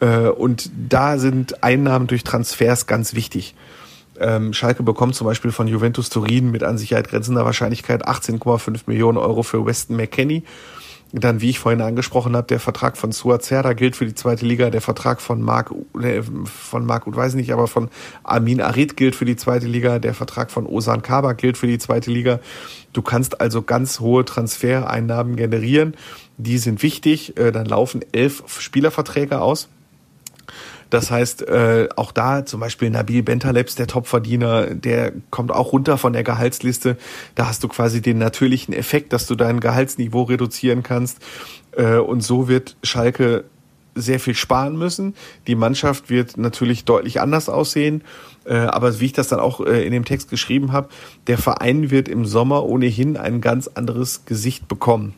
Äh, 0.00 0.28
und 0.28 0.70
da 0.88 1.18
sind 1.18 1.62
Einnahmen 1.62 2.06
durch 2.06 2.24
Transfers 2.24 2.86
ganz 2.86 3.14
wichtig. 3.14 3.54
Ähm, 4.20 4.52
Schalke 4.52 4.82
bekommt 4.82 5.14
zum 5.14 5.26
Beispiel 5.26 5.52
von 5.52 5.68
Juventus 5.68 6.10
Turin 6.10 6.50
mit 6.50 6.64
an 6.64 6.78
Sicherheit 6.78 7.08
grenzender 7.08 7.44
Wahrscheinlichkeit 7.44 8.06
18,5 8.06 8.82
Millionen 8.86 9.18
Euro 9.18 9.42
für 9.42 9.64
Weston 9.64 9.96
McKenney. 9.96 10.42
Dann, 11.12 11.40
wie 11.40 11.48
ich 11.48 11.58
vorhin 11.58 11.80
angesprochen 11.80 12.36
habe, 12.36 12.46
der 12.46 12.60
Vertrag 12.60 12.98
von 12.98 13.12
Suazerda 13.12 13.72
gilt 13.72 13.96
für 13.96 14.04
die 14.04 14.14
zweite 14.14 14.44
Liga, 14.44 14.68
der 14.68 14.82
Vertrag 14.82 15.22
von 15.22 15.40
Marc, 15.40 15.74
von 16.44 16.84
Marc, 16.84 17.04
weiß 17.06 17.34
nicht, 17.34 17.50
aber 17.50 17.66
von 17.66 17.88
Amin 18.24 18.60
Arid 18.60 18.94
gilt 18.96 19.16
für 19.16 19.24
die 19.24 19.36
zweite 19.36 19.66
Liga, 19.66 19.98
der 20.00 20.12
Vertrag 20.12 20.50
von 20.50 20.66
Osan 20.66 21.00
Kaba 21.00 21.32
gilt 21.32 21.56
für 21.56 21.66
die 21.66 21.78
zweite 21.78 22.10
Liga. 22.10 22.40
Du 22.92 23.00
kannst 23.00 23.40
also 23.40 23.62
ganz 23.62 24.00
hohe 24.00 24.26
Transfereinnahmen 24.26 25.36
generieren. 25.36 25.94
Die 26.36 26.58
sind 26.58 26.82
wichtig. 26.82 27.38
Äh, 27.38 27.52
dann 27.52 27.66
laufen 27.66 28.04
elf 28.12 28.42
Spielerverträge 28.60 29.40
aus. 29.40 29.68
Das 30.90 31.10
heißt, 31.10 31.42
äh, 31.48 31.88
auch 31.96 32.12
da 32.12 32.46
zum 32.46 32.60
Beispiel 32.60 32.90
Nabil 32.90 33.22
Bentalebs, 33.22 33.74
der 33.74 33.86
Topverdiener, 33.86 34.74
der 34.74 35.12
kommt 35.30 35.52
auch 35.52 35.72
runter 35.72 35.98
von 35.98 36.12
der 36.12 36.24
Gehaltsliste. 36.24 36.96
Da 37.34 37.46
hast 37.46 37.62
du 37.62 37.68
quasi 37.68 38.00
den 38.00 38.18
natürlichen 38.18 38.72
Effekt, 38.72 39.12
dass 39.12 39.26
du 39.26 39.34
dein 39.34 39.60
Gehaltsniveau 39.60 40.22
reduzieren 40.22 40.82
kannst. 40.82 41.18
Äh, 41.72 41.96
und 41.96 42.22
so 42.22 42.48
wird 42.48 42.76
Schalke 42.82 43.44
sehr 43.94 44.20
viel 44.20 44.34
sparen 44.34 44.78
müssen. 44.78 45.14
Die 45.46 45.56
Mannschaft 45.56 46.08
wird 46.08 46.36
natürlich 46.36 46.84
deutlich 46.84 47.20
anders 47.20 47.48
aussehen. 47.48 48.02
Äh, 48.44 48.54
aber 48.54 49.00
wie 49.00 49.06
ich 49.06 49.12
das 49.12 49.28
dann 49.28 49.40
auch 49.40 49.60
äh, 49.60 49.84
in 49.84 49.92
dem 49.92 50.04
Text 50.04 50.30
geschrieben 50.30 50.72
habe, 50.72 50.88
der 51.26 51.38
Verein 51.38 51.90
wird 51.90 52.08
im 52.08 52.24
Sommer 52.24 52.64
ohnehin 52.64 53.16
ein 53.16 53.40
ganz 53.40 53.68
anderes 53.68 54.24
Gesicht 54.24 54.68
bekommen 54.68 55.14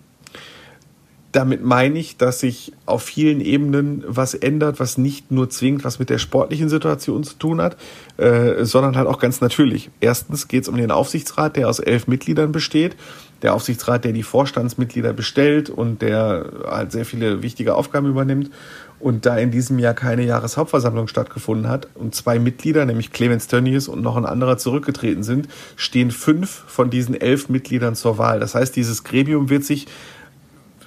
damit 1.33 1.65
meine 1.65 1.99
ich, 1.99 2.17
dass 2.17 2.41
sich 2.41 2.73
auf 2.87 3.03
vielen 3.03 3.41
Ebenen 3.41 4.03
was 4.07 4.35
ändert, 4.35 4.81
was 4.81 4.99
nicht 4.99 5.31
nur 5.31 5.49
zwingend 5.49 5.85
was 5.85 5.99
mit 5.99 6.11
der 6.11 6.19
sportlichen 6.19 6.69
Situation 6.69 7.23
zu 7.23 7.35
tun 7.35 7.61
hat, 7.61 7.77
äh, 8.17 8.65
sondern 8.65 8.97
halt 8.97 9.07
auch 9.07 9.21
ganz 9.21 9.41
natürlich. 9.41 9.91
Erstens 10.01 10.49
geht 10.49 10.65
es 10.65 10.69
um 10.69 10.77
den 10.77 10.91
Aufsichtsrat, 10.91 11.57
der 11.57 11.69
aus 11.69 11.79
elf 11.79 12.09
Mitgliedern 12.09 12.51
besteht. 12.51 12.97
Der 13.43 13.55
Aufsichtsrat, 13.55 14.05
der 14.05 14.13
die 14.13 14.25
Vorstandsmitglieder 14.25 15.13
bestellt 15.13 15.71
und 15.71 16.03
der 16.03 16.51
halt 16.67 16.93
sehr 16.93 17.05
viele 17.05 17.43
wichtige 17.43 17.75
Aufgaben 17.75 18.09
übernimmt. 18.09 18.51
Und 18.99 19.25
da 19.25 19.39
in 19.39 19.51
diesem 19.51 19.79
Jahr 19.79 19.95
keine 19.95 20.25
Jahreshauptversammlung 20.25 21.09
stattgefunden 21.09 21.71
hat 21.71 21.89
und 21.95 22.15
zwei 22.15 22.39
Mitglieder, 22.39 22.85
nämlich 22.85 23.13
Clemens 23.13 23.47
Tönnies 23.47 23.89
und 23.89 24.03
noch 24.03 24.17
ein 24.17 24.27
anderer 24.27 24.59
zurückgetreten 24.59 25.23
sind, 25.23 25.49
stehen 25.77 26.11
fünf 26.11 26.65
von 26.67 26.91
diesen 26.91 27.19
elf 27.19 27.49
Mitgliedern 27.49 27.95
zur 27.95 28.19
Wahl. 28.19 28.41
Das 28.41 28.55
heißt, 28.55 28.77
dieses 28.77 29.03
Gremium 29.05 29.49
wird 29.49 29.65
sich 29.65 29.87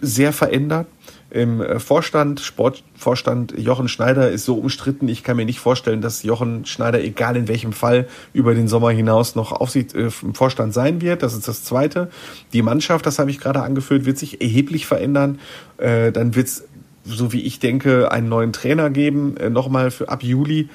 sehr 0.04 0.34
verändert. 0.34 0.88
Im 1.30 1.62
äh, 1.62 1.80
Vorstand, 1.80 2.42
Sportvorstand 2.42 3.58
Jochen 3.58 3.88
Schneider 3.88 4.30
ist 4.30 4.46
so 4.46 4.56
umstritten. 4.56 5.08
Ich 5.08 5.24
kann 5.24 5.36
mir 5.36 5.46
nicht 5.46 5.60
vorstellen, 5.60 6.02
dass 6.02 6.22
Jochen 6.22 6.66
Schneider, 6.66 7.04
egal 7.04 7.36
in 7.36 7.48
welchem 7.48 7.74
Fall, 7.74 8.08
über 8.34 8.54
den 8.54 8.68
Sommer 8.68 8.92
hinaus 8.92 9.34
noch 9.34 9.52
Aufsicht, 9.52 9.96
äh, 9.96 10.10
im 10.22 10.36
Vorstand 10.36 10.74
sein 10.74 11.02
wird. 11.02 11.24
Das 11.24 11.34
ist 11.34 11.48
das 11.48 11.64
Zweite. 11.64 12.12
Die 12.52 12.62
Mannschaft, 12.62 13.06
das 13.06 13.18
habe 13.18 13.32
ich 13.32 13.40
gerade 13.40 13.64
angeführt, 13.64 14.06
wird 14.06 14.20
sich 14.20 14.42
erheblich 14.42 14.86
verändern. 14.86 15.40
Äh, 15.78 16.12
dann 16.12 16.36
wird 16.36 16.48
es, 16.48 16.66
so 17.04 17.34
wie 17.34 17.42
ich 17.42 17.60
denke, 17.60 18.12
einen 18.12 18.30
neuen 18.30 18.54
Trainer 18.54 18.90
geben, 18.90 19.36
nochmal 19.52 19.92
für 19.92 20.10
ab 20.10 20.24
Juli. 20.24 20.70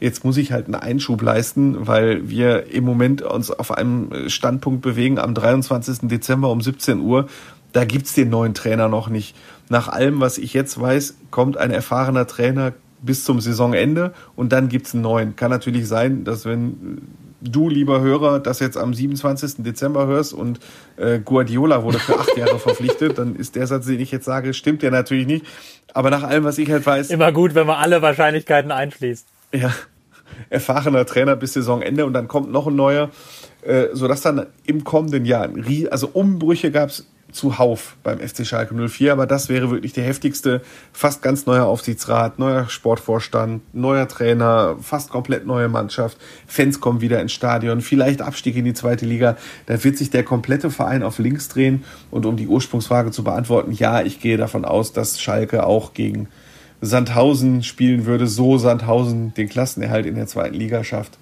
Jetzt 0.00 0.24
muss 0.24 0.38
ich 0.38 0.50
halt 0.50 0.64
einen 0.64 0.74
Einschub 0.74 1.20
leisten, 1.20 1.86
weil 1.86 2.28
wir 2.28 2.72
im 2.72 2.84
Moment 2.84 3.20
uns 3.20 3.50
auf 3.50 3.70
einem 3.70 4.28
Standpunkt 4.28 4.80
bewegen 4.80 5.18
am 5.18 5.34
23. 5.34 6.08
Dezember 6.08 6.50
um 6.50 6.62
17 6.62 7.00
Uhr 7.00 7.28
da 7.72 7.84
gibt's 7.84 8.14
den 8.14 8.30
neuen 8.30 8.54
Trainer 8.54 8.88
noch 8.88 9.08
nicht. 9.08 9.36
Nach 9.68 9.88
allem, 9.88 10.20
was 10.20 10.38
ich 10.38 10.54
jetzt 10.54 10.80
weiß, 10.80 11.16
kommt 11.30 11.56
ein 11.56 11.70
erfahrener 11.70 12.26
Trainer 12.26 12.72
bis 13.02 13.24
zum 13.24 13.40
Saisonende 13.40 14.12
und 14.36 14.52
dann 14.52 14.68
gibt's 14.68 14.94
einen 14.94 15.02
neuen. 15.02 15.36
Kann 15.36 15.50
natürlich 15.50 15.88
sein, 15.88 16.24
dass 16.24 16.44
wenn 16.44 17.02
du, 17.40 17.68
lieber 17.68 18.00
Hörer, 18.00 18.40
das 18.40 18.60
jetzt 18.60 18.76
am 18.76 18.92
27. 18.92 19.62
Dezember 19.64 20.06
hörst 20.06 20.34
und 20.34 20.60
äh, 20.96 21.18
Guardiola 21.20 21.82
wurde 21.82 21.98
für 21.98 22.18
acht 22.18 22.36
Jahre 22.36 22.58
verpflichtet, 22.58 23.18
dann 23.18 23.36
ist 23.36 23.56
der 23.56 23.66
Satz, 23.66 23.86
den 23.86 24.00
ich 24.00 24.10
jetzt 24.10 24.24
sage, 24.24 24.52
stimmt 24.54 24.82
ja 24.82 24.90
natürlich 24.90 25.26
nicht. 25.26 25.46
Aber 25.94 26.10
nach 26.10 26.22
allem, 26.22 26.44
was 26.44 26.58
ich 26.58 26.70
halt 26.70 26.84
weiß. 26.84 27.10
Immer 27.10 27.32
gut, 27.32 27.54
wenn 27.54 27.66
man 27.66 27.76
alle 27.76 28.02
Wahrscheinlichkeiten 28.02 28.70
einschließt. 28.70 29.26
Ja, 29.52 29.72
erfahrener 30.48 31.06
Trainer 31.06 31.36
bis 31.36 31.54
Saisonende 31.54 32.06
und 32.06 32.12
dann 32.12 32.28
kommt 32.28 32.52
noch 32.52 32.66
ein 32.66 32.76
neuer, 32.76 33.10
äh, 33.62 33.86
sodass 33.92 34.20
dann 34.20 34.46
im 34.64 34.84
kommenden 34.84 35.24
Jahr, 35.24 35.48
also 35.90 36.10
Umbrüche 36.12 36.70
gab's 36.70 37.06
zuhauf 37.32 37.96
beim 38.02 38.18
FC 38.18 38.46
Schalke 38.46 38.74
04, 38.74 39.12
aber 39.12 39.26
das 39.26 39.48
wäre 39.48 39.70
wirklich 39.70 39.92
der 39.92 40.04
heftigste, 40.04 40.62
fast 40.92 41.22
ganz 41.22 41.46
neuer 41.46 41.66
Aufsichtsrat, 41.66 42.38
neuer 42.38 42.68
Sportvorstand, 42.68 43.62
neuer 43.74 44.08
Trainer, 44.08 44.76
fast 44.80 45.10
komplett 45.10 45.46
neue 45.46 45.68
Mannschaft, 45.68 46.18
Fans 46.46 46.80
kommen 46.80 47.00
wieder 47.00 47.20
ins 47.20 47.32
Stadion, 47.32 47.80
vielleicht 47.80 48.22
Abstieg 48.22 48.56
in 48.56 48.64
die 48.64 48.74
zweite 48.74 49.06
Liga, 49.06 49.36
da 49.66 49.82
wird 49.82 49.96
sich 49.96 50.10
der 50.10 50.24
komplette 50.24 50.70
Verein 50.70 51.02
auf 51.02 51.18
links 51.18 51.48
drehen. 51.48 51.84
Und 52.10 52.26
um 52.26 52.36
die 52.36 52.48
Ursprungsfrage 52.48 53.10
zu 53.10 53.24
beantworten, 53.24 53.72
ja, 53.72 54.02
ich 54.02 54.20
gehe 54.20 54.36
davon 54.36 54.64
aus, 54.64 54.92
dass 54.92 55.20
Schalke 55.20 55.64
auch 55.64 55.94
gegen 55.94 56.28
Sandhausen 56.80 57.62
spielen 57.62 58.06
würde, 58.06 58.26
so 58.26 58.58
Sandhausen 58.58 59.34
den 59.34 59.48
Klassenerhalt 59.48 60.06
in 60.06 60.14
der 60.14 60.26
zweiten 60.26 60.54
Liga 60.54 60.82
schafft. 60.82 61.18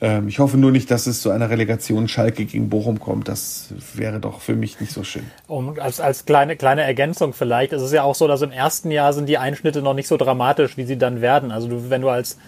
Ähm, 0.00 0.28
ich 0.28 0.38
hoffe 0.38 0.56
nur 0.56 0.70
nicht, 0.70 0.90
dass 0.90 1.06
es 1.06 1.22
zu 1.22 1.30
einer 1.30 1.50
Relegation 1.50 2.08
Schalke 2.08 2.44
gegen 2.44 2.68
Bochum 2.68 3.00
kommt. 3.00 3.28
Das 3.28 3.68
wäre 3.94 4.20
doch 4.20 4.40
für 4.40 4.54
mich 4.54 4.80
nicht 4.80 4.92
so 4.92 5.02
schön. 5.02 5.24
Um, 5.48 5.78
als, 5.80 6.00
als 6.00 6.24
kleine, 6.24 6.56
kleine 6.56 6.82
Ergänzung 6.82 7.32
vielleicht, 7.32 7.72
ist 7.72 7.82
es 7.82 7.92
ja 7.92 8.02
auch 8.02 8.14
so, 8.14 8.28
dass 8.28 8.42
im 8.42 8.52
ersten 8.52 8.90
Jahr 8.90 9.12
sind 9.12 9.28
die 9.28 9.38
Einschnitte 9.38 9.82
noch 9.82 9.94
nicht 9.94 10.08
so 10.08 10.16
dramatisch, 10.16 10.76
wie 10.76 10.84
sie 10.84 10.98
dann 10.98 11.20
werden. 11.20 11.50
Also 11.50 11.68
du, 11.68 11.90
wenn 11.90 12.02
du 12.02 12.08
als, 12.08 12.38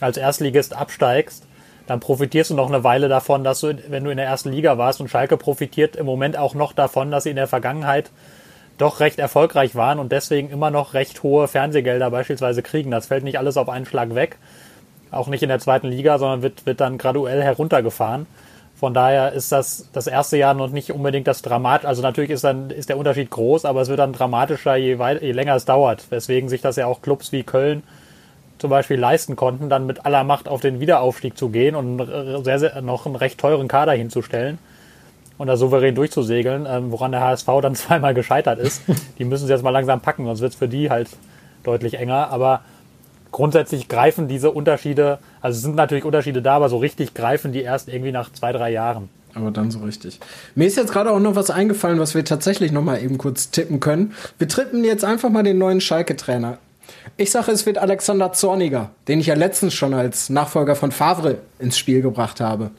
als 0.00 0.16
Erstligist 0.16 0.74
absteigst, 0.74 1.44
dann 1.86 2.00
profitierst 2.00 2.50
du 2.50 2.54
noch 2.54 2.68
eine 2.68 2.82
Weile 2.82 3.08
davon, 3.08 3.44
dass 3.44 3.60
du, 3.60 3.76
wenn 3.88 4.02
du 4.02 4.10
in 4.10 4.16
der 4.16 4.26
ersten 4.26 4.50
Liga 4.50 4.76
warst 4.76 5.00
und 5.00 5.08
Schalke 5.08 5.36
profitiert 5.36 5.94
im 5.94 6.06
Moment 6.06 6.36
auch 6.36 6.54
noch 6.54 6.72
davon, 6.72 7.12
dass 7.12 7.22
sie 7.22 7.30
in 7.30 7.36
der 7.36 7.46
Vergangenheit 7.46 8.10
doch 8.78 8.98
recht 8.98 9.20
erfolgreich 9.20 9.76
waren 9.76 10.00
und 10.00 10.10
deswegen 10.10 10.50
immer 10.50 10.70
noch 10.70 10.92
recht 10.92 11.22
hohe 11.22 11.46
Fernsehgelder 11.46 12.10
beispielsweise 12.10 12.62
kriegen. 12.62 12.90
Das 12.90 13.06
fällt 13.06 13.22
nicht 13.22 13.38
alles 13.38 13.56
auf 13.56 13.68
einen 13.68 13.86
Schlag 13.86 14.14
weg 14.16 14.36
auch 15.10 15.28
nicht 15.28 15.42
in 15.42 15.48
der 15.48 15.58
zweiten 15.58 15.88
Liga, 15.88 16.18
sondern 16.18 16.42
wird, 16.42 16.66
wird 16.66 16.80
dann 16.80 16.98
graduell 16.98 17.42
heruntergefahren. 17.42 18.26
Von 18.74 18.92
daher 18.92 19.32
ist 19.32 19.52
das 19.52 19.88
das 19.92 20.06
erste 20.06 20.36
Jahr 20.36 20.52
noch 20.52 20.68
nicht 20.68 20.92
unbedingt 20.92 21.26
das 21.26 21.40
Dramat. 21.40 21.86
Also 21.86 22.02
natürlich 22.02 22.30
ist 22.30 22.44
dann 22.44 22.70
ist 22.70 22.90
der 22.90 22.98
Unterschied 22.98 23.30
groß, 23.30 23.64
aber 23.64 23.80
es 23.80 23.88
wird 23.88 23.98
dann 23.98 24.12
dramatischer, 24.12 24.76
je, 24.76 24.98
weit, 24.98 25.22
je 25.22 25.32
länger 25.32 25.54
es 25.54 25.64
dauert. 25.64 26.10
Weswegen 26.10 26.50
sich 26.50 26.60
das 26.60 26.76
ja 26.76 26.86
auch 26.86 27.00
Clubs 27.00 27.32
wie 27.32 27.42
Köln 27.42 27.82
zum 28.58 28.70
Beispiel 28.70 28.98
leisten 28.98 29.36
konnten, 29.36 29.68
dann 29.68 29.86
mit 29.86 30.04
aller 30.04 30.24
Macht 30.24 30.48
auf 30.48 30.60
den 30.60 30.80
Wiederaufstieg 30.80 31.36
zu 31.38 31.48
gehen 31.48 31.74
und 31.74 32.44
sehr, 32.44 32.58
sehr 32.58 32.82
noch 32.82 33.06
einen 33.06 33.16
recht 33.16 33.38
teuren 33.38 33.68
Kader 33.68 33.92
hinzustellen 33.92 34.58
und 35.38 35.46
da 35.46 35.56
souverän 35.56 35.94
durchzusegeln, 35.94 36.66
ähm, 36.68 36.90
woran 36.90 37.12
der 37.12 37.20
HSV 37.20 37.46
dann 37.62 37.74
zweimal 37.76 38.14
gescheitert 38.14 38.58
ist. 38.58 38.82
Die 39.18 39.24
müssen 39.24 39.46
sie 39.46 39.52
jetzt 39.52 39.62
mal 39.62 39.70
langsam 39.70 40.00
packen, 40.00 40.24
sonst 40.26 40.40
wird 40.40 40.52
es 40.52 40.58
für 40.58 40.68
die 40.68 40.90
halt 40.90 41.08
deutlich 41.64 41.94
enger. 41.94 42.30
Aber 42.30 42.60
grundsätzlich 43.36 43.88
greifen 43.88 44.28
diese 44.28 44.50
Unterschiede, 44.50 45.18
also 45.42 45.56
es 45.56 45.62
sind 45.62 45.74
natürlich 45.74 46.06
Unterschiede 46.06 46.40
da, 46.40 46.56
aber 46.56 46.70
so 46.70 46.78
richtig 46.78 47.12
greifen 47.12 47.52
die 47.52 47.60
erst 47.60 47.86
irgendwie 47.86 48.10
nach 48.10 48.32
zwei, 48.32 48.50
drei 48.50 48.70
Jahren. 48.72 49.10
Aber 49.34 49.50
dann 49.50 49.70
so 49.70 49.80
richtig. 49.80 50.20
Mir 50.54 50.66
ist 50.66 50.78
jetzt 50.78 50.90
gerade 50.90 51.10
auch 51.10 51.20
noch 51.20 51.36
was 51.36 51.50
eingefallen, 51.50 52.00
was 52.00 52.14
wir 52.14 52.24
tatsächlich 52.24 52.72
noch 52.72 52.80
mal 52.80 52.98
eben 53.02 53.18
kurz 53.18 53.50
tippen 53.50 53.78
können. 53.78 54.14
Wir 54.38 54.48
tippen 54.48 54.84
jetzt 54.84 55.04
einfach 55.04 55.28
mal 55.28 55.42
den 55.42 55.58
neuen 55.58 55.82
Schalke-Trainer. 55.82 56.56
Ich 57.18 57.30
sage, 57.30 57.52
es 57.52 57.66
wird 57.66 57.76
Alexander 57.76 58.32
Zorniger, 58.32 58.88
den 59.06 59.20
ich 59.20 59.26
ja 59.26 59.34
letztens 59.34 59.74
schon 59.74 59.92
als 59.92 60.30
Nachfolger 60.30 60.74
von 60.74 60.90
Favre 60.90 61.36
ins 61.58 61.76
Spiel 61.76 62.00
gebracht 62.00 62.40
habe. 62.40 62.70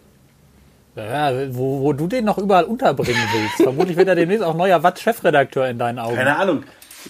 Ja, 0.96 1.54
wo, 1.54 1.82
wo 1.82 1.94
du 1.94 2.08
den 2.08 2.26
noch 2.26 2.40
überall 2.40 2.64
unterbringen 2.64 3.22
willst. 3.32 3.62
Vermutlich 3.62 3.96
wird 3.96 4.08
er 4.08 4.16
demnächst 4.16 4.44
auch 4.44 4.56
neuer 4.56 4.82
Watt-Chefredakteur 4.82 5.68
in 5.70 5.78
deinen 5.78 6.00
Augen. 6.00 6.16
Keine 6.16 6.36
Ahnung. 6.36 6.64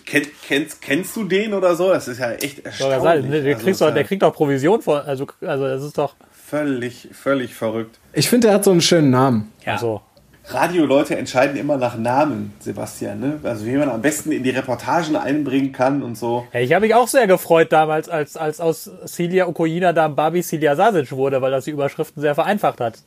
Kenn, 0.06 0.26
kennst, 0.48 0.82
kennst 0.82 1.16
du 1.16 1.24
den 1.24 1.54
oder 1.54 1.76
so? 1.76 1.90
Das 1.90 2.08
ist 2.08 2.20
ja 2.20 2.32
echt 2.32 2.66
erstaunlich. 2.66 3.02
Sagen, 3.02 3.32
der, 3.32 3.44
also 3.44 3.64
kriegst 3.64 3.82
doch, 3.82 3.94
der 3.94 4.04
kriegt 4.04 4.22
doch 4.22 4.34
Provision 4.34 4.82
vor. 4.82 5.04
Also, 5.06 5.28
also 5.42 5.68
das 5.68 5.84
ist 5.84 5.98
doch. 5.98 6.16
Völlig, 6.32 7.10
völlig 7.12 7.54
verrückt. 7.54 8.00
Ich 8.14 8.30
finde, 8.30 8.48
er 8.48 8.56
hat 8.56 8.64
so 8.64 8.72
einen 8.72 8.82
schönen 8.82 9.10
Namen. 9.10 9.52
Ja. 9.66 9.74
Also. 9.74 10.02
Radioleute 10.50 11.18
entscheiden 11.18 11.58
immer 11.58 11.76
nach 11.76 11.98
Namen, 11.98 12.54
Sebastian. 12.60 13.20
Ne? 13.20 13.40
Also 13.44 13.66
wie 13.66 13.76
man 13.76 13.90
am 13.90 14.02
besten 14.02 14.32
in 14.32 14.44
die 14.44 14.52
Reportagen 14.52 15.18
einbringen 15.18 15.74
kann 15.74 16.02
und 16.02 16.18
so. 16.18 16.48
Ja, 16.54 16.62
ich 16.62 16.72
habe 16.72 16.86
mich 16.86 16.96
auch 16.96 17.10
sehr 17.10 17.28
gefreut 17.28 17.74
damals, 17.74 18.08
als, 18.08 18.38
als 18.38 18.62
aus 18.62 18.90
Celia 19.06 19.48
Okoyina 19.48 19.92
dann 19.92 20.16
Babi 20.16 20.42
Celia 20.42 20.78
Sasic 20.78 21.12
wurde, 21.12 21.42
weil 21.42 21.52
das 21.52 21.66
die 21.66 21.72
Überschriften 21.72 22.22
sehr 22.22 22.34
vereinfacht 22.34 22.80
hat. 22.80 23.00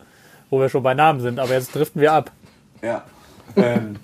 Wo 0.50 0.60
wir 0.60 0.68
schon 0.68 0.82
bei 0.82 0.92
Namen 0.92 1.20
sind. 1.20 1.38
Aber 1.38 1.54
jetzt 1.54 1.74
driften 1.74 2.02
wir 2.02 2.12
ab. 2.12 2.30
Ja. 2.82 3.04
Ähm, 3.56 3.96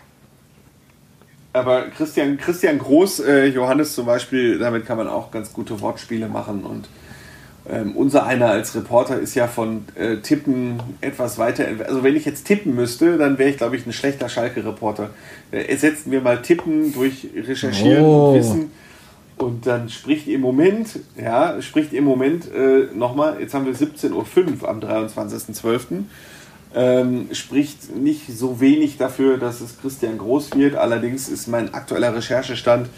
aber 1.56 1.86
Christian, 1.88 2.36
Christian 2.36 2.78
Groß, 2.78 3.20
äh, 3.20 3.46
Johannes 3.46 3.94
zum 3.94 4.06
Beispiel, 4.06 4.58
damit 4.58 4.86
kann 4.86 4.98
man 4.98 5.08
auch 5.08 5.30
ganz 5.30 5.52
gute 5.52 5.80
Wortspiele 5.80 6.28
machen. 6.28 6.64
Und 6.64 6.88
ähm, 7.68 7.96
unser 7.96 8.26
einer 8.26 8.50
als 8.50 8.74
Reporter 8.74 9.18
ist 9.18 9.34
ja 9.34 9.48
von 9.48 9.84
äh, 9.94 10.18
Tippen 10.18 10.80
etwas 11.00 11.38
weiter. 11.38 11.64
Also 11.86 12.02
wenn 12.02 12.14
ich 12.14 12.24
jetzt 12.24 12.46
tippen 12.46 12.74
müsste, 12.74 13.16
dann 13.16 13.38
wäre 13.38 13.50
ich, 13.50 13.56
glaube 13.56 13.76
ich, 13.76 13.86
ein 13.86 13.92
schlechter 13.92 14.28
Schalke-Reporter. 14.28 15.10
Äh, 15.50 15.64
ersetzen 15.64 16.12
wir 16.12 16.20
mal 16.20 16.42
Tippen 16.42 16.92
durch 16.92 17.26
Recherchieren 17.34 18.04
oh. 18.04 18.28
und 18.28 18.38
Wissen. 18.38 18.70
Und 19.38 19.66
dann 19.66 19.88
spricht 19.88 20.28
im 20.28 20.40
Moment, 20.40 21.00
ja, 21.20 21.60
spricht 21.60 21.92
im 21.92 22.04
Moment 22.04 22.50
äh, 22.52 22.88
nochmal, 22.94 23.38
jetzt 23.40 23.52
haben 23.52 23.66
wir 23.66 23.74
17.05 23.74 24.62
Uhr 24.62 24.68
am 24.68 24.80
23.12. 24.80 26.04
ähm, 26.74 27.28
spricht 27.32 27.94
nicht 27.96 28.26
so 28.28 28.60
wenig 28.60 28.98
dafür, 28.98 29.38
dass 29.38 29.60
es 29.60 29.78
Christian 29.80 30.18
Groß 30.18 30.54
wird. 30.54 30.76
Allerdings 30.76 31.28
ist 31.28 31.46
mein 31.46 31.72
aktueller 31.74 32.14
Recherchestand, 32.14 32.88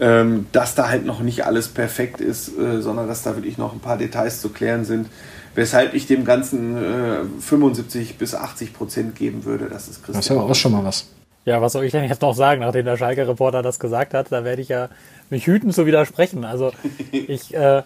ähm, 0.00 0.46
dass 0.52 0.74
da 0.74 0.88
halt 0.88 1.04
noch 1.04 1.20
nicht 1.20 1.44
alles 1.44 1.68
perfekt 1.68 2.20
ist, 2.20 2.48
äh, 2.58 2.80
sondern 2.80 3.06
dass 3.06 3.22
da 3.22 3.36
wirklich 3.36 3.58
noch 3.58 3.72
ein 3.72 3.80
paar 3.80 3.98
Details 3.98 4.40
zu 4.40 4.48
klären 4.48 4.84
sind. 4.84 5.08
Weshalb 5.54 5.94
ich 5.94 6.06
dem 6.06 6.24
Ganzen 6.24 6.76
äh, 6.76 7.18
75 7.40 8.18
bis 8.18 8.34
80 8.34 8.72
Prozent 8.72 9.14
geben 9.14 9.44
würde. 9.44 9.66
Das 9.66 9.86
ist 9.86 10.02
Christian. 10.02 10.16
Das 10.16 10.26
ist 10.26 10.30
aber 10.32 10.44
auch 10.44 10.54
schon 10.54 10.72
mal 10.72 10.84
was. 10.84 11.06
Ja, 11.44 11.60
was 11.60 11.72
soll 11.72 11.84
ich 11.84 11.92
denn 11.92 12.08
jetzt 12.08 12.22
noch 12.22 12.34
sagen, 12.34 12.62
nachdem 12.62 12.86
der 12.86 12.96
Schalke-Reporter 12.96 13.62
das 13.62 13.78
gesagt 13.78 14.14
hat? 14.14 14.32
Da 14.32 14.44
werde 14.44 14.62
ich 14.62 14.68
ja 14.68 14.88
mich 15.30 15.46
hüten 15.46 15.70
zu 15.72 15.86
widersprechen. 15.86 16.44
Also 16.44 16.72
ich, 17.12 17.54
äh, 17.54 17.82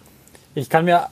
ich 0.61 0.69
kann 0.69 0.85
mir 0.85 1.07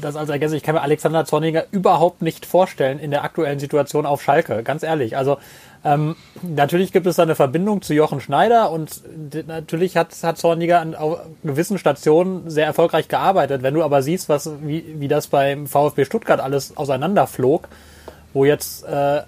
das 0.00 0.16
als 0.16 0.28
Ergänzung, 0.30 0.56
ich 0.56 0.62
kann 0.62 0.74
mir 0.74 0.82
Alexander 0.82 1.24
Zorniger 1.24 1.64
überhaupt 1.70 2.22
nicht 2.22 2.46
vorstellen 2.46 2.98
in 2.98 3.10
der 3.10 3.24
aktuellen 3.24 3.58
Situation 3.58 4.06
auf 4.06 4.22
Schalke. 4.22 4.62
Ganz 4.62 4.82
ehrlich. 4.82 5.16
Also 5.16 5.38
ähm, 5.84 6.16
natürlich 6.42 6.92
gibt 6.92 7.06
es 7.06 7.16
da 7.16 7.24
eine 7.24 7.34
Verbindung 7.34 7.82
zu 7.82 7.92
Jochen 7.94 8.20
Schneider 8.20 8.70
und 8.70 9.02
natürlich 9.46 9.96
hat, 9.96 10.14
hat 10.22 10.38
Zorniger 10.38 10.80
an 10.80 10.96
gewissen 11.42 11.78
Stationen 11.78 12.48
sehr 12.50 12.66
erfolgreich 12.66 13.08
gearbeitet. 13.08 13.62
Wenn 13.62 13.74
du 13.74 13.82
aber 13.82 14.02
siehst, 14.02 14.28
was, 14.28 14.50
wie, 14.62 14.84
wie 14.98 15.08
das 15.08 15.26
beim 15.26 15.66
VfB 15.66 16.04
Stuttgart 16.04 16.40
alles 16.40 16.76
auseinanderflog, 16.76 17.68
wo 18.32 18.44
jetzt 18.44 18.84
äh, 18.84 19.22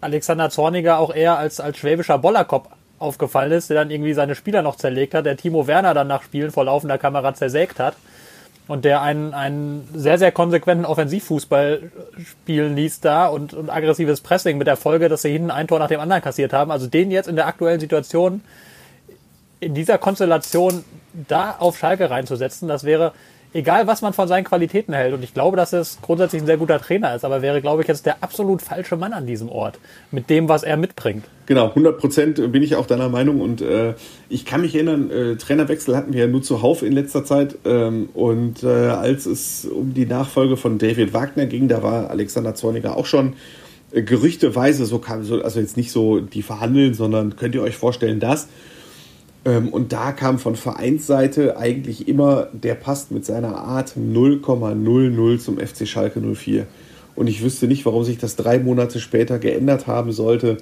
Alexander 0.00 0.50
Zorniger 0.50 0.98
auch 0.98 1.14
eher 1.14 1.38
als, 1.38 1.60
als 1.60 1.78
schwäbischer 1.78 2.18
Bollerkopf 2.18 2.68
aufgefallen 2.98 3.52
ist, 3.52 3.70
der 3.70 3.76
dann 3.76 3.90
irgendwie 3.90 4.14
seine 4.14 4.34
Spieler 4.34 4.62
noch 4.62 4.76
zerlegt 4.76 5.14
hat, 5.14 5.26
der 5.26 5.36
Timo 5.36 5.66
Werner 5.66 5.94
dann 5.94 6.08
nach 6.08 6.22
Spielen 6.22 6.50
vor 6.50 6.64
laufender 6.64 6.98
Kamera 6.98 7.34
zersägt 7.34 7.78
hat 7.78 7.94
und 8.66 8.84
der 8.84 9.02
einen, 9.02 9.34
einen 9.34 9.86
sehr, 9.94 10.18
sehr 10.18 10.32
konsequenten 10.32 10.86
Offensivfußball 10.86 11.90
spielen 12.24 12.76
ließ 12.76 13.00
da 13.00 13.26
und, 13.26 13.52
und 13.52 13.68
aggressives 13.68 14.20
Pressing 14.22 14.56
mit 14.56 14.66
der 14.66 14.76
Folge, 14.76 15.08
dass 15.08 15.22
sie 15.22 15.32
hinten 15.32 15.50
ein 15.50 15.68
Tor 15.68 15.78
nach 15.78 15.88
dem 15.88 16.00
anderen 16.00 16.22
kassiert 16.22 16.52
haben. 16.52 16.70
Also 16.70 16.86
den 16.86 17.10
jetzt 17.10 17.28
in 17.28 17.36
der 17.36 17.46
aktuellen 17.46 17.80
Situation 17.80 18.40
in 19.60 19.74
dieser 19.74 19.98
Konstellation 19.98 20.84
da 21.28 21.56
auf 21.58 21.78
Schalke 21.78 22.10
reinzusetzen, 22.10 22.68
das 22.68 22.84
wäre 22.84 23.12
egal 23.54 23.86
was 23.86 24.02
man 24.02 24.12
von 24.12 24.28
seinen 24.28 24.44
Qualitäten 24.44 24.92
hält, 24.92 25.14
und 25.14 25.24
ich 25.24 25.32
glaube, 25.32 25.56
dass 25.56 25.72
es 25.72 25.98
grundsätzlich 26.02 26.42
ein 26.42 26.46
sehr 26.46 26.58
guter 26.58 26.80
Trainer 26.80 27.14
ist, 27.14 27.24
aber 27.24 27.40
wäre, 27.40 27.62
glaube 27.62 27.82
ich, 27.82 27.88
jetzt 27.88 28.04
der 28.04 28.22
absolut 28.22 28.60
falsche 28.60 28.96
Mann 28.96 29.12
an 29.12 29.26
diesem 29.26 29.48
Ort 29.48 29.78
mit 30.10 30.28
dem, 30.28 30.48
was 30.48 30.64
er 30.64 30.76
mitbringt. 30.76 31.24
Genau, 31.46 31.68
100 31.68 31.98
Prozent 31.98 32.52
bin 32.52 32.62
ich 32.62 32.74
auch 32.76 32.86
deiner 32.86 33.08
Meinung 33.08 33.40
und 33.40 33.62
äh, 33.62 33.94
ich 34.28 34.44
kann 34.44 34.60
mich 34.60 34.74
erinnern, 34.74 35.10
äh, 35.10 35.36
Trainerwechsel 35.36 35.96
hatten 35.96 36.12
wir 36.12 36.22
ja 36.22 36.26
nur 36.26 36.42
zuhauf 36.42 36.82
in 36.82 36.92
letzter 36.92 37.24
Zeit 37.24 37.56
ähm, 37.64 38.08
und 38.14 38.62
äh, 38.62 38.66
als 38.66 39.26
es 39.26 39.64
um 39.64 39.94
die 39.94 40.06
Nachfolge 40.06 40.56
von 40.56 40.78
David 40.78 41.14
Wagner 41.14 41.46
ging, 41.46 41.68
da 41.68 41.82
war 41.82 42.10
Alexander 42.10 42.54
Zorniger 42.54 42.96
auch 42.96 43.06
schon 43.06 43.34
äh, 43.92 44.02
gerüchteweise, 44.02 44.84
so 44.86 44.98
kam, 44.98 45.22
so, 45.22 45.42
also 45.42 45.60
jetzt 45.60 45.76
nicht 45.76 45.92
so 45.92 46.18
die 46.20 46.42
verhandeln, 46.42 46.94
sondern 46.94 47.36
könnt 47.36 47.54
ihr 47.54 47.62
euch 47.62 47.76
vorstellen, 47.76 48.18
dass 48.18 48.48
und 49.44 49.92
da 49.92 50.12
kam 50.12 50.38
von 50.38 50.56
Vereinsseite 50.56 51.58
eigentlich 51.58 52.08
immer, 52.08 52.48
der 52.52 52.74
passt 52.74 53.10
mit 53.10 53.24
seiner 53.26 53.56
Art 53.56 53.94
0,00 53.96 55.38
zum 55.38 55.58
FC 55.58 55.86
Schalke 55.86 56.20
04. 56.20 56.66
Und 57.14 57.26
ich 57.28 57.42
wüsste 57.42 57.68
nicht, 57.68 57.84
warum 57.86 58.04
sich 58.04 58.18
das 58.18 58.36
drei 58.36 58.58
Monate 58.58 59.00
später 59.00 59.38
geändert 59.38 59.86
haben 59.86 60.12
sollte. 60.12 60.56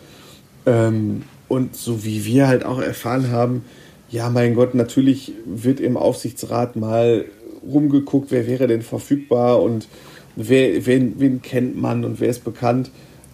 Ähm, 0.66 1.22
und 1.48 1.76
so 1.76 2.04
wie 2.04 2.24
wir 2.24 2.48
halt 2.48 2.64
auch 2.64 2.80
erfahren 2.80 3.30
haben, 3.30 3.64
ja, 4.10 4.28
mein 4.28 4.54
Gott, 4.54 4.74
natürlich 4.74 5.32
wird 5.46 5.80
im 5.80 5.96
Aufsichtsrat 5.96 6.76
mal 6.76 7.24
rumgeguckt, 7.64 8.30
wer 8.30 8.46
wäre 8.46 8.66
denn 8.66 8.82
verfügbar 8.82 9.62
und 9.62 9.88
wer, 10.36 10.84
wen, 10.86 11.14
wen 11.18 11.40
kennt 11.40 11.80
man 11.80 12.04
und 12.04 12.20
wer 12.20 12.28
ist 12.28 12.44
bekannt. 12.44 12.90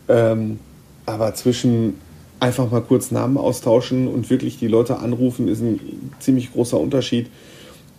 Ähm, 0.08 0.58
aber 1.06 1.34
zwischen 1.34 1.94
einfach 2.40 2.70
mal 2.70 2.80
kurz 2.80 3.10
Namen 3.10 3.36
austauschen 3.36 4.08
und 4.08 4.30
wirklich 4.30 4.58
die 4.58 4.68
Leute 4.68 4.98
anrufen, 4.98 5.48
ist 5.48 5.60
ein 5.60 6.12
ziemlich 6.20 6.52
großer 6.52 6.78
Unterschied. 6.78 7.28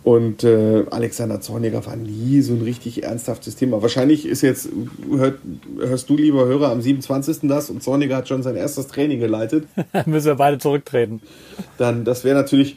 Und 0.02 0.44
äh, 0.44 0.84
Alexander 0.90 1.42
Zorniger 1.42 1.84
war 1.84 1.94
nie 1.94 2.40
so 2.40 2.54
ein 2.54 2.62
richtig 2.62 3.02
ernsthaftes 3.02 3.56
Thema. 3.56 3.82
Wahrscheinlich 3.82 4.26
ist 4.26 4.40
jetzt, 4.40 4.70
hört, 5.10 5.38
hörst 5.78 6.08
du, 6.08 6.16
lieber 6.16 6.46
Hörer, 6.46 6.70
am 6.70 6.80
27. 6.80 7.40
das 7.42 7.68
und 7.68 7.82
Zorniger 7.82 8.16
hat 8.16 8.28
schon 8.28 8.42
sein 8.42 8.56
erstes 8.56 8.86
Training 8.86 9.20
geleitet. 9.20 9.66
Müssen 10.06 10.28
wir 10.28 10.34
beide 10.36 10.56
zurücktreten. 10.56 11.20
Dann, 11.76 12.04
das 12.04 12.24
wäre 12.24 12.34
natürlich, 12.34 12.76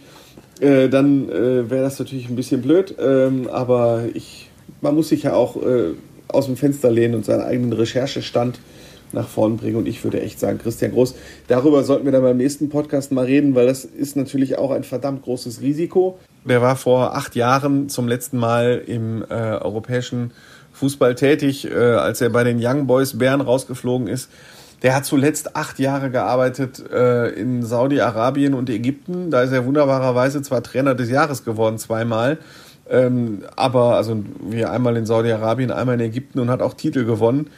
äh, 0.60 0.90
dann 0.90 1.30
äh, 1.30 1.70
wäre 1.70 1.84
das 1.84 1.98
natürlich 1.98 2.28
ein 2.28 2.36
bisschen 2.36 2.62
blöd. 2.62 2.94
Ähm, 3.00 3.48
aber 3.50 4.04
ich, 4.14 4.50
man 4.82 4.94
muss 4.94 5.08
sich 5.08 5.24
ja 5.24 5.34
auch 5.34 5.56
äh, 5.56 5.94
aus 6.28 6.48
dem 6.48 6.58
Fenster 6.58 6.92
lehnen 6.92 7.16
und 7.16 7.24
seinen 7.24 7.42
eigenen 7.42 7.72
Recherchestand 7.72 8.60
nach 9.14 9.28
vorn 9.28 9.58
bringen. 9.58 9.78
Und 9.78 9.88
ich 9.88 10.04
würde 10.04 10.22
echt 10.22 10.40
sagen, 10.40 10.58
Christian 10.58 10.92
Groß, 10.92 11.16
darüber 11.48 11.84
sollten 11.84 12.06
wir 12.06 12.12
dann 12.12 12.24
beim 12.24 12.38
nächsten 12.38 12.70
Podcast 12.70 13.12
mal 13.12 13.26
reden, 13.26 13.56
weil 13.56 13.68
das 13.68 13.86
ist 13.86 14.16
natürlich 14.16 14.58
auch 14.58 14.72
ein 14.72 14.84
verdammt 14.84 15.24
großes 15.24 15.62
Risiko. 15.62 16.18
Der 16.46 16.62
war 16.62 16.76
vor 16.76 17.16
acht 17.16 17.36
Jahren 17.36 17.90
zum 17.90 18.08
letzten 18.08 18.38
Mal 18.38 18.82
im 18.86 19.24
äh, 19.24 19.34
europäischen 19.34 20.32
Fußball 20.74 21.16
tätig, 21.16 21.70
äh, 21.70 21.74
als 21.74 22.20
er 22.22 22.30
bei 22.30 22.44
den 22.44 22.60
Young 22.62 22.88
Boys 22.88 23.18
Bern 23.18 23.42
rausgeflogen 23.42 24.08
ist. 24.08 24.30
Der 24.82 24.96
hat 24.96 25.06
zuletzt 25.06 25.56
acht 25.56 25.80
Jahre 25.80 26.12
gearbeitet 26.12 26.84
äh, 26.92 27.30
in 27.30 27.64
Saudi-Arabien 27.64 28.54
und 28.54 28.70
Ägypten. 28.70 29.32
Da 29.32 29.42
ist 29.42 29.54
er 29.54 29.66
wunderbarerweise 29.66 30.42
zwar 30.42 30.62
Trainer 30.62 30.94
des 30.94 31.10
Jahres 31.10 31.46
geworden, 31.46 31.78
zweimal. 31.78 32.38
Ähm, 32.90 33.44
aber 33.56 33.96
also 33.96 34.22
wie 34.42 34.66
einmal 34.66 34.98
in 34.98 35.06
Saudi-Arabien, 35.06 35.72
einmal 35.72 35.96
in 35.96 36.02
Ägypten 36.02 36.40
und 36.40 36.50
hat 36.50 36.62
auch 36.62 36.74
Titel 36.74 37.06
gewonnen. 37.06 37.50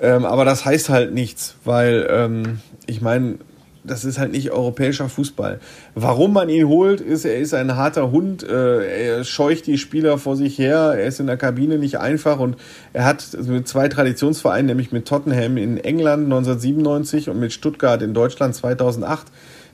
Ähm, 0.00 0.24
aber 0.24 0.44
das 0.44 0.64
heißt 0.64 0.88
halt 0.88 1.14
nichts, 1.14 1.56
weil 1.64 2.06
ähm, 2.10 2.60
ich 2.86 3.00
meine, 3.00 3.38
das 3.86 4.04
ist 4.04 4.18
halt 4.18 4.32
nicht 4.32 4.50
europäischer 4.50 5.08
Fußball. 5.08 5.60
Warum 5.94 6.32
man 6.32 6.48
ihn 6.48 6.68
holt, 6.68 7.00
ist, 7.00 7.24
er 7.24 7.38
ist 7.38 7.54
ein 7.54 7.76
harter 7.76 8.10
Hund, 8.10 8.42
äh, 8.42 9.06
er 9.06 9.24
scheucht 9.24 9.66
die 9.66 9.78
Spieler 9.78 10.18
vor 10.18 10.36
sich 10.36 10.58
her, 10.58 10.94
er 10.96 11.06
ist 11.06 11.20
in 11.20 11.26
der 11.26 11.36
Kabine 11.36 11.78
nicht 11.78 11.98
einfach 11.98 12.38
und 12.38 12.56
er 12.92 13.04
hat 13.04 13.26
mit 13.46 13.68
zwei 13.68 13.88
Traditionsvereinen, 13.88 14.66
nämlich 14.66 14.92
mit 14.92 15.06
Tottenham 15.06 15.56
in 15.56 15.78
England 15.78 16.24
1997 16.24 17.30
und 17.30 17.38
mit 17.38 17.52
Stuttgart 17.52 18.02
in 18.02 18.12
Deutschland 18.12 18.54
2008, 18.54 19.26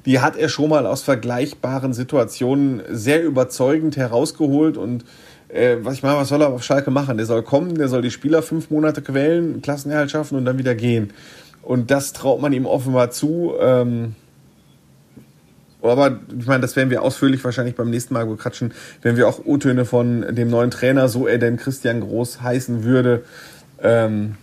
die 0.04 0.20
hat 0.20 0.36
er 0.36 0.48
schon 0.48 0.68
mal 0.68 0.86
aus 0.86 1.02
vergleichbaren 1.02 1.92
Situationen 1.92 2.82
sehr 2.90 3.22
überzeugend 3.22 3.96
herausgeholt 3.96 4.76
und 4.76 5.04
äh, 5.52 5.76
was 5.82 5.94
ich 5.94 6.02
meine, 6.02 6.16
was 6.16 6.28
soll 6.28 6.40
er 6.40 6.48
auf 6.48 6.62
Schalke 6.62 6.90
machen? 6.90 7.16
Der 7.16 7.26
soll 7.26 7.42
kommen, 7.42 7.76
der 7.76 7.88
soll 7.88 8.02
die 8.02 8.10
Spieler 8.10 8.42
fünf 8.42 8.70
Monate 8.70 9.02
quälen, 9.02 9.60
Klassenerhalt 9.62 10.10
schaffen 10.10 10.36
und 10.36 10.44
dann 10.44 10.58
wieder 10.58 10.74
gehen. 10.74 11.12
Und 11.62 11.90
das 11.90 12.12
traut 12.12 12.40
man 12.40 12.52
ihm 12.52 12.66
offenbar 12.66 13.10
zu. 13.10 13.54
Ähm, 13.60 14.16
aber 15.82 16.20
ich 16.38 16.46
meine, 16.46 16.60
das 16.60 16.76
werden 16.76 16.90
wir 16.90 17.02
ausführlich 17.02 17.44
wahrscheinlich 17.44 17.74
beim 17.74 17.90
nächsten 17.90 18.14
Mal 18.14 18.26
bequatschen, 18.26 18.72
wenn 19.02 19.16
wir 19.16 19.28
auch 19.28 19.44
O-Töne 19.44 19.84
von 19.84 20.34
dem 20.34 20.48
neuen 20.48 20.70
Trainer, 20.70 21.08
so 21.08 21.26
er 21.26 21.38
denn 21.38 21.56
Christian 21.56 22.00
Groß 22.00 22.40
heißen 22.40 22.84
würde, 22.84 23.24
ähm, 23.82 24.36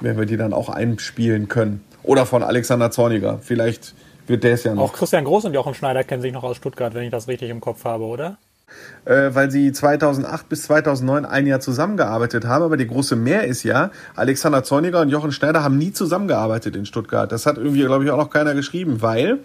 werden 0.00 0.18
wir 0.18 0.26
die 0.26 0.38
dann 0.38 0.52
auch 0.52 0.70
einspielen 0.70 1.48
können. 1.48 1.84
Oder 2.02 2.24
von 2.24 2.42
Alexander 2.42 2.90
Zorniger. 2.90 3.38
Vielleicht 3.42 3.94
wird 4.26 4.44
der 4.44 4.54
es 4.54 4.64
ja 4.64 4.74
noch. 4.74 4.84
Auch 4.84 4.92
Christian 4.94 5.24
Groß 5.24 5.44
und 5.44 5.54
Jochen 5.54 5.74
Schneider 5.74 6.02
kennen 6.04 6.22
sich 6.22 6.32
noch 6.32 6.42
aus 6.42 6.56
Stuttgart, 6.56 6.94
wenn 6.94 7.04
ich 7.04 7.10
das 7.10 7.28
richtig 7.28 7.50
im 7.50 7.60
Kopf 7.60 7.84
habe, 7.84 8.04
oder? 8.04 8.38
Äh, 9.04 9.30
weil 9.32 9.50
sie 9.50 9.72
2008 9.72 10.48
bis 10.48 10.62
2009 10.64 11.24
ein 11.24 11.46
Jahr 11.46 11.60
zusammengearbeitet 11.60 12.46
haben. 12.46 12.64
Aber 12.64 12.76
die 12.76 12.86
große 12.86 13.16
Mehr 13.16 13.44
ist 13.44 13.62
ja, 13.62 13.90
Alexander 14.14 14.62
Zorniger 14.62 15.00
und 15.00 15.08
Jochen 15.08 15.32
Schneider 15.32 15.62
haben 15.62 15.78
nie 15.78 15.92
zusammengearbeitet 15.92 16.76
in 16.76 16.86
Stuttgart. 16.86 17.30
Das 17.30 17.46
hat 17.46 17.58
irgendwie, 17.58 17.82
glaube 17.82 18.04
ich, 18.04 18.10
auch 18.10 18.18
noch 18.18 18.30
keiner 18.30 18.54
geschrieben, 18.54 19.02
weil, 19.02 19.38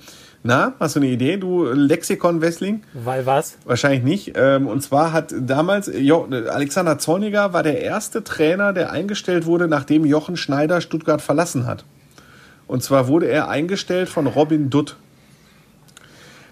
na, 0.44 0.74
hast 0.80 0.96
du 0.96 1.00
eine 1.00 1.10
Idee, 1.10 1.38
du 1.38 1.66
Lexikon-Wessling? 1.66 2.84
Weil 2.94 3.26
was? 3.26 3.58
Wahrscheinlich 3.66 4.04
nicht. 4.04 4.34
Ähm, 4.36 4.68
und 4.68 4.82
zwar 4.82 5.14
hat 5.14 5.34
damals, 5.38 5.90
jo, 5.94 6.28
Alexander 6.50 6.98
Zorniger 7.00 7.54
war 7.54 7.64
der 7.64 7.82
erste 7.82 8.24
Trainer, 8.24 8.74
der 8.74 8.92
eingestellt 8.92 9.46
wurde, 9.46 9.68
nachdem 9.68 10.06
Jochen 10.06 10.38
Schneider 10.38 10.82
Stuttgart 10.82 11.22
verlassen 11.22 11.66
hat. 11.66 11.86
Und 12.68 12.84
zwar 12.84 13.08
wurde 13.08 13.28
er 13.28 13.50
eingestellt 13.50 14.10
von 14.10 14.28
Robin 14.28 14.70
Dutt. 14.70 14.98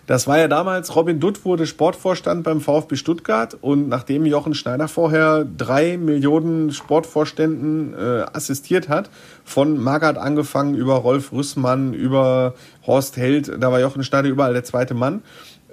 Das 0.06 0.28
war 0.28 0.38
ja 0.38 0.50
damals, 0.50 0.98
Robin 0.98 1.22
Dutt 1.22 1.46
wurde 1.46 1.66
Sportvorstand 1.66 2.44
beim 2.44 2.60
VfB 2.60 2.98
Stuttgart 2.98 3.58
und 3.62 3.88
nachdem 3.88 4.26
Jochen 4.26 4.54
Schneider 4.54 4.90
vorher 4.90 5.46
drei 5.46 5.98
Millionen 5.98 6.72
Sportvorständen 6.72 7.94
äh, 7.94 8.26
assistiert 8.34 8.90
hat, 8.90 9.10
von 9.46 9.82
Magath 9.82 10.18
angefangen 10.18 10.76
über 10.76 10.96
Rolf 10.96 11.32
Rüssmann, 11.32 11.94
über 11.94 12.54
Horst 12.86 13.16
Held, 13.16 13.50
da 13.62 13.72
war 13.72 13.80
Jochen 13.80 14.04
Schneider 14.04 14.28
überall 14.28 14.52
der 14.52 14.66
zweite 14.66 14.94
Mann 14.94 15.22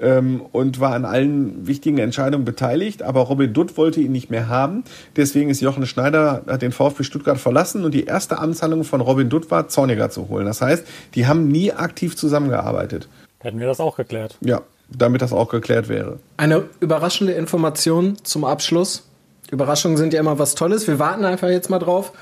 ähm, 0.01 0.43
und 0.53 0.79
war 0.79 0.95
an 0.95 1.05
allen 1.05 1.67
wichtigen 1.67 1.99
Entscheidungen 1.99 2.45
beteiligt, 2.45 3.03
aber 3.03 3.23
Robin 3.23 3.53
Dutt 3.53 3.77
wollte 3.77 4.01
ihn 4.01 4.13
nicht 4.13 4.31
mehr 4.31 4.49
haben. 4.49 4.85
Deswegen 5.17 5.51
ist 5.51 5.61
Jochen 5.61 5.87
Schneider, 5.87 6.43
hat 6.47 6.63
den 6.63 6.71
VfB 6.71 7.03
Stuttgart 7.03 7.39
verlassen 7.39 7.85
und 7.85 7.95
die 7.95 8.05
erste 8.05 8.39
Amtshandlung 8.39 8.85
von 8.85 9.01
Robin 9.01 9.29
Dutt 9.29 9.51
war, 9.51 9.67
Zorniger 9.67 10.09
zu 10.09 10.29
holen. 10.29 10.47
Das 10.47 10.63
heißt, 10.63 10.87
die 11.17 11.27
haben 11.27 11.49
nie 11.49 11.73
aktiv 11.73 12.17
zusammengearbeitet. 12.17 13.09
Hätten 13.41 13.59
wir 13.59 13.67
das 13.67 13.81
auch 13.81 13.97
geklärt. 13.97 14.37
Ja, 14.41 14.63
damit 14.89 15.23
das 15.23 15.33
auch 15.33 15.49
geklärt 15.49 15.89
wäre. 15.89 16.19
Eine 16.37 16.69
überraschende 16.81 17.33
Information 17.33 18.17
zum 18.23 18.45
Abschluss. 18.45 19.07
Überraschungen 19.51 19.97
sind 19.97 20.13
ja 20.13 20.21
immer 20.21 20.39
was 20.39 20.55
Tolles. 20.55 20.87
Wir 20.87 20.99
warten 20.99 21.25
einfach 21.25 21.49
jetzt 21.49 21.71
mal 21.71 21.79
drauf. 21.79 22.13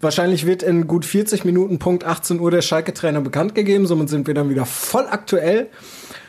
Wahrscheinlich 0.00 0.44
wird 0.44 0.62
in 0.62 0.86
gut 0.86 1.04
40 1.04 1.44
Minuten 1.44 1.78
Punkt 1.78 2.04
18 2.04 2.38
Uhr 2.40 2.50
der 2.50 2.62
Schalke-Trainer 2.62 3.20
bekannt 3.22 3.54
gegeben. 3.54 3.86
Somit 3.86 4.10
sind 4.10 4.26
wir 4.26 4.34
dann 4.34 4.50
wieder 4.50 4.66
voll 4.66 5.06
aktuell. 5.08 5.68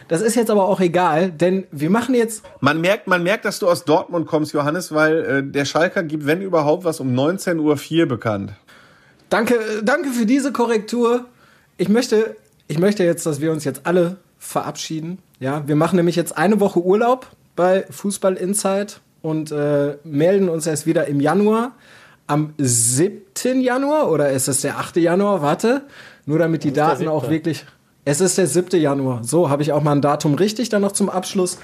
Das 0.08 0.22
ist 0.22 0.36
jetzt 0.36 0.50
aber 0.50 0.70
auch 0.70 0.80
egal, 0.80 1.32
denn 1.32 1.66
wir 1.72 1.90
machen 1.90 2.16
jetzt. 2.16 2.44
Man 2.62 2.80
merkt, 2.80 3.08
man 3.08 3.24
merkt, 3.24 3.44
dass 3.44 3.60
du 3.60 3.68
aus 3.68 3.84
Dortmund 3.84 4.26
kommst, 4.26 4.54
Johannes, 4.54 4.94
weil 4.94 5.26
äh, 5.26 5.44
der 5.44 5.66
Schalker 5.66 6.02
gibt, 6.04 6.26
wenn 6.26 6.42
überhaupt, 6.42 6.86
was 6.86 7.02
um 7.02 7.14
19.04 7.14 8.02
Uhr 8.02 8.06
bekannt. 8.06 8.54
Danke, 9.30 9.60
danke 9.84 10.10
für 10.12 10.26
diese 10.26 10.54
Korrektur. 10.54 11.26
Ich 11.76 11.90
möchte, 11.90 12.38
ich 12.70 12.80
möchte 12.80 13.04
jetzt, 13.04 13.26
dass 13.26 13.42
wir 13.42 13.52
uns 13.52 13.66
jetzt 13.66 13.82
alle 13.84 14.16
verabschieden. 14.40 15.20
Ja, 15.40 15.68
wir 15.68 15.76
machen 15.76 15.98
nämlich 15.98 16.16
jetzt 16.16 16.38
eine 16.38 16.60
Woche 16.60 16.82
Urlaub 16.82 17.28
bei 17.56 17.86
Fußball 17.90 18.36
Insight 18.36 19.02
und 19.22 19.52
äh, 19.52 19.98
melden 20.04 20.50
uns 20.50 20.68
erst 20.68 20.86
wieder 20.86 21.08
im 21.08 21.20
Januar. 21.20 21.74
Am 22.28 22.54
7. 22.58 23.62
Januar 23.62 24.12
oder 24.12 24.32
ist 24.32 24.48
es 24.48 24.62
der 24.62 24.78
8. 24.78 24.98
Januar? 24.98 25.42
Warte, 25.42 25.84
nur 26.26 26.40
damit 26.40 26.64
die 26.64 26.74
Daten 26.74 27.08
auch 27.08 27.30
wirklich. 27.30 27.66
Es 28.04 28.22
ist 28.22 28.38
der 28.38 28.48
7. 28.48 28.80
Januar. 28.80 29.24
So 29.24 29.50
habe 29.50 29.62
ich 29.62 29.72
auch 29.72 29.82
mal 29.82 29.94
ein 29.94 30.02
Datum 30.02 30.34
richtig 30.36 30.70
dann 30.70 30.82
noch 30.82 30.92
zum 30.92 31.10
Abschluss 31.10 31.58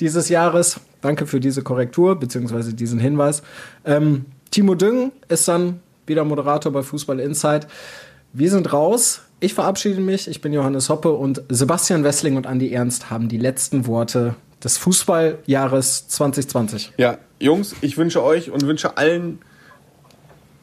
dieses 0.00 0.28
Jahres. 0.28 0.80
Danke 1.00 1.26
für 1.26 1.40
diese 1.40 1.62
Korrektur 1.62 2.18
beziehungsweise 2.18 2.74
diesen 2.74 2.98
Hinweis. 2.98 3.42
Ähm, 3.84 4.26
Timo 4.50 4.74
Düng 4.74 5.12
ist 5.28 5.46
dann 5.48 5.80
wieder 6.06 6.24
Moderator 6.24 6.72
bei 6.72 6.82
Fußball 6.82 7.20
Insight. 7.20 7.66
Wir 8.32 8.50
sind 8.50 8.72
raus. 8.72 9.22
Ich 9.40 9.54
verabschiede 9.54 10.00
mich. 10.00 10.28
Ich 10.28 10.40
bin 10.40 10.52
Johannes 10.52 10.88
Hoppe 10.88 11.10
und 11.12 11.42
Sebastian 11.48 12.04
Wessling 12.04 12.36
und 12.36 12.46
Andi 12.46 12.72
Ernst 12.72 13.10
haben 13.10 13.28
die 13.28 13.38
letzten 13.38 13.86
Worte 13.86 14.36
des 14.62 14.76
Fußballjahres 14.78 16.06
2020. 16.08 16.92
Ja, 16.96 17.18
Jungs, 17.40 17.74
ich 17.80 17.96
wünsche 17.96 18.22
euch 18.22 18.50
und 18.50 18.62
wünsche 18.66 18.96
allen 18.96 19.40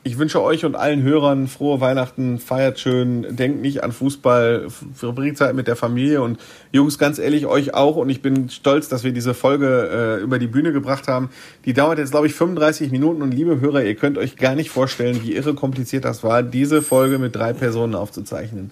ich 0.08 0.18
wünsche 0.18 0.42
euch 0.42 0.64
und 0.64 0.76
allen 0.76 1.04
Hörern 1.04 1.48
frohe 1.48 1.82
Weihnachten, 1.82 2.40
feiert 2.40 2.80
schön, 2.80 3.36
denkt 3.36 3.62
nicht 3.62 3.84
an 3.84 3.92
Fußball, 3.92 4.68
verbringt 4.94 5.38
Zeit 5.38 5.54
mit 5.54 5.68
der 5.68 5.76
Familie 5.76 6.22
und 6.22 6.40
Jungs, 6.72 6.98
ganz 6.98 7.20
ehrlich, 7.20 7.46
euch 7.46 7.74
auch 7.74 7.98
und 7.98 8.10
ich 8.10 8.22
bin 8.22 8.50
stolz, 8.50 8.88
dass 8.88 9.04
wir 9.04 9.12
diese 9.12 9.34
Folge 9.34 10.18
äh, 10.20 10.24
über 10.24 10.40
die 10.40 10.48
Bühne 10.48 10.72
gebracht 10.72 11.10
haben. 11.10 11.30
Die 11.66 11.74
dauert 11.74 12.00
jetzt, 12.00 12.12
glaube 12.12 12.28
ich, 12.28 12.34
35 12.34 12.90
Minuten 12.90 13.22
und 13.22 13.34
liebe 13.34 13.60
Hörer, 13.60 13.84
ihr 13.84 13.96
könnt 13.96 14.18
euch 14.18 14.38
gar 14.38 14.56
nicht 14.56 14.70
vorstellen, 14.70 15.22
wie 15.24 15.36
irre 15.36 15.54
kompliziert 15.54 16.06
das 16.06 16.24
war, 16.24 16.42
diese 16.42 16.82
Folge 16.82 17.20
mit 17.20 17.36
drei 17.36 17.52
Personen 17.52 17.94
aufzuzeichnen. 17.94 18.72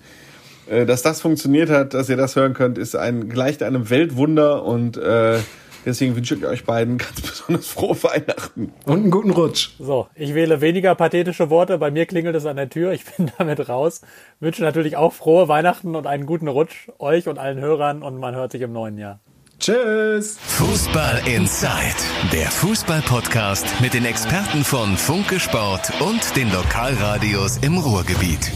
Äh, 0.67 0.86
dass 0.86 1.01
das 1.01 1.19
funktioniert 1.19 1.69
hat, 1.69 1.93
dass 1.93 2.07
ihr 2.07 2.17
das 2.17 2.38
hören 2.38 2.53
könnt, 2.53 2.77
ist 2.77 2.95
ein, 2.95 3.27
gleicht 3.27 3.61
einem 3.61 3.89
Weltwunder 3.89 4.63
und 4.63 4.95
äh, 4.95 5.39
Deswegen 5.86 6.15
wünsche 6.15 6.36
ich 6.36 6.45
euch 6.45 6.65
beiden 6.65 6.97
ganz 6.97 7.21
besonders 7.21 7.67
frohe 7.67 8.01
Weihnachten. 8.03 8.73
Und 8.86 8.93
einen 8.93 9.11
guten 9.11 9.31
Rutsch. 9.31 9.69
So, 9.79 10.07
ich 10.15 10.33
wähle 10.33 10.61
weniger 10.61 10.95
pathetische 10.95 11.49
Worte. 11.49 11.77
Bei 11.77 11.91
mir 11.91 12.05
klingelt 12.05 12.36
es 12.36 12.45
an 12.45 12.55
der 12.55 12.69
Tür. 12.69 12.91
Ich 12.91 13.05
bin 13.17 13.31
damit 13.38 13.69
raus. 13.69 14.01
Wünsche 14.39 14.63
natürlich 14.63 14.97
auch 14.97 15.13
frohe 15.13 15.47
Weihnachten 15.47 15.95
und 15.95 16.07
einen 16.07 16.25
guten 16.25 16.47
Rutsch 16.47 16.89
euch 16.99 17.27
und 17.27 17.38
allen 17.38 17.59
Hörern 17.59 18.03
und 18.03 18.17
man 18.17 18.36
hört 18.36 18.51
sich 18.51 18.61
im 18.61 18.73
neuen 18.73 18.97
Jahr. 18.97 19.19
Tschüss. 19.59 20.38
Fußball 20.38 21.21
Inside, 21.27 21.95
der 22.33 22.51
Fußball-Podcast 22.51 23.65
mit 23.81 23.93
den 23.93 24.03
Experten 24.03 24.65
von 24.65 24.97
Funke 24.97 25.39
Sport 25.39 25.91
und 26.01 26.36
den 26.36 26.51
Lokalradios 26.51 27.57
im 27.59 27.77
Ruhrgebiet. 27.77 28.51